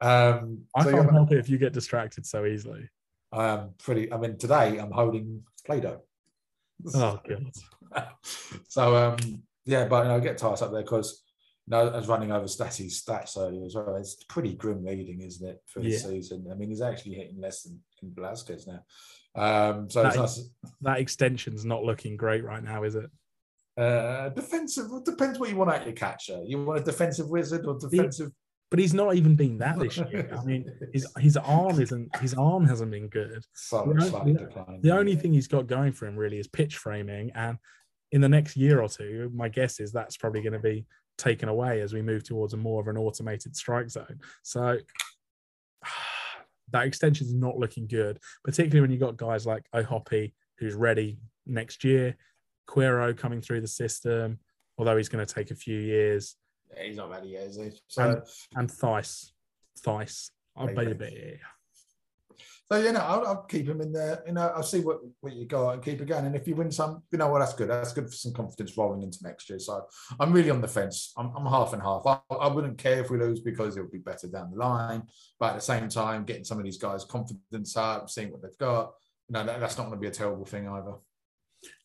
Um, 0.00 0.62
I 0.74 0.84
so 0.84 0.90
can't 0.90 1.10
help 1.10 1.32
it 1.32 1.38
if 1.38 1.48
you 1.48 1.58
get 1.58 1.72
distracted 1.72 2.26
so 2.26 2.44
easily. 2.44 2.88
I 3.32 3.48
am 3.48 3.70
pretty. 3.82 4.12
I 4.12 4.18
mean, 4.18 4.36
today 4.36 4.78
I'm 4.78 4.90
holding 4.90 5.42
Play-Doh. 5.64 6.00
Oh 6.94 7.20
god. 7.26 8.06
so 8.68 8.96
um, 8.96 9.42
yeah, 9.64 9.86
but 9.86 10.02
you 10.02 10.08
know, 10.08 10.16
I 10.16 10.20
get 10.20 10.38
Thaiss 10.38 10.62
up 10.62 10.72
there 10.72 10.82
because 10.82 11.22
you 11.66 11.70
know, 11.70 11.88
I 11.88 11.96
was 11.96 12.08
running 12.08 12.32
over 12.32 12.46
Stassi's 12.46 13.02
stats 13.02 13.38
earlier 13.38 13.64
as 13.64 13.76
well. 13.76 13.94
It's 13.96 14.24
pretty 14.24 14.54
grim 14.54 14.84
reading, 14.84 15.20
isn't 15.20 15.48
it, 15.48 15.62
for 15.66 15.80
the 15.80 15.90
yeah. 15.90 15.98
season? 15.98 16.48
I 16.50 16.54
mean, 16.54 16.70
he's 16.70 16.82
actually 16.82 17.14
hitting 17.14 17.40
less 17.40 17.62
than 17.62 17.80
in 18.02 18.12
Velazquez 18.12 18.66
now. 18.66 18.82
Um, 19.34 19.88
so 19.88 20.02
that, 20.02 20.16
nice. 20.16 20.42
that 20.82 20.98
extension's 20.98 21.64
not 21.64 21.84
looking 21.84 22.16
great 22.16 22.44
right 22.44 22.62
now, 22.62 22.82
is 22.82 22.96
it? 22.96 23.08
Uh, 23.76 24.28
defensive 24.30 24.86
depends 25.04 25.38
what 25.38 25.48
you 25.48 25.56
want 25.56 25.70
out 25.70 25.84
your 25.84 25.94
catcher. 25.94 26.42
You 26.44 26.64
want 26.64 26.80
a 26.80 26.82
defensive 26.82 27.28
wizard 27.28 27.66
or 27.66 27.78
defensive 27.78 28.30
but 28.72 28.78
he's 28.78 28.94
not 28.94 29.14
even 29.16 29.36
been 29.36 29.58
that 29.58 29.78
this 29.78 29.98
year. 30.10 30.30
I 30.34 30.42
mean, 30.46 30.64
his 30.94 31.06
his 31.18 31.36
arm 31.36 31.78
isn't 31.78 32.16
his 32.16 32.32
arm 32.32 32.66
hasn't 32.66 32.90
been 32.90 33.08
good. 33.08 33.44
the, 33.84 34.78
the 34.80 34.96
only 34.96 35.14
thing 35.14 35.34
he's 35.34 35.46
got 35.46 35.66
going 35.66 35.92
for 35.92 36.06
him 36.06 36.16
really 36.16 36.38
is 36.38 36.48
pitch 36.48 36.78
framing, 36.78 37.32
and 37.34 37.58
in 38.12 38.22
the 38.22 38.30
next 38.30 38.56
year 38.56 38.80
or 38.80 38.88
two, 38.88 39.30
my 39.34 39.50
guess 39.50 39.78
is 39.78 39.92
that's 39.92 40.16
probably 40.16 40.40
going 40.40 40.54
to 40.54 40.58
be 40.58 40.86
taken 41.18 41.50
away 41.50 41.82
as 41.82 41.92
we 41.92 42.00
move 42.00 42.24
towards 42.24 42.54
a 42.54 42.56
more 42.56 42.80
of 42.80 42.88
an 42.88 42.96
automated 42.96 43.54
strike 43.54 43.90
zone. 43.90 44.18
So 44.42 44.78
that 46.70 46.86
extension 46.86 47.26
is 47.26 47.34
not 47.34 47.58
looking 47.58 47.86
good, 47.86 48.20
particularly 48.42 48.80
when 48.80 48.90
you've 48.90 49.00
got 49.00 49.18
guys 49.18 49.44
like 49.44 49.66
O'Hoppe 49.74 50.32
who's 50.58 50.74
ready 50.74 51.18
next 51.46 51.84
year, 51.84 52.16
Quero 52.66 53.12
coming 53.12 53.40
through 53.40 53.60
the 53.60 53.68
system, 53.68 54.38
although 54.78 54.96
he's 54.96 55.08
going 55.08 55.24
to 55.24 55.34
take 55.34 55.50
a 55.50 55.54
few 55.54 55.78
years. 55.78 56.36
Yeah, 56.74 56.84
he's 56.84 56.96
not 56.96 57.10
ready 57.10 57.30
yet, 57.30 57.44
is 57.44 57.56
he? 57.56 57.70
So 57.88 58.02
and, 58.02 58.22
and 58.56 58.68
Thaiss, 58.68 59.32
Thaiss, 59.84 60.30
oh 60.56 60.66
baby. 60.66 60.94
baby. 60.94 61.40
So 62.72 62.78
you 62.78 62.92
know, 62.92 63.00
I'll, 63.00 63.26
I'll, 63.26 63.42
keep 63.42 63.68
him 63.68 63.82
in 63.82 63.92
there. 63.92 64.22
You 64.26 64.32
know, 64.32 64.50
I'll 64.56 64.62
see 64.62 64.80
what, 64.80 65.00
what 65.20 65.34
you 65.34 65.44
got 65.44 65.72
and 65.72 65.84
keep 65.84 66.00
it 66.00 66.06
going. 66.06 66.24
And 66.24 66.34
if 66.34 66.48
you 66.48 66.54
win 66.54 66.70
some, 66.70 67.02
you 67.10 67.18
know 67.18 67.26
what, 67.26 67.32
well, 67.32 67.40
that's 67.40 67.52
good. 67.52 67.68
That's 67.68 67.92
good 67.92 68.06
for 68.06 68.14
some 68.14 68.32
confidence 68.32 68.78
rolling 68.78 69.02
into 69.02 69.18
next 69.22 69.50
year. 69.50 69.58
So 69.58 69.84
I'm 70.18 70.32
really 70.32 70.48
on 70.48 70.62
the 70.62 70.68
fence. 70.68 71.12
I'm, 71.18 71.36
I'm 71.36 71.44
half 71.44 71.74
and 71.74 71.82
half. 71.82 72.06
I, 72.06 72.18
I, 72.34 72.46
wouldn't 72.46 72.78
care 72.78 73.00
if 73.00 73.10
we 73.10 73.18
lose 73.18 73.40
because 73.40 73.76
it 73.76 73.82
would 73.82 73.92
be 73.92 73.98
better 73.98 74.26
down 74.26 74.52
the 74.52 74.56
line. 74.56 75.02
But 75.38 75.50
at 75.50 75.56
the 75.56 75.60
same 75.60 75.90
time, 75.90 76.24
getting 76.24 76.44
some 76.44 76.56
of 76.56 76.64
these 76.64 76.78
guys' 76.78 77.04
confidence 77.04 77.76
up, 77.76 78.08
seeing 78.08 78.30
what 78.30 78.40
they've 78.40 78.56
got, 78.56 78.92
you 79.28 79.34
know, 79.34 79.44
that, 79.44 79.60
that's 79.60 79.76
not 79.76 79.88
going 79.88 79.98
to 79.98 80.00
be 80.00 80.08
a 80.08 80.10
terrible 80.10 80.46
thing 80.46 80.66
either. 80.66 80.94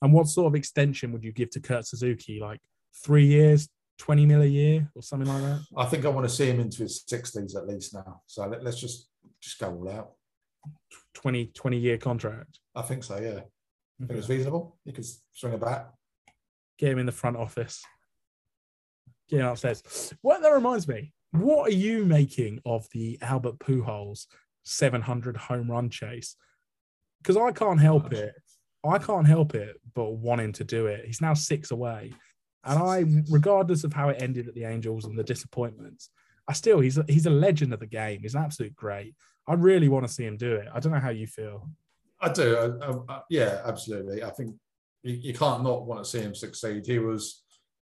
And 0.02 0.14
what 0.14 0.28
sort 0.28 0.48
of 0.48 0.56
extension 0.56 1.12
would 1.12 1.24
you 1.24 1.32
give 1.32 1.50
to 1.52 1.60
Kurt 1.60 1.86
Suzuki? 1.86 2.40
Like 2.40 2.60
three 3.04 3.26
years, 3.26 3.70
20 4.00 4.26
mil 4.26 4.42
a 4.42 4.46
year 4.46 4.90
or 4.96 5.02
something 5.02 5.28
like 5.28 5.42
that? 5.42 5.62
I 5.76 5.86
think 5.86 6.06
I 6.06 6.10
want 6.10 6.28
to 6.28 6.34
see 6.34 6.48
him 6.48 6.60
into 6.60 6.84
his 6.84 7.04
60s 7.10 7.56
at 7.56 7.68
least 7.68 7.94
now. 7.94 8.22
So 8.26 8.48
let, 8.48 8.66
us 8.66 8.80
just 8.80 9.10
just 9.42 9.60
go 9.60 9.72
all 9.72 9.90
out. 9.90 10.12
20, 11.14 11.48
20 11.48 11.78
year 11.78 11.98
contract? 11.98 12.60
I 12.76 12.82
think 12.82 13.04
so, 13.04 13.18
yeah. 13.18 13.42
I 14.02 14.06
think 14.06 14.20
it's 14.20 14.30
reasonable. 14.30 14.78
You 14.86 14.94
could 14.94 15.06
swing 15.34 15.54
a 15.54 15.58
bat. 15.58 15.92
Get 16.78 16.92
him 16.92 17.00
in 17.00 17.06
the 17.06 17.12
front 17.12 17.38
office. 17.38 17.84
Get 19.30 19.40
him 19.40 19.48
upstairs. 19.48 20.14
What 20.22 20.42
that 20.42 20.50
reminds 20.50 20.88
me, 20.88 21.14
what 21.32 21.70
are 21.70 21.76
you 21.76 22.06
making 22.06 22.62
of 22.66 22.88
the 22.92 23.18
Albert 23.22 23.60
Pujols 23.60 24.28
700 24.64 25.38
home 25.38 25.72
run 25.72 25.90
chase? 25.90 26.36
Because 27.22 27.38
I 27.38 27.52
can't 27.52 27.82
help 27.82 28.14
it. 28.14 28.36
I 28.86 28.98
can't 28.98 29.28
help 29.28 29.56
it 29.56 29.80
but 29.94 30.12
wanting 30.12 30.54
to 30.54 30.64
do 30.64 30.88
it. 30.88 31.06
He's 31.06 31.22
now 31.22 31.34
six 31.34 31.72
away. 31.72 32.14
And 32.64 32.80
I, 32.80 33.06
regardless 33.32 33.84
of 33.84 33.94
how 33.94 34.10
it 34.10 34.22
ended 34.22 34.48
at 34.48 34.56
the 34.56 34.66
Angels 34.66 35.06
and 35.06 35.18
the 35.18 35.24
disappointments, 35.24 36.10
I 36.48 36.54
still 36.54 36.80
he's 36.80 36.98
a, 36.98 37.06
he's 37.08 37.26
a 37.26 37.32
legend 37.32 37.74
of 37.74 37.80
the 37.80 37.88
game. 37.88 38.22
He's 38.22 38.36
absolute 38.36 38.76
great. 38.76 39.16
I 39.48 39.54
really 39.54 39.90
want 39.90 40.08
to 40.08 40.14
see 40.14 40.26
him 40.26 40.38
do 40.38 40.56
it. 40.56 40.68
I 40.74 40.80
don't 40.80 40.92
know 40.92 41.00
how 41.00 41.10
you 41.10 41.28
feel. 41.28 41.70
I 42.22 42.30
do. 42.30 42.78
I, 42.82 43.14
I, 43.14 43.22
yeah, 43.30 43.62
absolutely. 43.66 44.24
I 44.24 44.30
think 44.32 44.56
you, 45.04 45.14
you, 45.14 45.34
can't 45.34 45.64
not 45.64 45.86
want 45.86 46.04
to 46.04 46.10
see 46.10 46.20
him 46.20 46.36
succeed. 46.36 46.86
He 46.86 47.00
was 47.00 47.44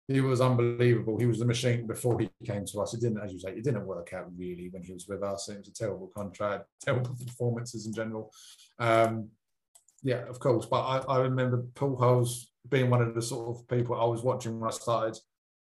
he 0.09 0.21
was 0.21 0.41
unbelievable. 0.41 1.19
He 1.19 1.27
was 1.27 1.39
the 1.39 1.45
machine 1.45 1.87
before 1.87 2.19
he 2.19 2.29
came 2.45 2.65
to 2.65 2.81
us. 2.81 2.95
It 2.95 3.01
didn't, 3.01 3.23
as 3.23 3.33
you 3.33 3.39
say, 3.39 3.51
it 3.51 3.63
didn't 3.63 3.87
work 3.87 4.13
out 4.13 4.27
really 4.37 4.69
when 4.71 4.83
he 4.83 4.93
was 4.93 5.07
with 5.07 5.23
us. 5.23 5.49
It 5.49 5.59
was 5.59 5.69
a 5.69 5.73
terrible 5.73 6.11
contract, 6.17 6.65
terrible 6.85 7.15
performances 7.25 7.87
in 7.87 7.95
general. 7.95 8.33
Um, 8.79 9.29
yeah, 10.03 10.27
of 10.29 10.39
course. 10.39 10.67
But 10.67 10.83
I, 10.83 10.99
I 11.15 11.19
remember 11.21 11.65
Pujols 11.75 12.47
being 12.69 12.91
one 12.91 13.03
of 13.03 13.15
the 13.15 13.23
sort 13.23 13.57
of 13.57 13.69
people 13.69 14.01
I 14.01 14.05
was 14.05 14.23
watching 14.23 14.59
when 14.59 14.69
I 14.69 14.73
started 14.73 15.19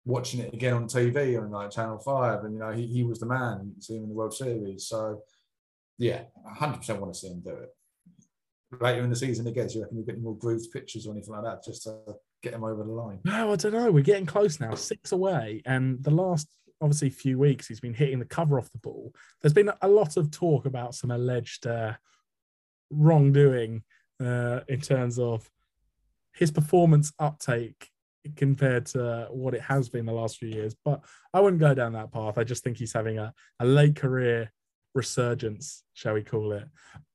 watching 0.05 0.41
it 0.41 0.55
again 0.55 0.75
on 0.75 0.87
TV 0.87 1.41
on 1.41 1.51
like 1.51 1.71
Channel 1.71 1.99
Five, 1.99 2.45
and 2.45 2.55
you 2.55 2.61
know 2.61 2.73
he, 2.73 2.87
he 2.87 3.03
was 3.05 3.21
the 3.21 3.27
man. 3.27 3.73
You 3.77 3.83
see 3.83 3.97
him 3.97 4.05
in 4.05 4.09
the 4.09 4.15
World 4.15 4.35
Series. 4.35 4.87
So 4.87 5.23
yeah, 5.99 6.23
hundred 6.47 6.79
percent 6.79 7.01
want 7.01 7.15
to 7.15 7.19
see 7.19 7.29
him 7.29 7.41
do 7.41 7.51
it. 7.51 7.69
Later 8.81 9.03
in 9.03 9.11
the 9.11 9.17
season, 9.17 9.47
again, 9.47 9.67
do 9.67 9.75
you 9.75 9.83
reckon 9.83 9.99
you 9.99 10.05
get 10.05 10.21
more 10.21 10.37
grooved 10.37 10.71
pictures 10.73 11.07
or 11.07 11.13
anything 11.13 11.33
like 11.33 11.45
that 11.45 11.65
just 11.65 11.85
to 11.85 11.97
get 12.43 12.53
him 12.53 12.65
over 12.65 12.85
the 12.85 12.93
line? 12.93 13.19
No, 13.25 13.53
I 13.53 13.57
don't 13.57 13.73
know. 13.73 13.91
We're 13.91 14.03
getting 14.03 14.27
close 14.27 14.61
now, 14.61 14.75
six 14.75 15.13
away, 15.13 15.63
and 15.65 16.03
the 16.03 16.11
last 16.11 16.49
obviously 16.81 17.11
few 17.11 17.39
weeks 17.39 17.67
he's 17.67 17.81
been 17.81 17.95
hitting 17.95 18.19
the 18.19 18.25
cover 18.25 18.59
off 18.59 18.71
the 18.71 18.79
ball. 18.79 19.13
There's 19.41 19.55
been 19.55 19.71
a 19.83 19.89
lot 19.89 20.17
of 20.17 20.31
talk 20.31 20.67
about 20.67 20.95
some 20.95 21.11
alleged 21.11 21.67
uh, 21.67 21.95
wrongdoing 22.91 23.83
uh, 24.25 24.61
in 24.69 24.81
terms 24.81 25.19
of 25.19 25.49
his 26.33 26.51
performance 26.51 27.13
uptake 27.19 27.91
compared 28.37 28.87
to 28.87 29.29
what 29.31 29.55
it 29.55 29.61
has 29.63 29.89
been 29.89 30.07
the 30.07 30.13
last 30.13 30.39
few 30.39 30.49
years. 30.49 30.75
But 30.85 31.05
I 31.33 31.41
wouldn't 31.41 31.61
go 31.61 31.75
down 31.75 31.93
that 31.95 32.13
path. 32.13 32.39
I 32.39 32.45
just 32.45 32.63
think 32.63 32.77
he's 32.77 32.93
having 32.93 33.19
a, 33.19 33.33
a 33.61 33.67
late 33.67 33.97
career 33.97 34.53
resurgence, 34.95 35.85
shall 35.95 36.15
we 36.15 36.23
call 36.23 36.53
it. 36.53 36.69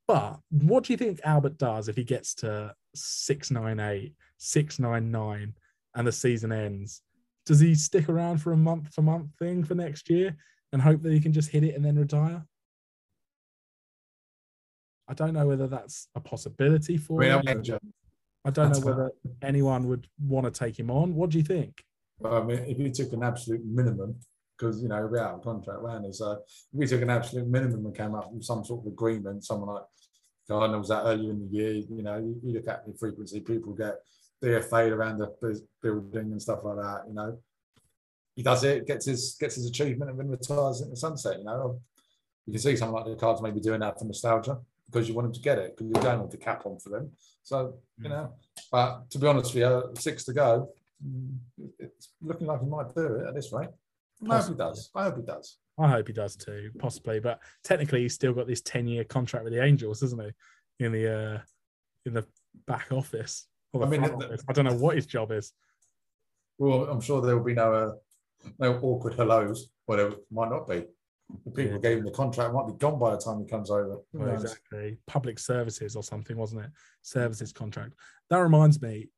But 0.07 0.39
what 0.49 0.83
do 0.83 0.93
you 0.93 0.97
think 0.97 1.21
Albert 1.23 1.57
does 1.57 1.87
if 1.87 1.95
he 1.95 2.03
gets 2.03 2.33
to 2.35 2.73
698, 2.95 4.13
699 4.37 5.53
and 5.95 6.07
the 6.07 6.11
season 6.11 6.51
ends? 6.51 7.01
Does 7.45 7.59
he 7.59 7.75
stick 7.75 8.09
around 8.09 8.39
for 8.39 8.53
a 8.53 8.57
month 8.57 8.95
to 8.95 9.01
month 9.01 9.31
thing 9.37 9.63
for 9.63 9.75
next 9.75 10.09
year 10.09 10.35
and 10.71 10.81
hope 10.81 11.01
that 11.03 11.13
he 11.13 11.19
can 11.19 11.33
just 11.33 11.49
hit 11.49 11.63
it 11.63 11.75
and 11.75 11.83
then 11.83 11.99
retire? 11.99 12.45
I 15.13 15.15
don't 15.25 15.35
know 15.35 15.45
whether 15.45 15.67
that's 15.67 16.07
a 16.15 16.19
possibility 16.19 16.97
for 16.97 17.21
I 17.21 17.27
mean, 17.27 17.31
him. 17.31 17.37
I'm 17.37 17.57
not 17.57 17.63
joking. 17.63 17.93
I 18.45 18.49
don't 18.49 18.69
know 18.69 18.73
That's 18.73 18.85
whether 18.85 19.11
anyone 19.43 19.87
would 19.87 20.07
want 20.19 20.45
to 20.45 20.51
take 20.51 20.77
him 20.77 20.89
on. 20.89 21.13
What 21.13 21.29
do 21.29 21.37
you 21.37 21.43
think? 21.43 21.83
I 22.25 22.41
mean, 22.41 22.65
if 22.67 22.79
you 22.79 22.89
took 22.89 23.13
an 23.13 23.21
absolute 23.21 23.63
minimum, 23.63 24.15
because 24.57 24.81
you 24.81 24.89
know 24.89 25.07
we're 25.09 25.19
out 25.19 25.35
of 25.35 25.43
contract, 25.43 25.83
weren't 25.83 26.03
we? 26.03 26.13
So 26.13 26.31
if 26.31 26.39
we 26.73 26.87
took 26.87 27.03
an 27.03 27.11
absolute 27.11 27.47
minimum 27.47 27.85
and 27.85 27.95
came 27.95 28.15
up 28.15 28.33
with 28.33 28.43
some 28.43 28.65
sort 28.65 28.81
of 28.81 28.91
agreement, 28.91 29.45
someone 29.45 29.75
like 29.75 29.83
Cardinals 30.47 30.87
that 30.87 31.03
earlier 31.03 31.29
in 31.29 31.47
the 31.47 31.55
year, 31.55 31.73
you 31.73 32.01
know, 32.01 32.17
you, 32.17 32.39
you 32.43 32.53
look 32.53 32.67
at 32.67 32.87
the 32.87 32.93
frequency 32.99 33.39
people 33.39 33.73
get 33.73 33.95
DFA'd 34.43 34.93
around 34.93 35.19
the 35.19 35.61
building 35.83 36.31
and 36.31 36.41
stuff 36.41 36.63
like 36.63 36.77
that. 36.77 37.03
You 37.07 37.13
know, 37.13 37.37
he 38.35 38.41
does 38.41 38.63
it, 38.63 38.87
gets 38.87 39.05
his 39.05 39.37
gets 39.39 39.55
his 39.55 39.67
achievement, 39.67 40.09
and 40.09 40.19
then 40.19 40.31
retires 40.31 40.81
in 40.81 40.89
the 40.89 40.97
sunset. 40.97 41.37
You 41.37 41.45
know, 41.45 41.79
you 42.47 42.53
can 42.53 42.61
see 42.61 42.75
someone 42.75 43.03
like 43.03 43.13
the 43.13 43.19
Cards 43.19 43.43
maybe 43.43 43.59
doing 43.59 43.81
that 43.81 43.99
for 43.99 44.05
nostalgia 44.05 44.57
because 44.85 45.07
you 45.07 45.15
want 45.15 45.25
them 45.27 45.33
to 45.33 45.41
get 45.41 45.57
it 45.57 45.75
because 45.75 45.91
you're 45.91 46.03
going 46.03 46.21
with 46.21 46.31
the 46.31 46.37
cap 46.37 46.65
on 46.65 46.79
for 46.79 46.89
them. 46.89 47.11
So 47.43 47.75
you 48.01 48.09
know, 48.09 48.33
but 48.71 49.09
to 49.11 49.19
be 49.19 49.27
honest 49.27 49.53
with 49.53 49.63
you, 49.63 49.93
six 49.99 50.23
to 50.25 50.33
go. 50.33 50.69
It's 51.79 52.13
looking 52.21 52.47
like 52.47 52.61
he 52.61 52.65
might 52.65 52.95
do 52.95 53.15
it 53.15 53.27
at 53.27 53.35
this 53.35 53.51
rate. 53.51 53.69
I 54.29 54.37
hope 54.37 54.49
he 54.49 54.55
does. 54.55 54.89
I 54.95 55.03
hope 55.03 55.17
he 55.17 55.23
does. 55.23 55.57
I 55.77 55.87
hope 55.87 56.07
he 56.07 56.13
does 56.13 56.35
too, 56.35 56.71
possibly. 56.79 57.19
But 57.19 57.39
technically, 57.63 58.03
he's 58.03 58.13
still 58.13 58.33
got 58.33 58.47
this 58.47 58.61
ten-year 58.61 59.03
contract 59.03 59.43
with 59.43 59.53
the 59.53 59.63
Angels, 59.63 60.03
isn't 60.03 60.21
he? 60.21 60.85
In 60.85 60.91
the 60.91 61.13
uh, 61.13 61.39
in 62.05 62.13
the 62.13 62.25
back 62.67 62.91
office. 62.91 63.47
The 63.73 63.79
I 63.79 63.85
mean, 63.87 64.01
the-. 64.01 64.41
I 64.47 64.53
don't 64.53 64.65
know 64.65 64.75
what 64.75 64.95
his 64.95 65.05
job 65.05 65.31
is. 65.31 65.51
Well, 66.57 66.85
I'm 66.85 67.01
sure 67.01 67.21
there 67.21 67.37
will 67.37 67.43
be 67.43 67.53
no 67.53 67.73
uh, 67.73 67.91
no 68.59 68.79
awkward 68.81 69.15
hellos, 69.15 69.69
but 69.87 69.97
there 69.97 70.11
might 70.31 70.49
not 70.49 70.69
be. 70.69 70.85
The 71.45 71.51
people 71.51 71.73
Yeah. 71.73 71.79
gave 71.79 71.97
him 71.99 72.05
the 72.05 72.11
contract 72.11 72.53
might 72.53 72.67
be 72.67 72.73
gone 72.73 72.99
by 72.99 73.11
the 73.11 73.17
time 73.21 73.39
he 73.39 73.45
comes 73.45 73.69
over. 73.71 73.99
Well, 74.13 74.33
exactly. 74.33 74.99
Public 75.07 75.39
services 75.39 75.95
or 75.95 76.03
something, 76.03 76.37
wasn't 76.37 76.65
it? 76.65 76.71
Services 77.01 77.51
contract. 77.51 77.93
That 78.29 78.37
reminds 78.37 78.81
me. 78.81 79.09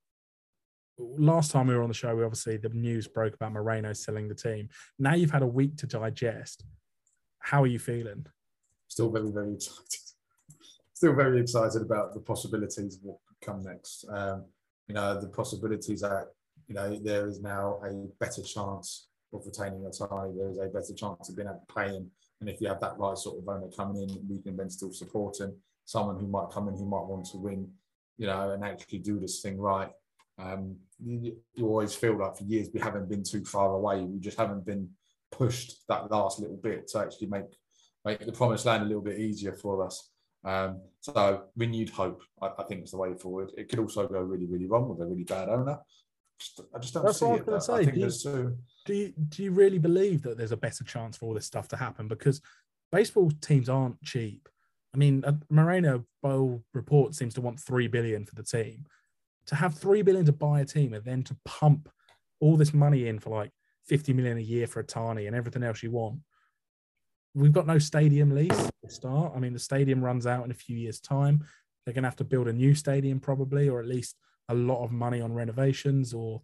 Last 0.98 1.52
time 1.52 1.68
we 1.68 1.76
were 1.76 1.82
on 1.84 1.90
the 1.90 1.94
show, 1.94 2.16
we 2.16 2.24
obviously 2.24 2.56
the 2.58 2.70
news 2.70 3.08
broke 3.08 3.34
about 3.34 3.52
Moreno 3.52 3.92
selling 3.92 4.30
the 4.30 4.36
team. 4.36 4.70
Now 4.98 5.14
you've 5.14 5.32
had 5.32 5.42
a 5.42 5.48
week 5.48 5.76
to 5.78 5.88
digest. 5.88 6.64
How 7.40 7.64
are 7.64 7.68
you 7.68 7.80
feeling? 7.80 8.26
Still 8.88 9.12
very, 9.12 9.30
very 9.30 9.54
excited. 9.56 10.00
Still 10.94 11.14
very 11.14 11.42
excited 11.42 11.82
about 11.82 12.14
the 12.14 12.22
possibilities 12.22 12.96
of 12.96 13.04
what 13.04 13.18
could 13.28 13.46
come 13.46 13.62
next. 13.64 14.06
Um, 14.10 14.46
you 14.88 14.96
know, 14.96 15.20
the 15.20 15.28
possibilities 15.28 16.00
that 16.02 16.28
you 16.68 16.76
know 16.76 16.98
there 16.98 17.28
is 17.28 17.42
now 17.42 17.82
a 17.84 18.08
better 18.20 18.42
chance 18.42 19.10
of 19.34 19.46
retaining 19.46 19.82
Ohtani. 19.82 20.36
There 20.38 20.50
is 20.50 20.58
a 20.58 20.68
better 20.68 20.94
chance 20.94 21.30
of 21.30 21.36
being 21.36 21.48
able 21.48 21.60
to 21.60 21.74
play 21.74 21.90
him. 21.90 22.10
And 22.42 22.50
if 22.50 22.62
you 22.62 22.68
have 22.68 22.80
that 22.82 22.98
right 22.98 23.18
sort 23.18 23.40
of 23.40 23.48
owner 23.48 23.68
coming 23.76 24.04
in, 24.04 24.28
we 24.30 24.42
can 24.42 24.58
then 24.58 24.70
still 24.70 24.92
support 24.92 25.40
him. 25.40 25.56
Someone 25.86 26.20
who 26.20 26.28
might 26.28 26.50
come 26.52 26.68
in 26.68 26.76
who 26.76 26.86
might 26.86 27.06
want 27.06 27.26
to 27.28 27.38
win, 27.38 27.70
you 28.18 28.28
know, 28.28 28.52
and 28.52 28.64
actually 28.64 29.00
do 29.00 29.20
this 29.20 29.42
thing 29.42 29.58
right. 29.58 29.90
Um, 30.38 30.76
you, 31.00 31.38
you 31.54 31.68
always 31.68 31.96
feel 31.96 32.18
like 32.18 32.38
for 32.38 32.44
years 32.44 32.70
we 32.74 32.80
haven't 32.80 33.10
been 33.10 33.24
too 33.24 33.46
far 33.46 33.74
away. 33.74 34.02
We 34.02 34.20
just 34.20 34.38
haven't 34.38 34.66
been 34.66 34.90
pushed 35.32 35.88
that 35.88 36.12
last 36.12 36.40
little 36.40 36.58
bit 36.58 36.88
to 36.90 37.00
actually 37.00 37.28
make 37.28 37.46
make 38.04 38.20
the 38.26 38.32
promised 38.32 38.66
land 38.66 38.84
a 38.84 38.86
little 38.86 39.02
bit 39.02 39.20
easier 39.20 39.54
for 39.54 39.84
us. 39.86 40.12
Um, 40.44 40.82
so 41.00 41.46
renewed 41.58 41.90
hope, 41.90 42.22
I, 42.42 42.52
I 42.60 42.64
think, 42.64 42.84
is 42.84 42.92
the 42.92 42.98
way 42.98 43.16
forward. 43.16 43.52
It 43.58 43.68
could 43.68 43.80
also 43.80 44.08
go 44.08 44.20
really, 44.20 44.46
really 44.46 44.68
wrong 44.68 44.88
with 44.88 45.02
a 45.02 45.06
really 45.06 45.24
bad 45.24 45.50
owner. 45.50 45.80
Just, 46.40 46.62
I 46.74 46.80
just 46.80 46.94
don't 46.94 47.06
That's 47.06 47.20
see 47.20 47.26
what 47.26 47.32
I 47.32 47.36
it. 47.36 47.48
was 47.48 47.68
but 47.68 47.74
gonna 47.74 47.80
I 47.80 47.84
say. 47.84 47.92
think 47.92 47.96
Do 47.96 48.40
you- 48.40 48.58
do 48.86 48.94
you 48.94 49.14
do 49.30 49.44
you 49.44 49.52
really 49.52 49.80
believe 49.80 50.22
that 50.24 50.38
there's 50.38 50.52
a 50.52 50.58
better 50.58 50.84
chance 50.84 51.18
for 51.18 51.26
all 51.26 51.34
this 51.34 51.46
stuff 51.46 51.68
to 51.70 51.78
happen? 51.78 52.08
Because 52.08 52.42
baseball 52.92 53.32
teams 53.42 53.70
aren't 53.70 54.02
cheap. 54.04 54.48
I 54.94 54.98
mean, 54.98 55.24
uh, 55.26 55.34
Moreno, 55.50 56.06
by 56.22 56.34
all 56.34 56.64
reports, 56.74 57.18
seems 57.18 57.34
to 57.36 57.42
want 57.42 57.60
three 57.60 57.88
billion 57.88 58.26
for 58.26 58.36
the 58.36 58.44
team. 58.44 58.86
To 59.48 59.56
have 59.56 59.76
three 59.76 60.02
billion 60.02 60.26
to 60.26 60.32
buy 60.34 60.62
a 60.62 60.66
team 60.66 60.94
and 60.94 61.04
then 61.04 61.24
to 61.24 61.38
pump 61.46 61.90
all 62.40 62.58
this 62.58 62.74
money 62.74 63.08
in 63.08 63.20
for 63.20 63.30
like 63.32 63.52
fifty 63.88 64.14
million 64.14 64.38
a 64.38 64.42
year 64.42 64.68
for 64.68 64.84
Ohtani 64.84 65.28
and 65.28 65.36
everything 65.36 65.64
else 65.64 65.82
you 65.84 65.92
want. 65.92 66.20
We've 67.34 67.52
got 67.54 67.68
no 67.68 67.80
stadium 67.80 68.34
lease 68.34 68.72
to 68.84 68.90
start. 68.90 69.34
I 69.36 69.40
mean, 69.40 69.54
the 69.54 69.60
stadium 69.60 70.04
runs 70.04 70.26
out 70.26 70.46
in 70.46 70.52
a 70.52 70.56
few 70.56 70.78
years' 70.78 71.00
time. 71.02 71.44
They're 71.86 71.94
going 71.94 72.04
to 72.04 72.10
have 72.10 72.16
to 72.18 72.24
build 72.24 72.48
a 72.48 72.54
new 72.54 72.74
stadium 72.76 73.20
probably, 73.20 73.68
or 73.68 73.80
at 73.80 73.88
least 73.88 74.16
a 74.50 74.54
lot 74.56 74.84
of 74.84 74.92
money 74.92 75.22
on 75.22 75.34
renovations 75.34 76.14
or 76.14 76.42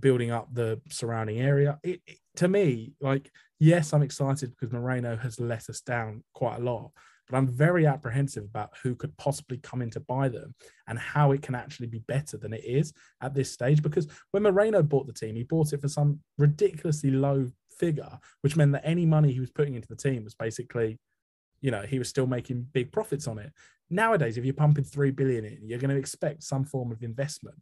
building 0.00 0.30
up 0.30 0.48
the 0.52 0.80
surrounding 0.90 1.40
area. 1.40 1.78
It, 1.82 2.00
it- 2.06 2.18
to 2.36 2.46
me, 2.46 2.92
like, 3.00 3.32
yes, 3.58 3.92
I'm 3.92 4.02
excited 4.02 4.50
because 4.50 4.72
Moreno 4.72 5.16
has 5.16 5.40
let 5.40 5.68
us 5.68 5.80
down 5.80 6.22
quite 6.34 6.60
a 6.60 6.62
lot, 6.62 6.92
but 7.28 7.36
I'm 7.36 7.48
very 7.48 7.84
apprehensive 7.84 8.44
about 8.44 8.70
who 8.80 8.94
could 8.94 9.16
possibly 9.16 9.58
come 9.58 9.82
in 9.82 9.90
to 9.90 10.00
buy 10.00 10.28
them 10.28 10.54
and 10.86 11.00
how 11.00 11.32
it 11.32 11.42
can 11.42 11.56
actually 11.56 11.88
be 11.88 11.98
better 12.06 12.36
than 12.36 12.52
it 12.52 12.62
is 12.64 12.92
at 13.20 13.34
this 13.34 13.50
stage. 13.50 13.82
Because 13.82 14.06
when 14.30 14.44
Moreno 14.44 14.84
bought 14.84 15.08
the 15.08 15.12
team, 15.12 15.34
he 15.34 15.42
bought 15.42 15.72
it 15.72 15.80
for 15.80 15.88
some 15.88 16.20
ridiculously 16.38 17.10
low 17.10 17.48
figure, 17.76 18.20
which 18.42 18.54
meant 18.56 18.70
that 18.70 18.86
any 18.86 19.04
money 19.04 19.32
he 19.32 19.40
was 19.40 19.50
putting 19.50 19.74
into 19.74 19.88
the 19.88 19.96
team 19.96 20.22
was 20.22 20.36
basically, 20.36 20.96
you 21.60 21.70
know, 21.70 21.82
he 21.82 21.98
was 21.98 22.08
still 22.08 22.26
making 22.26 22.68
big 22.72 22.92
profits 22.92 23.26
on 23.26 23.38
it. 23.38 23.52
Nowadays, 23.90 24.36
if 24.36 24.44
you're 24.44 24.54
pumping 24.54 24.84
three 24.84 25.10
billion 25.10 25.44
in, 25.44 25.58
you're 25.62 25.78
going 25.78 25.90
to 25.90 25.96
expect 25.96 26.42
some 26.42 26.64
form 26.64 26.92
of 26.92 27.02
investment 27.02 27.56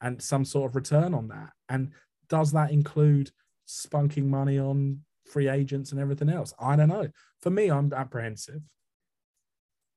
and 0.00 0.20
some 0.20 0.44
sort 0.44 0.70
of 0.70 0.76
return 0.76 1.14
on 1.14 1.28
that. 1.28 1.50
And 1.68 1.92
does 2.28 2.52
that 2.52 2.70
include 2.70 3.30
spunking 3.68 4.26
money 4.26 4.58
on 4.58 5.00
free 5.24 5.48
agents 5.48 5.92
and 5.92 6.00
everything 6.00 6.28
else? 6.28 6.54
I 6.58 6.76
don't 6.76 6.88
know. 6.88 7.08
For 7.40 7.50
me, 7.50 7.70
I'm 7.70 7.92
apprehensive. 7.92 8.60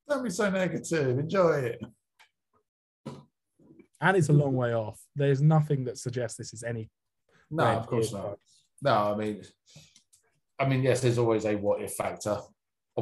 Don't 0.08 0.24
be 0.24 0.30
so 0.30 0.50
negative. 0.50 1.20
Enjoy 1.20 1.52
it. 1.52 1.82
And 4.02 4.18
it's 4.18 4.30
a 4.30 4.34
long 4.34 4.56
way 4.56 4.74
off. 4.74 5.00
There's 5.16 5.42
nothing 5.42 5.84
that 5.86 5.98
suggests 5.98 6.38
this 6.38 6.54
is 6.54 6.64
any. 6.64 6.90
No, 7.52 7.66
of 7.66 7.88
course 7.88 8.14
not. 8.14 8.38
No, 8.82 9.14
I 9.14 9.16
mean, 9.16 9.42
I 10.60 10.68
mean, 10.68 10.84
yes, 10.84 11.02
there's 11.02 11.18
always 11.18 11.46
a 11.46 11.56
what 11.56 11.82
if 11.82 11.94
factor, 11.94 12.38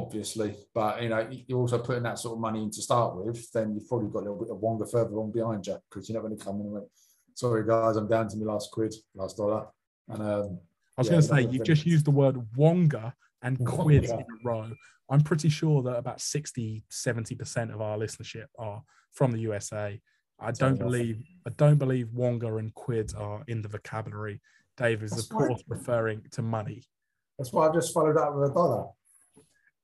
obviously, 0.02 0.54
but 0.74 1.02
you 1.02 1.08
know, 1.08 1.28
you're 1.46 1.58
also 1.58 1.78
putting 1.78 2.02
that 2.04 2.18
sort 2.18 2.34
of 2.34 2.40
money 2.40 2.62
in 2.62 2.70
to 2.70 2.82
start 2.82 3.16
with. 3.16 3.50
Then 3.52 3.74
you've 3.74 3.88
probably 3.88 4.08
got 4.08 4.20
a 4.20 4.26
little 4.30 4.38
bit 4.38 4.50
of 4.50 4.58
Wonga 4.58 4.86
further 4.86 5.16
on 5.16 5.30
behind 5.32 5.66
you 5.66 5.76
because 5.90 6.08
you're 6.08 6.20
not 6.20 6.26
going 6.26 6.38
to 6.38 6.44
come 6.44 6.56
in 6.60 6.66
and 6.66 6.72
went, 6.72 6.86
"Sorry, 7.34 7.66
guys, 7.66 7.96
I'm 7.96 8.08
down 8.08 8.28
to 8.28 8.36
my 8.36 8.52
last 8.52 8.70
quid, 8.70 8.94
last 9.14 9.36
dollar." 9.36 9.66
And 10.08 10.22
um, 10.22 10.60
I 10.96 11.00
was 11.00 11.06
Yeah, 11.08 11.10
going 11.12 11.22
to 11.22 11.28
say, 11.28 11.40
you 11.42 11.62
just 11.62 11.84
used 11.86 12.04
the 12.06 12.10
word 12.10 12.36
Wonga 12.56 13.14
and 13.42 13.58
quid 13.66 14.08
Wonga. 14.08 14.14
in 14.14 14.20
a 14.20 14.48
row. 14.48 14.70
I'm 15.10 15.22
pretty 15.22 15.48
sure 15.48 15.82
that 15.84 15.96
about 15.96 16.20
60, 16.20 16.84
70% 16.90 17.72
of 17.72 17.80
our 17.80 17.96
listenership 17.96 18.46
are 18.58 18.82
from 19.12 19.32
the 19.32 19.40
USA. 19.40 20.00
I 20.38 20.52
don't 20.52 20.78
believe 20.78 21.22
I 21.46 21.50
don't 21.56 21.78
believe 21.78 22.08
Wonga 22.12 22.54
and 22.56 22.72
quid 22.74 23.12
are 23.16 23.42
in 23.48 23.62
the 23.62 23.68
vocabulary. 23.68 24.40
Dave 24.76 25.02
is 25.02 25.10
That's 25.10 25.24
of 25.24 25.30
course 25.30 25.62
referring 25.66 26.22
to 26.32 26.42
money. 26.42 26.84
that's 27.38 27.52
why 27.52 27.66
I've 27.66 27.74
just 27.74 27.92
followed 27.92 28.16
up 28.16 28.34
with 28.36 28.50
a 28.50 28.54
dollar. 28.54 28.86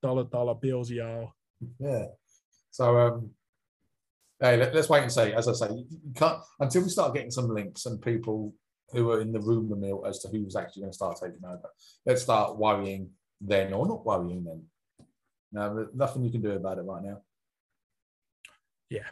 Dollar 0.04 0.24
dollar 0.24 0.54
bills, 0.54 0.90
y'all. 0.90 1.32
Yeah. 1.80 2.08
So 2.70 2.98
um, 2.98 3.30
hey, 4.38 4.58
let, 4.58 4.76
us 4.76 4.90
wait 4.90 5.02
and 5.02 5.10
see. 5.10 5.32
As 5.32 5.48
I 5.48 5.54
say, 5.54 5.68
you 5.72 6.12
can't 6.14 6.40
until 6.60 6.82
we 6.82 6.90
start 6.90 7.14
getting 7.14 7.30
some 7.30 7.48
links 7.48 7.86
and 7.86 8.02
people 8.02 8.52
who 8.90 9.10
are 9.10 9.22
in 9.22 9.32
the 9.32 9.40
rumor 9.40 9.76
mill 9.76 10.04
as 10.04 10.18
to 10.18 10.28
who's 10.28 10.56
actually 10.56 10.82
going 10.82 10.92
to 10.92 10.94
start 10.94 11.16
taking 11.22 11.42
over. 11.42 11.70
Let's 12.04 12.20
start 12.20 12.58
worrying 12.58 13.12
then, 13.40 13.72
or 13.72 13.86
not 13.86 14.04
worrying 14.04 14.44
then. 14.44 14.64
No, 15.52 15.88
nothing 15.94 16.22
you 16.22 16.30
can 16.30 16.42
do 16.42 16.50
about 16.50 16.76
it 16.76 16.82
right 16.82 17.02
now. 17.02 17.22
Yeah, 18.90 19.08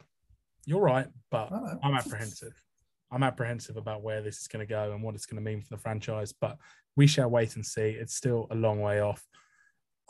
you're 0.67 0.83
right, 0.83 1.07
but 1.31 1.51
I'm 1.83 1.95
apprehensive. 1.95 2.53
I'm 3.11 3.23
apprehensive 3.23 3.79
about 3.79 4.03
where 4.03 4.21
this 4.21 4.43
is 4.43 4.47
going 4.47 4.67
to 4.67 4.71
go 4.71 4.93
and 4.93 5.03
what 5.03 5.15
it's 5.15 5.25
going 5.25 5.43
to 5.43 5.51
mean 5.51 5.63
for 5.63 5.71
the 5.71 5.81
franchise, 5.81 6.35
but 6.39 6.59
we 6.97 7.07
shall 7.07 7.31
wait 7.31 7.57
and 7.57 7.65
see. 7.65 7.97
It's 7.99 8.15
still 8.15 8.47
a 8.51 8.55
long 8.55 8.83
way 8.83 9.01
off. 9.01 9.27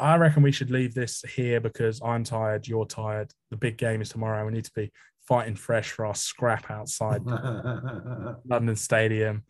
I 0.03 0.17
reckon 0.17 0.43
we 0.43 0.51
should 0.51 0.73
leave 0.73 0.95
this 0.95 1.23
here 1.37 1.61
because 1.61 2.01
I'm 2.05 2.25
tired, 2.25 2.67
you're 2.67 2.87
tired. 2.87 3.31
The 3.51 3.57
big 3.57 3.79
game 3.79 4.03
is 4.03 4.09
tomorrow. 4.09 4.45
We 4.45 4.53
need 4.53 4.65
to 4.65 4.73
be 4.75 4.91
fighting 5.29 5.55
fresh 5.55 5.93
for 5.93 6.05
our 6.05 6.15
scrap 6.17 6.69
outside 6.73 7.23
London 8.45 8.75
Stadium. 8.75 9.45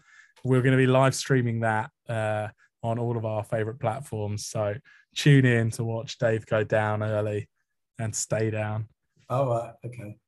We're 0.45 0.61
going 0.61 0.73
to 0.73 0.77
be 0.79 0.87
live 0.87 1.15
streaming 1.15 1.61
that 1.61 1.91
uh, 2.07 2.49
on 2.83 2.99
all 2.99 3.17
of 3.17 3.25
our 3.25 3.43
favorite 3.45 3.81
platforms. 3.81 4.45
So 4.47 4.75
tune 5.17 5.47
in 5.47 5.71
to 5.71 5.85
watch 5.85 6.19
Dave 6.19 6.45
go 6.45 6.65
down 6.65 7.03
early 7.03 7.49
and 7.99 8.15
stay 8.15 8.51
down. 8.51 8.89
All 9.31 9.47
right. 9.47 9.73
Okay. 9.87 10.19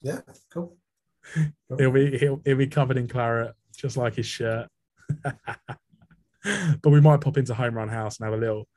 Yeah. 0.00 0.20
Cool. 0.52 0.76
He'll 1.76 1.90
be 1.90 2.18
he'll, 2.18 2.40
he'll 2.44 2.56
be 2.56 2.66
covered 2.66 2.96
in 2.96 3.08
claret 3.08 3.54
just 3.76 3.96
like 3.96 4.14
his 4.14 4.26
shirt. 4.26 4.68
but 5.24 6.90
we 6.90 7.00
might 7.00 7.20
pop 7.20 7.36
into 7.36 7.54
Home 7.54 7.74
Run 7.74 7.88
House 7.88 8.18
and 8.18 8.26
have 8.26 8.34
a 8.34 8.40
little 8.40 8.68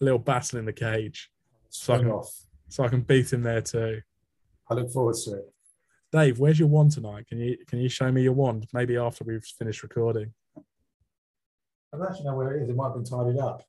little 0.00 0.18
battle 0.18 0.58
in 0.58 0.64
the 0.64 0.72
cage, 0.72 1.30
Swing 1.68 1.98
Fucking- 1.98 2.12
off. 2.12 2.46
so 2.68 2.84
I 2.84 2.88
can 2.88 3.02
beat 3.02 3.32
him 3.32 3.42
there 3.42 3.62
too. 3.62 4.00
I 4.68 4.74
look 4.74 4.90
forward 4.90 5.16
to 5.24 5.34
it. 5.38 5.52
Dave, 6.12 6.38
where's 6.38 6.58
your 6.58 6.68
wand 6.68 6.92
tonight? 6.92 7.26
Can 7.26 7.38
you 7.38 7.56
can 7.66 7.78
you 7.80 7.88
show 7.88 8.10
me 8.10 8.22
your 8.22 8.32
wand? 8.32 8.66
Maybe 8.72 8.96
after 8.96 9.24
we've 9.24 9.44
finished 9.44 9.82
recording. 9.82 10.32
I 10.56 11.98
don't 11.98 12.06
actually 12.08 12.24
know 12.24 12.34
where 12.36 12.56
it 12.56 12.62
is. 12.62 12.68
It 12.68 12.76
might 12.76 12.86
have 12.86 12.94
been 12.94 13.04
tidied 13.04 13.38
up. 13.38 13.62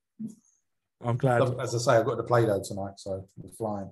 I'm 1.02 1.18
glad. 1.18 1.42
As 1.60 1.76
I 1.76 1.78
say, 1.78 1.98
I've 1.98 2.06
got 2.06 2.18
the 2.18 2.24
Play-Doh 2.24 2.62
tonight, 2.64 2.94
so 2.98 3.28
it's 3.44 3.56
flying. 3.58 3.90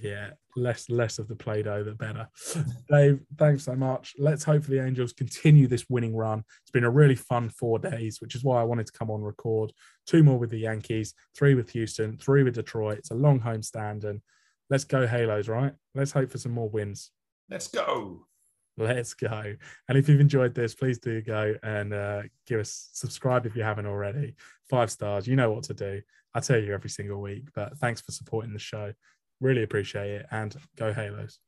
Yeah, 0.00 0.30
less 0.56 0.90
less 0.90 1.18
of 1.18 1.28
the 1.28 1.36
Play-Doh, 1.36 1.84
the 1.84 1.94
better. 1.94 2.28
Dave, 2.90 3.20
thanks 3.38 3.64
so 3.64 3.74
much. 3.74 4.14
Let's 4.18 4.44
hope 4.44 4.64
for 4.64 4.70
the 4.70 4.84
Angels 4.84 5.12
continue 5.12 5.66
this 5.66 5.86
winning 5.88 6.14
run. 6.14 6.44
It's 6.62 6.70
been 6.70 6.84
a 6.84 6.90
really 6.90 7.14
fun 7.14 7.48
four 7.48 7.78
days, 7.78 8.20
which 8.20 8.34
is 8.34 8.44
why 8.44 8.60
I 8.60 8.64
wanted 8.64 8.86
to 8.86 8.92
come 8.92 9.10
on 9.10 9.22
record. 9.22 9.72
Two 10.06 10.22
more 10.22 10.38
with 10.38 10.50
the 10.50 10.58
Yankees, 10.58 11.14
three 11.36 11.54
with 11.54 11.70
Houston, 11.70 12.18
three 12.18 12.42
with 12.42 12.54
Detroit. 12.54 12.98
It's 12.98 13.10
a 13.10 13.14
long 13.14 13.40
home 13.40 13.62
stand, 13.62 14.04
and 14.04 14.20
let's 14.68 14.84
go 14.84 15.06
Halos, 15.06 15.48
right? 15.48 15.72
Let's 15.94 16.12
hope 16.12 16.30
for 16.30 16.38
some 16.38 16.52
more 16.52 16.68
wins. 16.68 17.10
Let's 17.48 17.68
go. 17.68 18.26
Let's 18.78 19.14
go. 19.14 19.54
And 19.88 19.96
if 19.96 20.08
you've 20.08 20.20
enjoyed 20.20 20.54
this, 20.54 20.74
please 20.74 20.98
do 20.98 21.22
go 21.22 21.54
and 21.62 21.94
uh, 21.94 22.22
give 22.46 22.60
us 22.60 22.90
subscribe 22.92 23.46
if 23.46 23.56
you 23.56 23.62
haven't 23.62 23.86
already. 23.86 24.34
Five 24.68 24.90
stars. 24.90 25.26
You 25.26 25.36
know 25.36 25.50
what 25.50 25.64
to 25.64 25.74
do. 25.74 26.02
I 26.34 26.40
tell 26.40 26.58
you 26.58 26.74
every 26.74 26.90
single 26.90 27.22
week. 27.22 27.48
But 27.54 27.78
thanks 27.78 28.02
for 28.02 28.12
supporting 28.12 28.52
the 28.52 28.58
show. 28.58 28.92
Really 29.40 29.62
appreciate 29.62 30.10
it. 30.10 30.26
And 30.30 30.56
go 30.76 30.92
Halos. 30.92 31.38